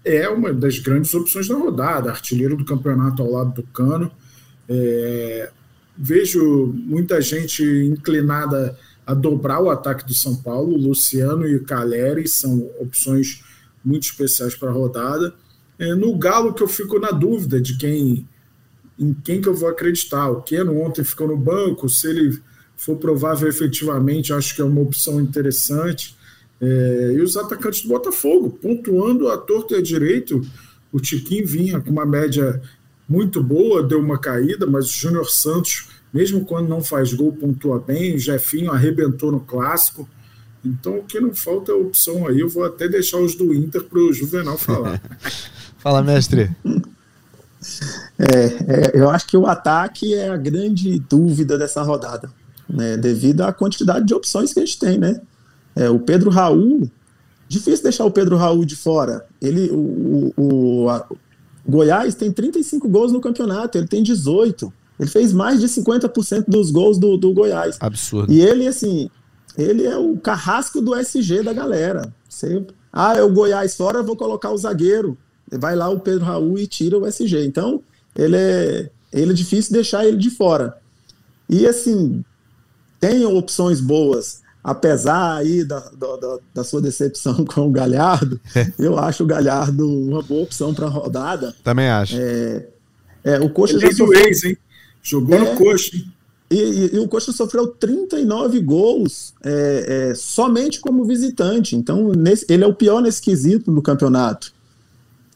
é 0.05 0.29
uma 0.29 0.53
das 0.53 0.79
grandes 0.79 1.13
opções 1.15 1.49
da 1.49 1.57
rodada, 1.57 2.11
artilheiro 2.11 2.57
do 2.57 2.65
campeonato 2.65 3.23
ao 3.23 3.31
lado 3.31 3.55
do 3.55 3.63
Cano. 3.65 4.11
É, 4.69 5.51
vejo 5.97 6.73
muita 6.75 7.21
gente 7.21 7.65
inclinada 7.65 8.79
a 9.07 9.13
dobrar 9.13 9.61
o 9.61 9.71
ataque 9.71 10.07
do 10.07 10.15
São 10.15 10.37
Paulo. 10.37 10.77
Luciano 10.77 11.47
e 11.49 11.59
Caleri 11.61 12.29
são 12.29 12.71
opções 12.79 13.43
muito 13.85 14.05
especiais 14.05 14.55
para 14.55 14.71
a 14.71 14.73
rodada. 14.73 15.35
É, 15.79 15.95
no 15.95 16.17
Galo 16.17 16.55
que 16.55 16.63
eu 16.63 16.69
fico 16.69 16.99
na 16.99 17.11
dúvida 17.11 17.61
de 17.61 17.77
quem 17.77 18.29
em 18.99 19.13
quem 19.13 19.41
que 19.41 19.49
eu 19.49 19.55
vou 19.55 19.69
acreditar. 19.69 20.29
O 20.31 20.43
Keno 20.43 20.81
ontem 20.81 21.03
ficou 21.03 21.27
no 21.27 21.37
banco, 21.37 21.89
se 21.89 22.09
ele 22.09 22.41
for 22.77 22.97
provável 22.97 23.49
efetivamente, 23.49 24.33
acho 24.33 24.55
que 24.55 24.61
é 24.61 24.65
uma 24.65 24.81
opção 24.81 25.21
interessante. 25.21 26.17
É, 26.61 27.13
e 27.17 27.21
os 27.21 27.37
atacantes 27.37 27.83
do 27.83 27.89
Botafogo, 27.89 28.51
pontuando 28.51 29.29
a 29.29 29.37
torta 29.37 29.75
e 29.75 29.79
a 29.79 29.83
direito, 29.83 30.43
o 30.93 31.01
Tiquinho 31.01 31.47
vinha 31.47 31.81
com 31.81 31.91
uma 31.91 32.07
média 32.07 32.61
muito 33.09 33.43
boa, 33.43 33.83
deu 33.83 34.01
uma 34.01 34.19
caída, 34.19 34.67
mas 34.67 34.87
o 34.87 34.99
Júnior 34.99 35.29
Santos, 35.29 35.89
mesmo 36.13 36.45
quando 36.45 36.69
não 36.69 36.83
faz 36.83 37.13
gol, 37.13 37.33
pontua 37.33 37.79
bem, 37.79 38.15
o 38.15 38.19
Jefinho 38.19 38.71
arrebentou 38.71 39.31
no 39.31 39.41
clássico. 39.41 40.09
Então 40.65 40.99
o 40.99 41.05
que 41.05 41.21
não 41.21 41.35
falta 41.35 41.73
é 41.73 41.75
opção 41.75 42.27
aí. 42.27 42.41
Eu 42.41 42.49
vou 42.49 42.65
até 42.65 42.89
deixar 42.89 43.19
os 43.19 43.35
do 43.35 43.53
Inter 43.53 43.85
para 43.85 43.99
o 43.99 44.13
Juvenal 44.13 44.57
falar. 44.57 45.01
Fala, 45.79 46.03
mestre. 46.03 46.51
É, 48.19 48.35
é, 48.37 48.91
eu 48.95 49.11
acho 49.11 49.27
que 49.27 49.37
o 49.37 49.47
ataque 49.47 50.15
é 50.15 50.31
a 50.31 50.37
grande 50.37 50.99
dúvida 50.99 51.59
dessa 51.59 51.83
rodada 51.83 52.31
né, 52.69 52.97
devido 52.97 53.43
à 53.43 53.53
quantidade 53.53 54.07
de 54.07 54.15
opções 54.15 54.53
que 54.53 54.61
a 54.61 54.65
gente 54.65 54.79
tem, 54.79 54.99
né? 54.99 55.21
É, 55.77 55.91
o 55.91 55.99
Pedro 55.99 56.31
Raul, 56.31 56.89
difícil 57.49 57.83
deixar 57.83 58.05
o 58.05 58.11
Pedro 58.11 58.37
Raul 58.37 58.65
de 58.65 58.77
fora. 58.77 59.27
Ele, 59.41 59.71
o, 59.71 60.33
o, 60.37 60.89
a, 60.89 61.07
Goiás 61.67 62.15
tem 62.15 62.31
35 62.31 62.89
gols 62.89 63.13
no 63.13 63.21
campeonato, 63.21 63.79
ele 63.79 63.89
tem 63.89 64.03
18. 64.03 64.73
Ele 64.99 65.09
fez 65.09 65.33
mais 65.33 65.61
de 65.61 65.67
50% 65.67 66.45
dos 66.47 66.71
gols 66.71 66.99
do, 66.99 67.17
do 67.17 67.33
Goiás. 67.33 67.77
Absurdo. 67.81 68.33
E 68.33 68.41
ele, 68.41 68.67
assim, 68.67 69.11
ele 69.57 69.85
é 69.85 69.97
o 69.97 70.17
carrasco 70.17 70.81
do 70.81 70.95
SG 70.95 71.43
da 71.43 71.53
galera. 71.53 72.15
Você, 72.29 72.65
ah, 72.93 73.17
é 73.17 73.23
o 73.23 73.33
Goiás 73.33 73.77
fora, 73.77 74.03
vou 74.03 74.17
colocar 74.17 74.51
o 74.51 74.59
zagueiro. 74.59 75.19
Vai 75.51 75.75
lá 75.75 75.89
o 75.89 76.01
Pedro 76.01 76.25
Raul 76.25 76.59
e 76.59 76.67
tira 76.67 76.99
o 76.99 77.07
SG. 77.07 77.45
Então, 77.45 77.83
ele 78.15 78.37
é, 78.37 78.91
ele 79.13 79.33
é 79.33 79.35
difícil 79.35 79.73
deixar 79.73 80.07
ele 80.07 80.17
de 80.17 80.31
fora. 80.31 80.77
E 81.49 81.67
assim, 81.67 82.25
tem 83.05 83.27
opções 83.27 83.83
boas, 83.83 84.41
apesar 84.63 85.37
aí 85.37 85.63
da, 85.63 85.79
da, 85.81 86.39
da, 86.55 86.65
sua 86.65 86.81
decepção 86.81 87.45
com 87.45 87.69
o 87.69 87.71
Galhardo, 87.71 88.41
eu 88.79 88.99
acho 88.99 89.25
o 89.25 89.27
Galhardo 89.27 89.87
uma 89.87 90.23
boa 90.23 90.45
opção 90.45 90.73
para 90.73 90.87
a 90.87 90.89
rodada. 90.89 91.55
Também 91.63 91.89
acho. 91.89 92.17
É, 92.19 92.67
é, 93.23 93.41
o 93.41 93.51
Coxa 93.51 93.79
já 93.79 93.93
sofreu... 93.93 94.27
ex, 94.27 94.45
hein? 94.45 94.57
Jogou 95.03 95.37
é, 95.37 95.39
no 95.39 95.57
Coxa. 95.59 95.91
E, 96.51 96.57
e, 96.57 96.95
e, 96.95 96.99
o 96.99 97.07
Coxa 97.07 97.31
sofreu 97.31 97.67
39 97.67 98.61
gols 98.61 99.35
é, 99.45 100.11
é, 100.11 100.15
somente 100.15 100.81
como 100.81 101.05
visitante. 101.05 101.77
Então, 101.77 102.13
nesse, 102.13 102.47
ele 102.49 102.65
é 102.65 102.67
o 102.67 102.75
pior 102.75 103.03
nesse 103.03 103.21
quesito 103.21 103.71
do 103.71 103.83
campeonato. 103.83 104.51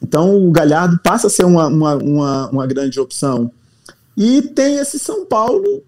Então, 0.00 0.42
o 0.42 0.50
Galhardo 0.50 0.98
passa 1.02 1.26
a 1.26 1.30
ser 1.30 1.44
uma, 1.44 1.66
uma, 1.66 1.96
uma, 1.96 2.50
uma 2.50 2.66
grande 2.66 2.98
opção. 2.98 3.50
E 4.16 4.40
tem 4.40 4.76
esse 4.76 4.98
São 4.98 5.26
Paulo 5.26 5.82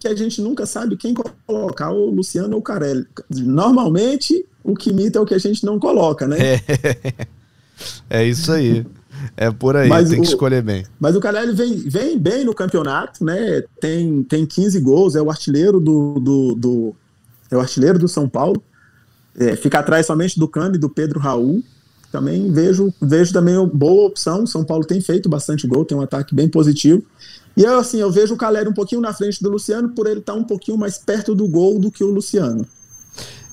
que 0.00 0.08
a 0.08 0.16
gente 0.16 0.40
nunca 0.40 0.64
sabe 0.64 0.96
quem 0.96 1.14
colocar, 1.46 1.92
o 1.92 2.10
Luciano 2.10 2.54
ou 2.54 2.60
o 2.60 2.62
Carelli. 2.62 3.06
Normalmente, 3.28 4.46
o 4.64 4.74
que 4.74 4.90
imita 4.90 5.18
é 5.18 5.22
o 5.22 5.26
que 5.26 5.34
a 5.34 5.38
gente 5.38 5.64
não 5.64 5.78
coloca, 5.78 6.26
né? 6.26 6.36
É, 6.40 7.26
é 8.08 8.24
isso 8.24 8.50
aí. 8.50 8.84
É 9.36 9.50
por 9.50 9.76
aí, 9.76 9.88
mas 9.88 10.08
tem 10.08 10.18
o, 10.18 10.22
que 10.22 10.28
escolher 10.28 10.62
bem. 10.62 10.86
Mas 10.98 11.14
o 11.14 11.20
Carelli 11.20 11.52
vem, 11.52 11.76
vem 11.76 12.18
bem 12.18 12.44
no 12.44 12.54
campeonato, 12.54 13.22
né? 13.22 13.62
Tem, 13.78 14.22
tem 14.22 14.46
15 14.46 14.80
gols, 14.80 15.14
é 15.14 15.20
o 15.20 15.30
artilheiro 15.30 15.78
do, 15.78 16.18
do, 16.18 16.54
do 16.54 16.96
é 17.50 17.56
o 17.56 17.60
artilheiro 17.60 17.98
do 17.98 18.08
São 18.08 18.26
Paulo. 18.26 18.62
É, 19.36 19.54
fica 19.56 19.78
atrás 19.78 20.06
somente 20.06 20.38
do 20.38 20.48
Cano 20.48 20.76
e 20.76 20.78
do 20.78 20.88
Pedro 20.88 21.20
Raul. 21.20 21.62
Também 22.10 22.50
vejo, 22.50 22.92
vejo 23.00 23.32
também 23.32 23.56
uma 23.56 23.66
boa 23.66 24.06
opção. 24.06 24.46
São 24.46 24.64
Paulo 24.64 24.84
tem 24.84 25.00
feito 25.00 25.28
bastante 25.28 25.66
gol, 25.66 25.84
tem 25.84 25.96
um 25.96 26.00
ataque 26.02 26.34
bem 26.34 26.48
positivo. 26.48 27.04
E 27.56 27.62
eu, 27.62 27.78
assim, 27.78 27.98
eu 27.98 28.10
vejo 28.10 28.34
o 28.34 28.36
Caleri 28.36 28.68
um 28.68 28.74
pouquinho 28.74 29.00
na 29.00 29.12
frente 29.12 29.42
do 29.42 29.50
Luciano, 29.50 29.90
por 29.90 30.06
ele 30.06 30.20
estar 30.20 30.34
um 30.34 30.44
pouquinho 30.44 30.78
mais 30.78 30.98
perto 30.98 31.34
do 31.34 31.46
gol 31.48 31.78
do 31.78 31.90
que 31.90 32.04
o 32.04 32.10
Luciano. 32.10 32.66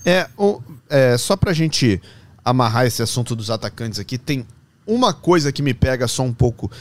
É, 0.05 0.29
o, 0.37 0.61
é 0.89 1.17
só 1.17 1.35
pra 1.35 1.51
gente 1.53 2.01
amarrar 2.43 2.85
esse 2.85 3.01
assunto 3.01 3.35
dos 3.35 3.49
atacantes 3.49 3.99
aqui, 3.99 4.17
tem 4.17 4.45
uma 4.85 5.13
coisa 5.13 5.51
que 5.51 5.61
me 5.61 5.73
pega 5.73 6.07
só 6.07 6.23
um 6.23 6.33
pouco 6.33 6.71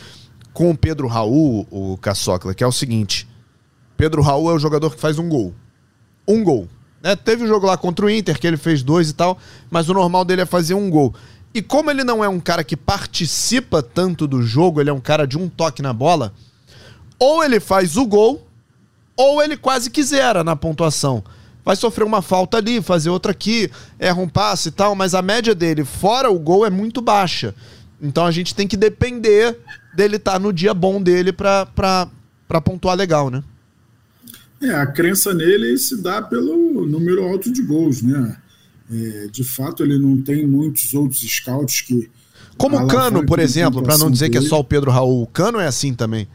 com 0.52 0.70
o 0.70 0.76
Pedro 0.76 1.08
Raul, 1.08 1.66
o 1.70 1.98
Caçocla, 1.98 2.54
que 2.54 2.62
é 2.62 2.66
o 2.66 2.72
seguinte: 2.72 3.28
Pedro 3.96 4.22
Raul 4.22 4.50
é 4.50 4.54
o 4.54 4.58
jogador 4.58 4.94
que 4.94 5.00
faz 5.00 5.18
um 5.18 5.28
gol. 5.28 5.52
Um 6.26 6.44
gol. 6.44 6.68
Né? 7.02 7.16
Teve 7.16 7.42
o 7.42 7.44
um 7.46 7.48
jogo 7.48 7.66
lá 7.66 7.76
contra 7.76 8.06
o 8.06 8.10
Inter, 8.10 8.38
que 8.38 8.46
ele 8.46 8.56
fez 8.56 8.82
dois 8.82 9.10
e 9.10 9.12
tal, 9.12 9.38
mas 9.70 9.88
o 9.88 9.94
normal 9.94 10.24
dele 10.24 10.42
é 10.42 10.46
fazer 10.46 10.74
um 10.74 10.88
gol. 10.88 11.14
E 11.52 11.60
como 11.60 11.90
ele 11.90 12.04
não 12.04 12.22
é 12.22 12.28
um 12.28 12.38
cara 12.38 12.62
que 12.62 12.76
participa 12.76 13.82
tanto 13.82 14.26
do 14.26 14.42
jogo, 14.42 14.80
ele 14.80 14.90
é 14.90 14.92
um 14.92 15.00
cara 15.00 15.26
de 15.26 15.36
um 15.36 15.48
toque 15.48 15.82
na 15.82 15.92
bola 15.92 16.32
ou 17.18 17.44
ele 17.44 17.60
faz 17.60 17.96
o 17.96 18.06
gol, 18.06 18.46
ou 19.16 19.42
ele 19.42 19.56
quase 19.56 19.90
quisera 19.90 20.44
na 20.44 20.54
pontuação. 20.54 21.24
Vai 21.64 21.74
sofrer 21.74 22.04
uma 22.04 22.22
falta 22.22 22.58
ali, 22.58 22.80
fazer 22.80 23.10
outra 23.10 23.32
aqui, 23.32 23.70
erra 23.98 24.20
um 24.20 24.28
passe 24.28 24.68
e 24.68 24.72
tal, 24.72 24.94
mas 24.94 25.14
a 25.14 25.22
média 25.22 25.54
dele 25.54 25.84
fora 25.84 26.30
o 26.30 26.38
gol 26.38 26.64
é 26.64 26.70
muito 26.70 27.00
baixa. 27.00 27.54
Então 28.00 28.24
a 28.24 28.30
gente 28.30 28.54
tem 28.54 28.68
que 28.68 28.76
depender 28.76 29.58
dele 29.94 30.16
estar 30.16 30.34
tá 30.34 30.38
no 30.38 30.52
dia 30.52 30.74
bom 30.74 31.02
dele 31.02 31.32
para 31.32 31.66
pontuar 32.62 32.96
legal, 32.96 33.30
né? 33.30 33.42
É, 34.60 34.70
a 34.70 34.86
crença 34.86 35.34
nele 35.34 35.76
se 35.76 36.00
dá 36.00 36.22
pelo 36.22 36.86
número 36.86 37.24
alto 37.24 37.52
de 37.52 37.62
gols, 37.62 38.02
né? 38.02 38.36
É, 38.90 39.26
de 39.30 39.44
fato, 39.44 39.82
ele 39.82 39.98
não 39.98 40.20
tem 40.22 40.46
muitos 40.46 40.94
outros 40.94 41.20
scouts 41.20 41.80
que. 41.80 42.08
Como 42.56 42.78
o 42.78 42.86
Cano, 42.86 43.26
por 43.26 43.38
exemplo, 43.38 43.82
para 43.82 43.98
não 43.98 44.10
dizer 44.10 44.30
que 44.30 44.38
é 44.38 44.42
só 44.42 44.60
o 44.60 44.64
Pedro 44.64 44.90
Raul. 44.90 45.22
O 45.22 45.26
Cano 45.26 45.58
é 45.58 45.66
assim 45.66 45.92
também. 45.92 46.26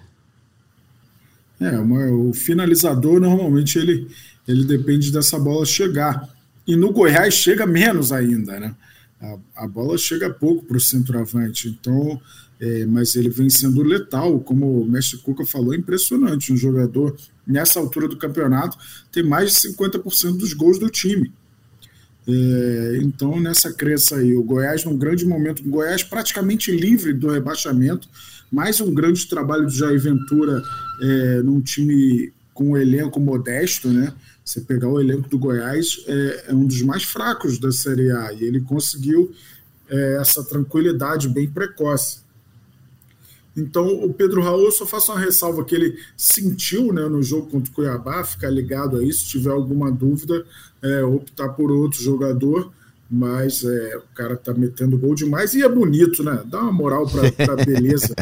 É, 1.62 1.78
uma, 1.78 2.12
o 2.12 2.34
finalizador 2.34 3.20
normalmente 3.20 3.78
ele, 3.78 4.08
ele 4.48 4.66
depende 4.66 5.12
dessa 5.12 5.38
bola 5.38 5.64
chegar. 5.64 6.28
E 6.66 6.76
no 6.76 6.92
Goiás 6.92 7.36
chega 7.36 7.68
menos 7.68 8.12
ainda, 8.12 8.60
né? 8.60 8.76
A, 9.22 9.38
a 9.64 9.68
bola 9.68 9.96
chega 9.96 10.28
pouco 10.32 10.66
para 10.66 10.78
o 10.78 10.82
centroavante. 10.82 11.70
Então, 11.70 12.20
é, 12.60 12.84
mas 12.88 13.16
ele 13.16 13.30
vem 13.30 13.48
sendo 13.48 13.84
letal, 13.84 14.40
como 14.40 14.82
o 14.82 14.90
mestre 14.90 15.20
Cuca 15.20 15.46
falou, 15.46 15.76
impressionante. 15.76 16.52
Um 16.52 16.58
jogador, 16.58 17.16
nessa 17.46 17.80
altura 17.80 18.08
do 18.08 18.18
campeonato, 18.18 18.76
tem 19.12 19.22
mais 19.24 19.52
de 19.52 19.70
50% 19.70 20.38
dos 20.38 20.54
gols 20.54 20.80
do 20.80 20.90
time. 20.90 21.32
É, 22.28 23.00
então, 23.04 23.40
nessa 23.40 23.72
crença 23.72 24.16
aí, 24.16 24.36
o 24.36 24.44
Goiás 24.44 24.84
num 24.84 24.98
grande 24.98 25.26
momento, 25.26 25.60
o 25.60 25.70
Goiás 25.70 26.02
praticamente 26.02 26.72
livre 26.72 27.14
do 27.14 27.30
rebaixamento, 27.30 28.10
mais 28.52 28.82
um 28.82 28.94
grande 28.94 29.28
trabalho 29.28 29.66
do 29.66 29.72
Jair 29.72 30.00
Ventura 30.00 30.62
é, 31.02 31.42
num 31.42 31.62
time 31.62 32.34
com 32.54 32.72
um 32.72 32.78
elenco 32.78 33.20
modesto, 33.20 33.88
né? 33.88 34.14
Você 34.44 34.60
pegar 34.60 34.90
o 34.90 35.00
elenco 35.00 35.30
do 35.30 35.40
Goiás, 35.40 36.04
é, 36.06 36.46
é 36.50 36.54
um 36.54 36.66
dos 36.66 36.82
mais 36.82 37.04
fracos 37.04 37.58
da 37.58 37.72
Série 37.72 38.12
A, 38.12 38.34
e 38.34 38.44
ele 38.44 38.60
conseguiu 38.60 39.32
é, 39.90 40.18
essa 40.20 40.44
tranquilidade 40.44 41.30
bem 41.30 41.50
precoce. 41.50 42.20
Então, 43.56 43.88
o 44.04 44.14
Pedro 44.14 44.42
Raul, 44.42 44.72
só 44.72 44.86
faço 44.86 45.12
uma 45.12 45.20
ressalva 45.20 45.64
que 45.64 45.76
ele 45.76 45.98
sentiu 46.18 46.92
né, 46.92 47.08
no 47.08 47.24
jogo 47.24 47.50
contra 47.50 47.72
o 47.72 47.76
Cuiabá, 47.76 48.24
ficar 48.24 48.50
ligado 48.50 48.98
aí, 48.98 49.12
se 49.14 49.26
tiver 49.26 49.52
alguma 49.52 49.92
dúvida, 49.92 50.46
é, 50.82 51.04
optar 51.04 51.50
por 51.50 51.72
outro 51.72 52.02
jogador, 52.02 52.72
mas 53.10 53.64
é, 53.64 53.98
o 53.98 54.16
cara 54.16 54.36
tá 54.36 54.54
metendo 54.54 54.98
gol 54.98 55.16
demais 55.16 55.54
e 55.54 55.62
é 55.62 55.70
bonito, 55.70 56.24
né? 56.24 56.42
Dá 56.46 56.62
uma 56.62 56.72
moral 56.72 57.06
para 57.08 57.54
a 57.54 57.56
beleza, 57.66 58.16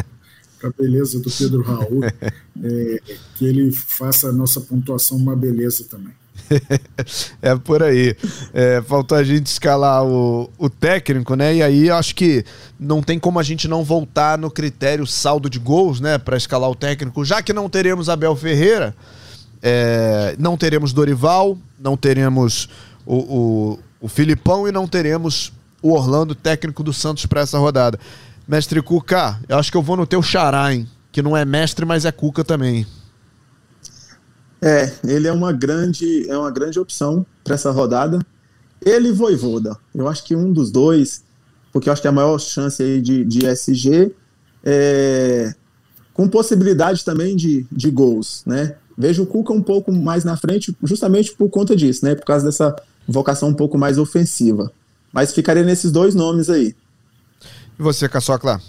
pra 0.60 0.70
beleza 0.76 1.18
do 1.20 1.30
Pedro 1.30 1.62
Raul, 1.62 2.04
é, 2.62 3.00
que 3.36 3.46
ele 3.46 3.72
faça 3.72 4.28
a 4.28 4.32
nossa 4.32 4.60
pontuação 4.60 5.16
uma 5.16 5.34
beleza 5.34 5.84
também. 5.84 6.12
é 7.40 7.56
por 7.56 7.82
aí. 7.82 8.16
É, 8.52 8.82
faltou 8.82 9.16
a 9.16 9.22
gente 9.22 9.46
escalar 9.46 10.04
o, 10.04 10.50
o 10.58 10.68
técnico, 10.68 11.34
né? 11.34 11.56
E 11.56 11.62
aí 11.62 11.90
acho 11.90 12.14
que 12.14 12.44
não 12.78 13.02
tem 13.02 13.18
como 13.18 13.38
a 13.38 13.42
gente 13.42 13.68
não 13.68 13.84
voltar 13.84 14.36
no 14.38 14.50
critério 14.50 15.06
saldo 15.06 15.48
de 15.48 15.58
gols, 15.58 16.00
né? 16.00 16.18
Para 16.18 16.36
escalar 16.36 16.70
o 16.70 16.74
técnico, 16.74 17.24
já 17.24 17.42
que 17.42 17.52
não 17.52 17.68
teremos 17.68 18.08
Abel 18.08 18.34
Ferreira, 18.36 18.94
é, 19.62 20.34
não 20.38 20.56
teremos 20.56 20.92
Dorival, 20.92 21.56
não 21.78 21.96
teremos 21.96 22.68
o, 23.06 23.16
o, 23.16 23.78
o 24.00 24.08
Filipão 24.08 24.66
e 24.66 24.72
não 24.72 24.86
teremos 24.86 25.52
o 25.82 25.92
Orlando, 25.92 26.34
técnico 26.34 26.82
do 26.82 26.92
Santos, 26.92 27.26
para 27.26 27.40
essa 27.40 27.58
rodada. 27.58 27.98
Mestre 28.50 28.82
Cuca, 28.82 29.38
eu 29.48 29.56
acho 29.58 29.70
que 29.70 29.76
eu 29.76 29.82
vou 29.82 29.96
no 29.96 30.04
teu 30.04 30.20
xará, 30.20 30.74
hein? 30.74 30.84
Que 31.12 31.22
não 31.22 31.36
é 31.36 31.44
mestre, 31.44 31.86
mas 31.86 32.04
é 32.04 32.10
Cuca 32.10 32.42
também. 32.42 32.84
É, 34.60 34.92
ele 35.04 35.28
é 35.28 35.32
uma 35.32 35.52
grande, 35.52 36.28
é 36.28 36.36
uma 36.36 36.50
grande 36.50 36.80
opção 36.80 37.24
para 37.44 37.54
essa 37.54 37.70
rodada. 37.70 38.18
Ele 38.84 39.10
e 39.10 39.12
Voivoda. 39.12 39.76
Eu 39.94 40.08
acho 40.08 40.24
que 40.24 40.34
um 40.34 40.52
dos 40.52 40.72
dois, 40.72 41.22
porque 41.72 41.88
eu 41.88 41.92
acho 41.92 42.02
que 42.02 42.08
a 42.08 42.12
maior 42.12 42.36
chance 42.40 42.82
aí 42.82 43.00
de, 43.00 43.24
de 43.24 43.46
SG 43.46 44.12
é, 44.64 45.54
com 46.12 46.28
possibilidade 46.28 47.04
também 47.04 47.36
de, 47.36 47.64
de 47.70 47.88
gols, 47.88 48.42
né? 48.44 48.74
Vejo 48.98 49.22
o 49.22 49.26
Cuca 49.26 49.52
um 49.52 49.62
pouco 49.62 49.92
mais 49.92 50.24
na 50.24 50.36
frente, 50.36 50.76
justamente 50.82 51.36
por 51.36 51.48
conta 51.50 51.76
disso, 51.76 52.04
né? 52.04 52.16
Por 52.16 52.24
causa 52.24 52.46
dessa 52.46 52.74
vocação 53.06 53.50
um 53.50 53.54
pouco 53.54 53.78
mais 53.78 53.96
ofensiva. 53.96 54.72
Mas 55.12 55.32
ficaria 55.32 55.62
nesses 55.62 55.92
dois 55.92 56.16
nomes 56.16 56.50
aí. 56.50 56.74
E 57.80 57.82
você, 57.82 58.06
Caçocla? 58.10 58.60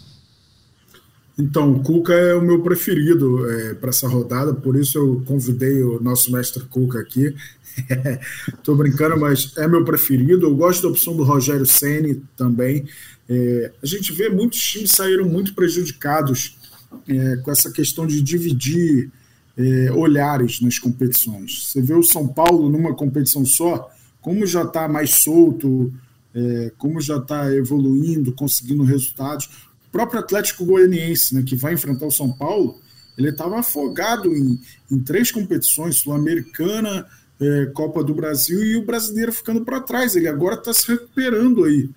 Então, 1.37 1.69
o 1.73 1.83
Cuca 1.83 2.13
é 2.13 2.33
o 2.33 2.41
meu 2.41 2.61
preferido 2.61 3.45
é, 3.51 3.73
para 3.73 3.89
essa 3.89 4.07
rodada, 4.07 4.53
por 4.53 4.77
isso 4.77 4.97
eu 4.97 5.21
convidei 5.25 5.83
o 5.83 6.01
nosso 6.01 6.31
mestre 6.31 6.63
Cuca 6.63 6.99
aqui. 6.99 7.35
Estou 8.47 8.73
brincando, 8.73 9.19
mas 9.19 9.51
é 9.57 9.67
meu 9.67 9.83
preferido. 9.83 10.45
Eu 10.45 10.55
gosto 10.55 10.83
da 10.83 10.87
opção 10.87 11.13
do 11.13 11.25
Rogério 11.25 11.65
Ceni 11.65 12.23
também. 12.37 12.87
É, 13.27 13.73
a 13.83 13.85
gente 13.85 14.13
vê 14.13 14.29
muitos 14.29 14.61
times 14.61 14.91
saíram 14.91 15.25
muito 15.25 15.53
prejudicados 15.53 16.57
é, 17.05 17.35
com 17.35 17.51
essa 17.51 17.69
questão 17.69 18.07
de 18.07 18.21
dividir 18.21 19.11
é, 19.57 19.91
olhares 19.91 20.61
nas 20.61 20.79
competições. 20.79 21.67
Você 21.67 21.81
vê 21.81 21.95
o 21.95 22.03
São 22.03 22.29
Paulo 22.29 22.69
numa 22.69 22.95
competição 22.95 23.43
só, 23.43 23.91
como 24.21 24.45
já 24.45 24.63
está 24.63 24.87
mais 24.87 25.15
solto, 25.15 25.91
é, 26.33 26.71
como 26.77 27.01
já 27.01 27.17
está 27.17 27.53
evoluindo, 27.53 28.31
conseguindo 28.31 28.83
resultados 28.83 29.49
próprio 29.91 30.19
Atlético 30.19 30.65
Goianiense, 30.65 31.35
né, 31.35 31.43
que 31.45 31.55
vai 31.55 31.73
enfrentar 31.73 32.05
o 32.05 32.11
São 32.11 32.31
Paulo, 32.31 32.79
ele 33.17 33.29
estava 33.29 33.59
afogado 33.59 34.33
em, 34.33 34.59
em, 34.89 34.99
três 34.99 35.31
competições, 35.31 35.97
Sul-Americana, 35.97 37.05
é, 37.39 37.65
Copa 37.67 38.03
do 38.03 38.13
Brasil 38.13 38.63
e 38.63 38.77
o 38.77 38.85
brasileiro 38.85 39.33
ficando 39.33 39.65
para 39.65 39.81
trás. 39.81 40.15
Ele 40.15 40.27
agora 40.27 40.55
está 40.55 40.73
se 40.73 40.87
recuperando 40.87 41.65
aí. 41.65 41.89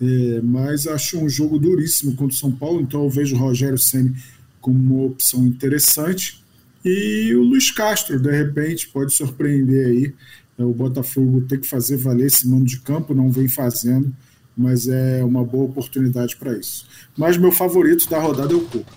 É, 0.00 0.40
mas 0.42 0.86
acho 0.86 1.18
um 1.18 1.28
jogo 1.28 1.58
duríssimo 1.58 2.16
contra 2.16 2.34
o 2.34 2.38
São 2.38 2.50
Paulo, 2.50 2.80
então 2.80 3.04
eu 3.04 3.10
vejo 3.10 3.36
o 3.36 3.38
Rogério 3.38 3.78
Senni 3.78 4.16
como 4.60 4.96
uma 4.96 5.06
opção 5.06 5.46
interessante. 5.46 6.42
E 6.84 7.34
o 7.34 7.42
Luiz 7.42 7.70
Castro, 7.70 8.18
de 8.18 8.30
repente, 8.30 8.88
pode 8.88 9.12
surpreender 9.12 9.86
aí. 9.86 10.14
É, 10.58 10.64
o 10.64 10.72
Botafogo 10.72 11.42
tem 11.42 11.60
que 11.60 11.66
fazer 11.66 11.96
valer 11.96 12.26
esse 12.26 12.46
mano 12.48 12.64
de 12.64 12.80
campo, 12.80 13.14
não 13.14 13.30
vem 13.30 13.48
fazendo 13.48 14.14
mas 14.56 14.86
é 14.86 15.22
uma 15.24 15.44
boa 15.44 15.64
oportunidade 15.64 16.36
para 16.36 16.56
isso. 16.56 16.86
Mas 17.16 17.36
meu 17.36 17.50
favorito 17.50 18.08
da 18.08 18.18
rodada 18.20 18.52
é 18.52 18.56
o 18.56 18.60
Cuca. 18.60 18.92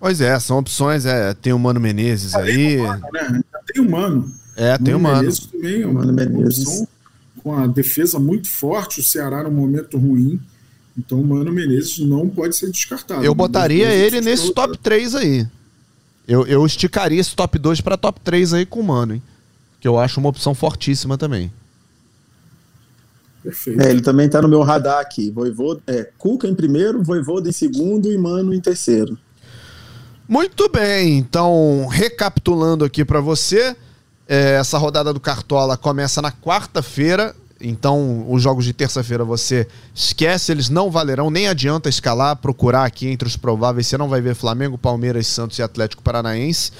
Pois 0.00 0.20
é, 0.20 0.38
são 0.38 0.58
opções. 0.58 1.04
É, 1.04 1.34
tem 1.34 1.52
o 1.52 1.58
Mano 1.58 1.80
Menezes 1.80 2.34
ah, 2.34 2.40
aí. 2.40 2.76
Tem 2.76 2.80
o 2.80 2.84
Mano, 2.84 3.06
né? 3.12 3.42
Tem 3.66 3.82
o 3.82 3.90
Mano. 3.90 4.34
É, 4.56 4.78
tem 4.78 4.94
o 4.94 5.00
Mano. 5.00 5.18
Menezes 5.18 5.46
também, 5.46 5.84
o 5.84 5.92
Mano 5.92 6.12
Menezes. 6.12 6.84
Com 7.42 7.56
a 7.56 7.66
defesa 7.66 8.18
muito 8.18 8.48
forte, 8.48 9.00
o 9.00 9.04
Ceará 9.04 9.42
num 9.42 9.50
momento 9.50 9.98
ruim. 9.98 10.40
Então 10.96 11.20
o 11.20 11.26
Mano 11.26 11.52
Menezes 11.52 11.98
não 11.98 12.28
pode 12.28 12.56
ser 12.56 12.70
descartado. 12.70 13.24
Eu 13.24 13.34
botaria 13.34 13.92
ele 13.92 14.20
nesse 14.20 14.52
top 14.52 14.78
3 14.78 15.14
aí. 15.14 15.46
Eu, 16.26 16.46
eu 16.46 16.64
esticaria 16.64 17.20
esse 17.20 17.34
top 17.34 17.58
2 17.58 17.80
para 17.80 17.96
top 17.96 18.20
3 18.20 18.54
aí 18.54 18.66
com 18.66 18.80
o 18.80 18.84
Mano, 18.84 19.14
hein? 19.14 19.22
Que 19.80 19.88
eu 19.88 19.98
acho 19.98 20.20
uma 20.20 20.28
opção 20.28 20.54
fortíssima 20.54 21.16
também. 21.16 21.52
Perfeito. 23.42 23.80
É, 23.80 23.90
ele 23.90 24.02
também 24.02 24.26
está 24.26 24.42
no 24.42 24.48
meu 24.48 24.62
radar 24.62 25.00
aqui. 25.00 25.30
Voivoda, 25.30 25.80
é, 25.86 26.08
Cuca 26.18 26.48
em 26.48 26.54
primeiro, 26.54 27.02
Voivoda 27.02 27.48
em 27.48 27.52
segundo 27.52 28.10
e 28.10 28.18
Mano 28.18 28.52
em 28.52 28.60
terceiro. 28.60 29.16
Muito 30.28 30.68
bem, 30.68 31.16
então 31.16 31.86
recapitulando 31.86 32.84
aqui 32.84 33.02
para 33.02 33.18
você, 33.18 33.74
é, 34.28 34.56
essa 34.56 34.76
rodada 34.76 35.10
do 35.10 35.18
Cartola 35.18 35.74
começa 35.74 36.20
na 36.20 36.30
quarta-feira, 36.30 37.34
então 37.58 38.30
os 38.30 38.42
jogos 38.42 38.66
de 38.66 38.74
terça-feira 38.74 39.24
você 39.24 39.66
esquece, 39.94 40.52
eles 40.52 40.68
não 40.68 40.90
valerão, 40.90 41.30
nem 41.30 41.48
adianta 41.48 41.88
escalar, 41.88 42.36
procurar 42.36 42.84
aqui 42.84 43.08
entre 43.08 43.26
os 43.26 43.38
prováveis, 43.38 43.86
você 43.86 43.96
não 43.96 44.06
vai 44.06 44.20
ver 44.20 44.34
Flamengo, 44.34 44.76
Palmeiras, 44.76 45.26
Santos 45.26 45.58
e 45.58 45.62
Atlético 45.62 46.02
Paranaense. 46.02 46.72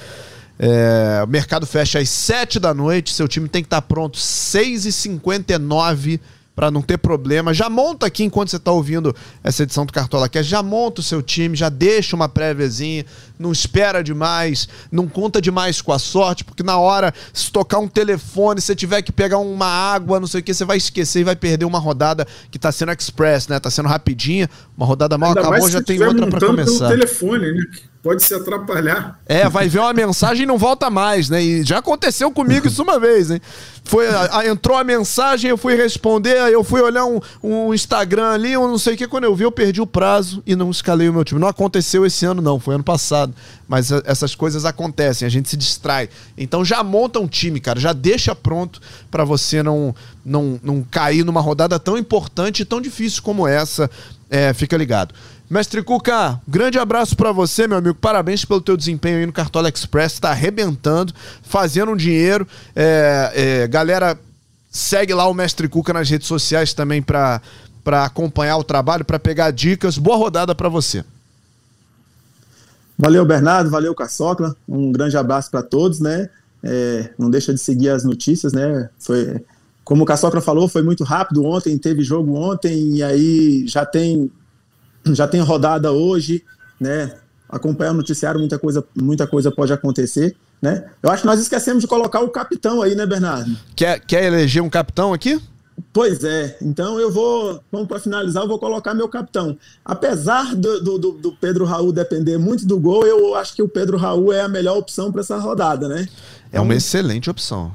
É, 0.61 1.21
o 1.23 1.27
mercado 1.27 1.65
fecha 1.65 1.99
às 1.99 2.09
7 2.09 2.59
da 2.59 2.73
noite, 2.73 3.13
seu 3.13 3.29
time 3.29 3.47
tem 3.47 3.63
que 3.63 3.67
estar 3.67 3.79
tá 3.79 3.87
pronto 3.87 4.19
6h59 4.19 6.19
para 6.59 6.69
não 6.69 6.81
ter 6.81 6.97
problema. 6.97 7.53
Já 7.53 7.69
monta 7.69 8.05
aqui 8.05 8.25
enquanto 8.25 8.49
você 8.49 8.57
está 8.57 8.69
ouvindo 8.69 9.15
essa 9.41 9.63
edição 9.63 9.85
do 9.85 9.93
Cartola 9.93 10.27
Cast, 10.27 10.51
já 10.51 10.61
monta 10.61 10.99
o 10.99 11.03
seu 11.03 11.21
time, 11.21 11.55
já 11.55 11.69
deixa 11.69 12.17
uma 12.17 12.27
préviazinha, 12.27 13.05
não 13.39 13.53
espera 13.53 14.03
demais, 14.03 14.67
não 14.91 15.07
conta 15.07 15.41
demais 15.41 15.81
com 15.81 15.93
a 15.93 15.99
sorte, 15.99 16.43
porque 16.43 16.61
na 16.61 16.77
hora, 16.77 17.13
se 17.31 17.49
tocar 17.49 17.79
um 17.79 17.87
telefone, 17.87 18.59
se 18.59 18.75
tiver 18.75 19.01
que 19.01 19.13
pegar 19.13 19.37
uma 19.37 19.67
água, 19.67 20.19
não 20.19 20.27
sei 20.27 20.41
o 20.41 20.43
que, 20.43 20.53
você 20.53 20.65
vai 20.65 20.75
esquecer 20.75 21.21
e 21.21 21.23
vai 21.23 21.35
perder 21.37 21.63
uma 21.63 21.79
rodada 21.79 22.27
que 22.51 22.57
está 22.57 22.73
sendo 22.73 22.91
express, 22.91 23.47
né? 23.47 23.57
Tá 23.57 23.71
sendo 23.71 23.87
rapidinha, 23.87 24.49
uma 24.75 24.85
rodada 24.85 25.17
mal 25.17 25.29
Ainda 25.29 25.39
acabou, 25.39 25.69
já 25.69 25.81
tem 25.81 26.03
outra 26.03 26.27
para 26.27 26.45
começar. 26.45 26.89
Pelo 26.89 26.99
telefone, 26.99 27.53
né? 27.53 27.61
Pode 28.01 28.23
se 28.23 28.33
atrapalhar. 28.33 29.19
É, 29.25 29.49
vai 29.49 29.67
ver 29.67 29.79
uma 29.79 29.93
mensagem 29.93 30.43
e 30.43 30.45
não 30.45 30.57
volta 30.57 30.89
mais, 30.89 31.29
né? 31.29 31.43
E 31.43 31.63
já 31.63 31.79
aconteceu 31.79 32.31
comigo 32.31 32.67
isso 32.67 32.81
uma 32.81 32.97
vez, 32.99 33.29
hein? 33.29 33.41
Foi, 33.83 34.07
a, 34.07 34.39
a, 34.39 34.47
entrou 34.47 34.77
a 34.77 34.83
mensagem, 34.83 35.49
eu 35.49 35.57
fui 35.57 35.75
responder, 35.75 36.37
eu 36.51 36.63
fui 36.63 36.81
olhar 36.81 37.05
um, 37.05 37.19
um 37.43 37.73
Instagram 37.73 38.29
ali, 38.29 38.53
eu 38.53 38.67
não 38.67 38.77
sei 38.77 38.93
o 38.93 38.97
que, 38.97 39.07
quando 39.07 39.25
eu 39.25 39.35
vi, 39.35 39.43
eu 39.43 39.51
perdi 39.51 39.81
o 39.81 39.87
prazo 39.87 40.41
e 40.45 40.55
não 40.55 40.71
escalei 40.71 41.09
o 41.09 41.13
meu 41.13 41.25
time. 41.25 41.41
Não 41.41 41.47
aconteceu 41.47 42.05
esse 42.05 42.25
ano, 42.25 42.41
não, 42.41 42.59
foi 42.59 42.75
ano 42.75 42.83
passado. 42.83 43.33
Mas 43.67 43.91
a, 43.91 44.01
essas 44.05 44.33
coisas 44.33 44.63
acontecem, 44.63 45.25
a 45.25 45.29
gente 45.29 45.49
se 45.49 45.57
distrai. 45.57 46.09
Então 46.37 46.63
já 46.63 46.81
monta 46.83 47.19
um 47.19 47.27
time, 47.27 47.59
cara, 47.59 47.79
já 47.79 47.91
deixa 47.91 48.33
pronto 48.33 48.79
para 49.11 49.25
você 49.25 49.61
não, 49.61 49.93
não, 50.23 50.59
não 50.63 50.85
cair 50.89 51.25
numa 51.25 51.41
rodada 51.41 51.77
tão 51.77 51.97
importante 51.97 52.61
e 52.61 52.65
tão 52.65 52.79
difícil 52.79 53.21
como 53.21 53.45
essa. 53.45 53.89
É, 54.29 54.53
fica 54.53 54.77
ligado. 54.77 55.13
Mestre 55.49 55.81
Cuca, 55.81 56.39
grande 56.47 56.77
abraço 56.77 57.15
para 57.17 57.31
você, 57.31 57.67
meu 57.67 57.79
amigo. 57.79 57.95
Parabéns 57.95 58.45
pelo 58.45 58.61
teu 58.61 58.77
desempenho 58.77 59.17
aí 59.17 59.25
no 59.25 59.33
Cartola 59.33 59.67
Express. 59.67 60.19
Tá 60.19 60.29
arrebentando, 60.29 61.11
fazendo 61.41 61.91
um 61.91 61.95
dinheiro. 61.95 62.47
É, 62.75 63.31
é, 63.33 63.67
galera, 63.67 64.15
segue 64.69 65.11
lá 65.11 65.27
o 65.27 65.33
Mestre 65.33 65.67
Cuca 65.67 65.91
nas 65.91 66.07
redes 66.07 66.27
sociais 66.27 66.71
também 66.71 67.01
para 67.01 67.41
acompanhar 68.05 68.57
o 68.57 68.63
trabalho, 68.63 69.03
para 69.03 69.17
pegar 69.17 69.49
dicas. 69.49 69.97
Boa 69.97 70.17
rodada 70.17 70.53
para 70.53 70.69
você. 70.69 71.03
Valeu, 72.95 73.25
Bernardo. 73.25 73.71
Valeu, 73.71 73.95
Caçocla. 73.95 74.55
Um 74.67 74.91
grande 74.91 75.17
abraço 75.17 75.49
para 75.49 75.63
todos, 75.63 75.99
né? 75.99 76.29
É, 76.61 77.09
não 77.17 77.27
deixa 77.31 77.51
de 77.51 77.59
seguir 77.59 77.89
as 77.89 78.03
notícias, 78.03 78.53
né? 78.53 78.87
Foi, 78.99 79.43
como 79.83 80.03
o 80.03 80.05
Caçocla 80.05 80.41
falou, 80.41 80.67
foi 80.67 80.83
muito 80.83 81.03
rápido 81.03 81.43
ontem, 81.43 81.75
teve 81.75 82.03
jogo 82.03 82.35
ontem, 82.35 82.97
e 82.97 83.03
aí 83.03 83.67
já 83.67 83.83
tem 83.83 84.29
já 85.13 85.27
tem 85.27 85.41
rodada 85.41 85.91
hoje, 85.91 86.43
né? 86.79 87.15
Acompanhar 87.47 87.91
o 87.91 87.95
noticiário, 87.95 88.39
muita 88.39 88.59
coisa, 88.59 88.83
muita 88.95 89.25
coisa 89.25 89.51
pode 89.51 89.73
acontecer, 89.73 90.35
né? 90.61 90.85
Eu 91.01 91.09
acho 91.09 91.21
que 91.21 91.27
nós 91.27 91.39
esquecemos 91.39 91.81
de 91.81 91.87
colocar 91.87 92.21
o 92.21 92.29
capitão 92.29 92.81
aí, 92.81 92.95
né, 92.95 93.05
Bernardo? 93.05 93.55
Quer, 93.75 93.99
quer 94.01 94.25
eleger 94.25 94.61
um 94.61 94.69
capitão 94.69 95.13
aqui? 95.13 95.41
Pois 95.93 96.23
é, 96.23 96.57
então 96.61 96.99
eu 96.99 97.11
vou, 97.11 97.63
vamos 97.71 97.87
para 97.87 97.99
finalizar, 97.99 98.43
eu 98.43 98.47
vou 98.47 98.59
colocar 98.59 98.93
meu 98.93 99.07
capitão. 99.07 99.57
Apesar 99.83 100.55
do, 100.55 100.81
do, 100.81 101.11
do, 101.13 101.31
Pedro 101.31 101.65
Raul 101.65 101.91
depender 101.91 102.37
muito 102.37 102.65
do 102.65 102.77
gol, 102.77 103.05
eu 103.05 103.33
acho 103.35 103.55
que 103.55 103.61
o 103.61 103.67
Pedro 103.67 103.97
Raul 103.97 104.33
é 104.33 104.41
a 104.41 104.47
melhor 104.47 104.77
opção 104.77 105.11
para 105.11 105.21
essa 105.21 105.37
rodada, 105.37 105.87
né? 105.87 106.07
É 106.51 106.59
uma 106.59 106.75
excelente 106.75 107.29
opção. 107.29 107.73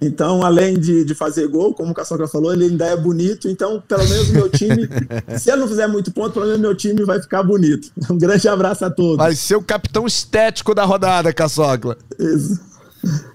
Então, 0.00 0.42
além 0.42 0.78
de, 0.78 1.04
de 1.04 1.14
fazer 1.14 1.48
gol, 1.48 1.72
como 1.72 1.92
o 1.92 1.94
Caçoca 1.94 2.28
falou, 2.28 2.52
ele 2.52 2.64
ainda 2.64 2.84
é 2.86 2.96
bonito. 2.96 3.48
Então, 3.48 3.82
pelo 3.88 4.06
menos 4.06 4.28
o 4.28 4.32
meu 4.32 4.48
time, 4.48 4.88
se 5.38 5.50
ele 5.50 5.60
não 5.60 5.68
fizer 5.68 5.86
muito 5.86 6.12
ponto, 6.12 6.34
pelo 6.34 6.46
menos 6.46 6.60
meu 6.60 6.74
time 6.74 7.02
vai 7.04 7.20
ficar 7.20 7.42
bonito. 7.42 7.90
Um 8.10 8.18
grande 8.18 8.46
abraço 8.46 8.84
a 8.84 8.90
todos. 8.90 9.16
Vai 9.16 9.34
ser 9.34 9.56
o 9.56 9.62
capitão 9.62 10.06
estético 10.06 10.74
da 10.74 10.84
rodada, 10.84 11.32
Caçocla. 11.32 11.96
Isso. 12.18 12.60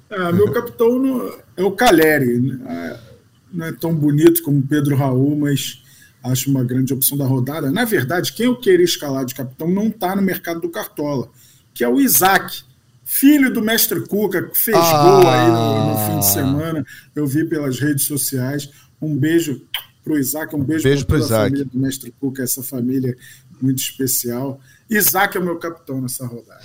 É, 0.10 0.32
meu 0.32 0.52
capitão 0.52 1.00
no, 1.00 1.34
é 1.58 1.64
o 1.64 1.72
Caleri. 1.72 2.62
É, 2.68 3.00
não 3.52 3.66
é 3.66 3.72
tão 3.72 3.94
bonito 3.94 4.44
como 4.44 4.60
o 4.60 4.62
Pedro 4.62 4.96
Raul, 4.96 5.36
mas 5.36 5.82
acho 6.24 6.50
uma 6.50 6.64
grande 6.64 6.94
opção 6.94 7.18
da 7.18 7.26
rodada. 7.26 7.72
Na 7.72 7.86
verdade, 7.86 8.34
quem 8.34 8.46
eu 8.46 8.56
queria 8.56 8.86
escalar 8.86 9.26
de 9.26 9.34
capitão 9.36 9.70
não 9.70 9.88
está 9.88 10.16
no 10.16 10.22
mercado 10.22 10.62
do 10.62 10.70
Cartola, 10.70 11.28
que 11.74 11.84
é 11.84 11.90
o 11.90 12.00
Isaac 12.00 12.64
filho 13.12 13.54
do 13.54 13.62
mestre 13.62 14.00
Cuca, 14.08 14.42
que 14.42 14.58
fez 14.58 14.78
ah. 14.78 15.04
gol 15.04 15.30
aí 15.30 15.48
no, 15.52 15.92
no, 15.92 16.08
fim 16.08 16.20
de 16.20 16.32
semana. 16.32 16.86
Eu 17.14 17.28
vi 17.28 17.44
pelas 17.44 17.78
redes 17.78 18.06
sociais. 18.06 18.70
Um 19.02 19.18
beijo 19.18 19.62
para 20.02 20.14
o 20.14 20.18
Isaac, 20.18 20.56
um 20.56 20.64
beijo, 20.64 20.84
beijo 20.84 21.06
para 21.06 21.20
toda 21.20 21.36
a 21.36 21.40
família 21.44 21.66
do 21.66 21.78
mestre 21.78 22.14
Cuca, 22.20 22.42
essa 22.42 22.64
família 22.64 23.16
muito 23.62 23.80
especial. 23.80 24.60
Isaac 24.90 25.36
é 25.36 25.40
o 25.40 25.44
meu 25.44 25.58
capitão 25.58 26.00
nessa 26.00 26.26
rodada. 26.26 26.62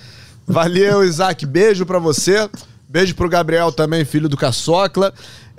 Valeu, 0.47 1.03
Isaac. 1.03 1.45
Beijo 1.45 1.85
para 1.85 1.99
você. 1.99 2.49
Beijo 2.89 3.17
para 3.17 3.27
o 3.27 3.29
Gabriel 3.29 3.73
também, 3.73 4.05
filho 4.05 4.29
do 4.29 4.37
Caçocla. 4.37 5.13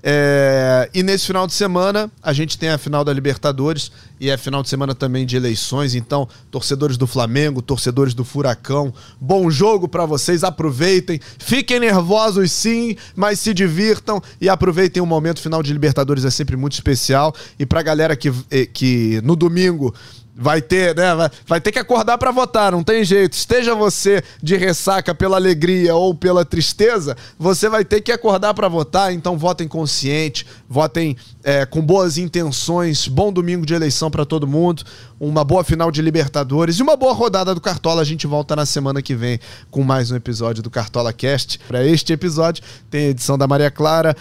É, 0.04 0.90
e 0.94 1.02
nesse 1.02 1.26
final 1.26 1.48
de 1.48 1.54
semana 1.54 2.12
a 2.22 2.32
gente 2.32 2.58
tem 2.58 2.70
a 2.70 2.78
final 2.78 3.04
da 3.04 3.12
Libertadores 3.12 3.92
e 4.20 4.30
é 4.30 4.38
final 4.38 4.62
de 4.62 4.70
semana 4.70 4.94
também 4.94 5.26
de 5.26 5.36
eleições. 5.36 5.96
Então, 5.96 6.28
torcedores 6.52 6.98
do 6.98 7.08
Flamengo, 7.08 7.62
torcedores 7.62 8.14
do 8.14 8.24
Furacão, 8.24 8.94
bom 9.20 9.50
jogo 9.50 9.88
para 9.88 10.06
vocês. 10.06 10.44
Aproveitem, 10.44 11.20
fiquem 11.40 11.80
nervosos 11.80 12.52
sim, 12.52 12.96
mas 13.16 13.40
se 13.40 13.54
divirtam 13.54 14.22
e 14.40 14.50
aproveitem 14.50 15.02
o 15.02 15.06
momento 15.06 15.42
final 15.42 15.64
de 15.64 15.74
Libertadores 15.74 16.26
é 16.26 16.30
sempre 16.30 16.56
muito 16.56 16.74
especial. 16.74 17.34
E 17.60 17.66
pra 17.66 17.82
galera 17.82 18.16
que, 18.16 18.32
eh, 18.52 18.66
que 18.66 19.20
no 19.24 19.36
domingo 19.36 19.94
Vai 20.40 20.62
ter, 20.62 20.96
né? 20.96 21.32
Vai, 21.48 21.60
ter 21.60 21.72
que 21.72 21.80
acordar 21.80 22.16
para 22.20 22.30
votar, 22.30 22.72
não 22.72 22.84
tem 22.84 23.04
jeito. 23.04 23.34
Esteja 23.34 23.74
você 23.74 24.24
de 24.42 24.56
ressaca 24.56 25.16
pela 25.16 25.36
alegria 25.36 25.96
ou 25.96 26.14
pela 26.14 26.46
tristeza, 26.46 27.18
você 27.40 27.68
vai 27.68 27.84
ter 27.84 28.02
que 28.02 28.12
acordar 28.12 28.54
para 28.54 28.68
votar. 28.68 29.12
Então 29.12 29.36
votem 29.36 29.68
consciente, 29.68 30.46
votem 30.70 31.18
é, 31.44 31.66
com 31.66 31.82
boas 31.82 32.20
intenções. 32.20 33.08
Bom 33.08 33.34
domingo 33.34 33.66
de 33.66 33.74
eleição 33.74 34.12
para 34.12 34.26
todo 34.26 34.46
mundo, 34.46 34.84
uma 35.20 35.44
boa 35.44 35.64
final 35.64 35.90
de 35.90 36.04
Libertadores 36.04 36.78
e 36.78 36.84
uma 36.84 36.96
boa 36.96 37.14
rodada 37.14 37.56
do 37.56 37.60
Cartola. 37.60 38.04
A 38.04 38.06
gente 38.06 38.28
volta 38.28 38.56
na 38.56 38.66
semana 38.68 39.02
que 39.02 39.16
vem 39.16 39.40
com 39.72 39.84
mais 39.84 40.12
um 40.12 40.16
episódio 40.16 40.62
do 40.62 40.70
Cartola 40.70 41.12
Cast. 41.12 41.58
Para 41.68 41.84
este 41.84 42.14
episódio 42.14 42.64
tem 42.92 43.08
a 43.08 43.10
edição 43.10 43.40
da 43.40 43.48
Maria 43.48 43.72
Clara, 43.72 44.16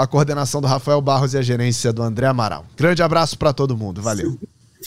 a 0.00 0.06
coordenação 0.06 0.62
do 0.62 0.66
Rafael 0.66 1.02
Barros 1.02 1.34
e 1.34 1.38
a 1.38 1.42
gerência 1.42 1.92
do 1.92 2.02
André 2.02 2.26
Amaral. 2.26 2.64
Grande 2.74 3.02
abraço 3.02 3.36
para 3.36 3.52
todo 3.52 3.76
mundo, 3.76 4.00
valeu 4.00 4.38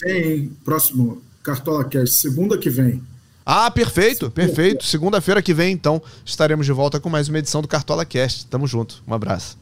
vem, 0.02 0.52
próximo 0.64 1.22
Cartola 1.42 1.84
Cast, 1.84 2.16
segunda 2.16 2.58
que 2.58 2.70
vem. 2.70 3.02
Ah, 3.44 3.70
perfeito, 3.70 4.30
perfeito. 4.30 4.84
Segunda-feira 4.84 5.40
que 5.40 5.54
vem, 5.54 5.72
então, 5.72 6.02
estaremos 6.22 6.66
de 6.66 6.72
volta 6.72 7.00
com 7.00 7.08
mais 7.08 7.28
uma 7.28 7.38
edição 7.38 7.62
do 7.62 7.68
Cartola 7.68 8.04
Cast. 8.04 8.44
Tamo 8.46 8.66
junto. 8.66 9.02
Um 9.08 9.14
abraço. 9.14 9.56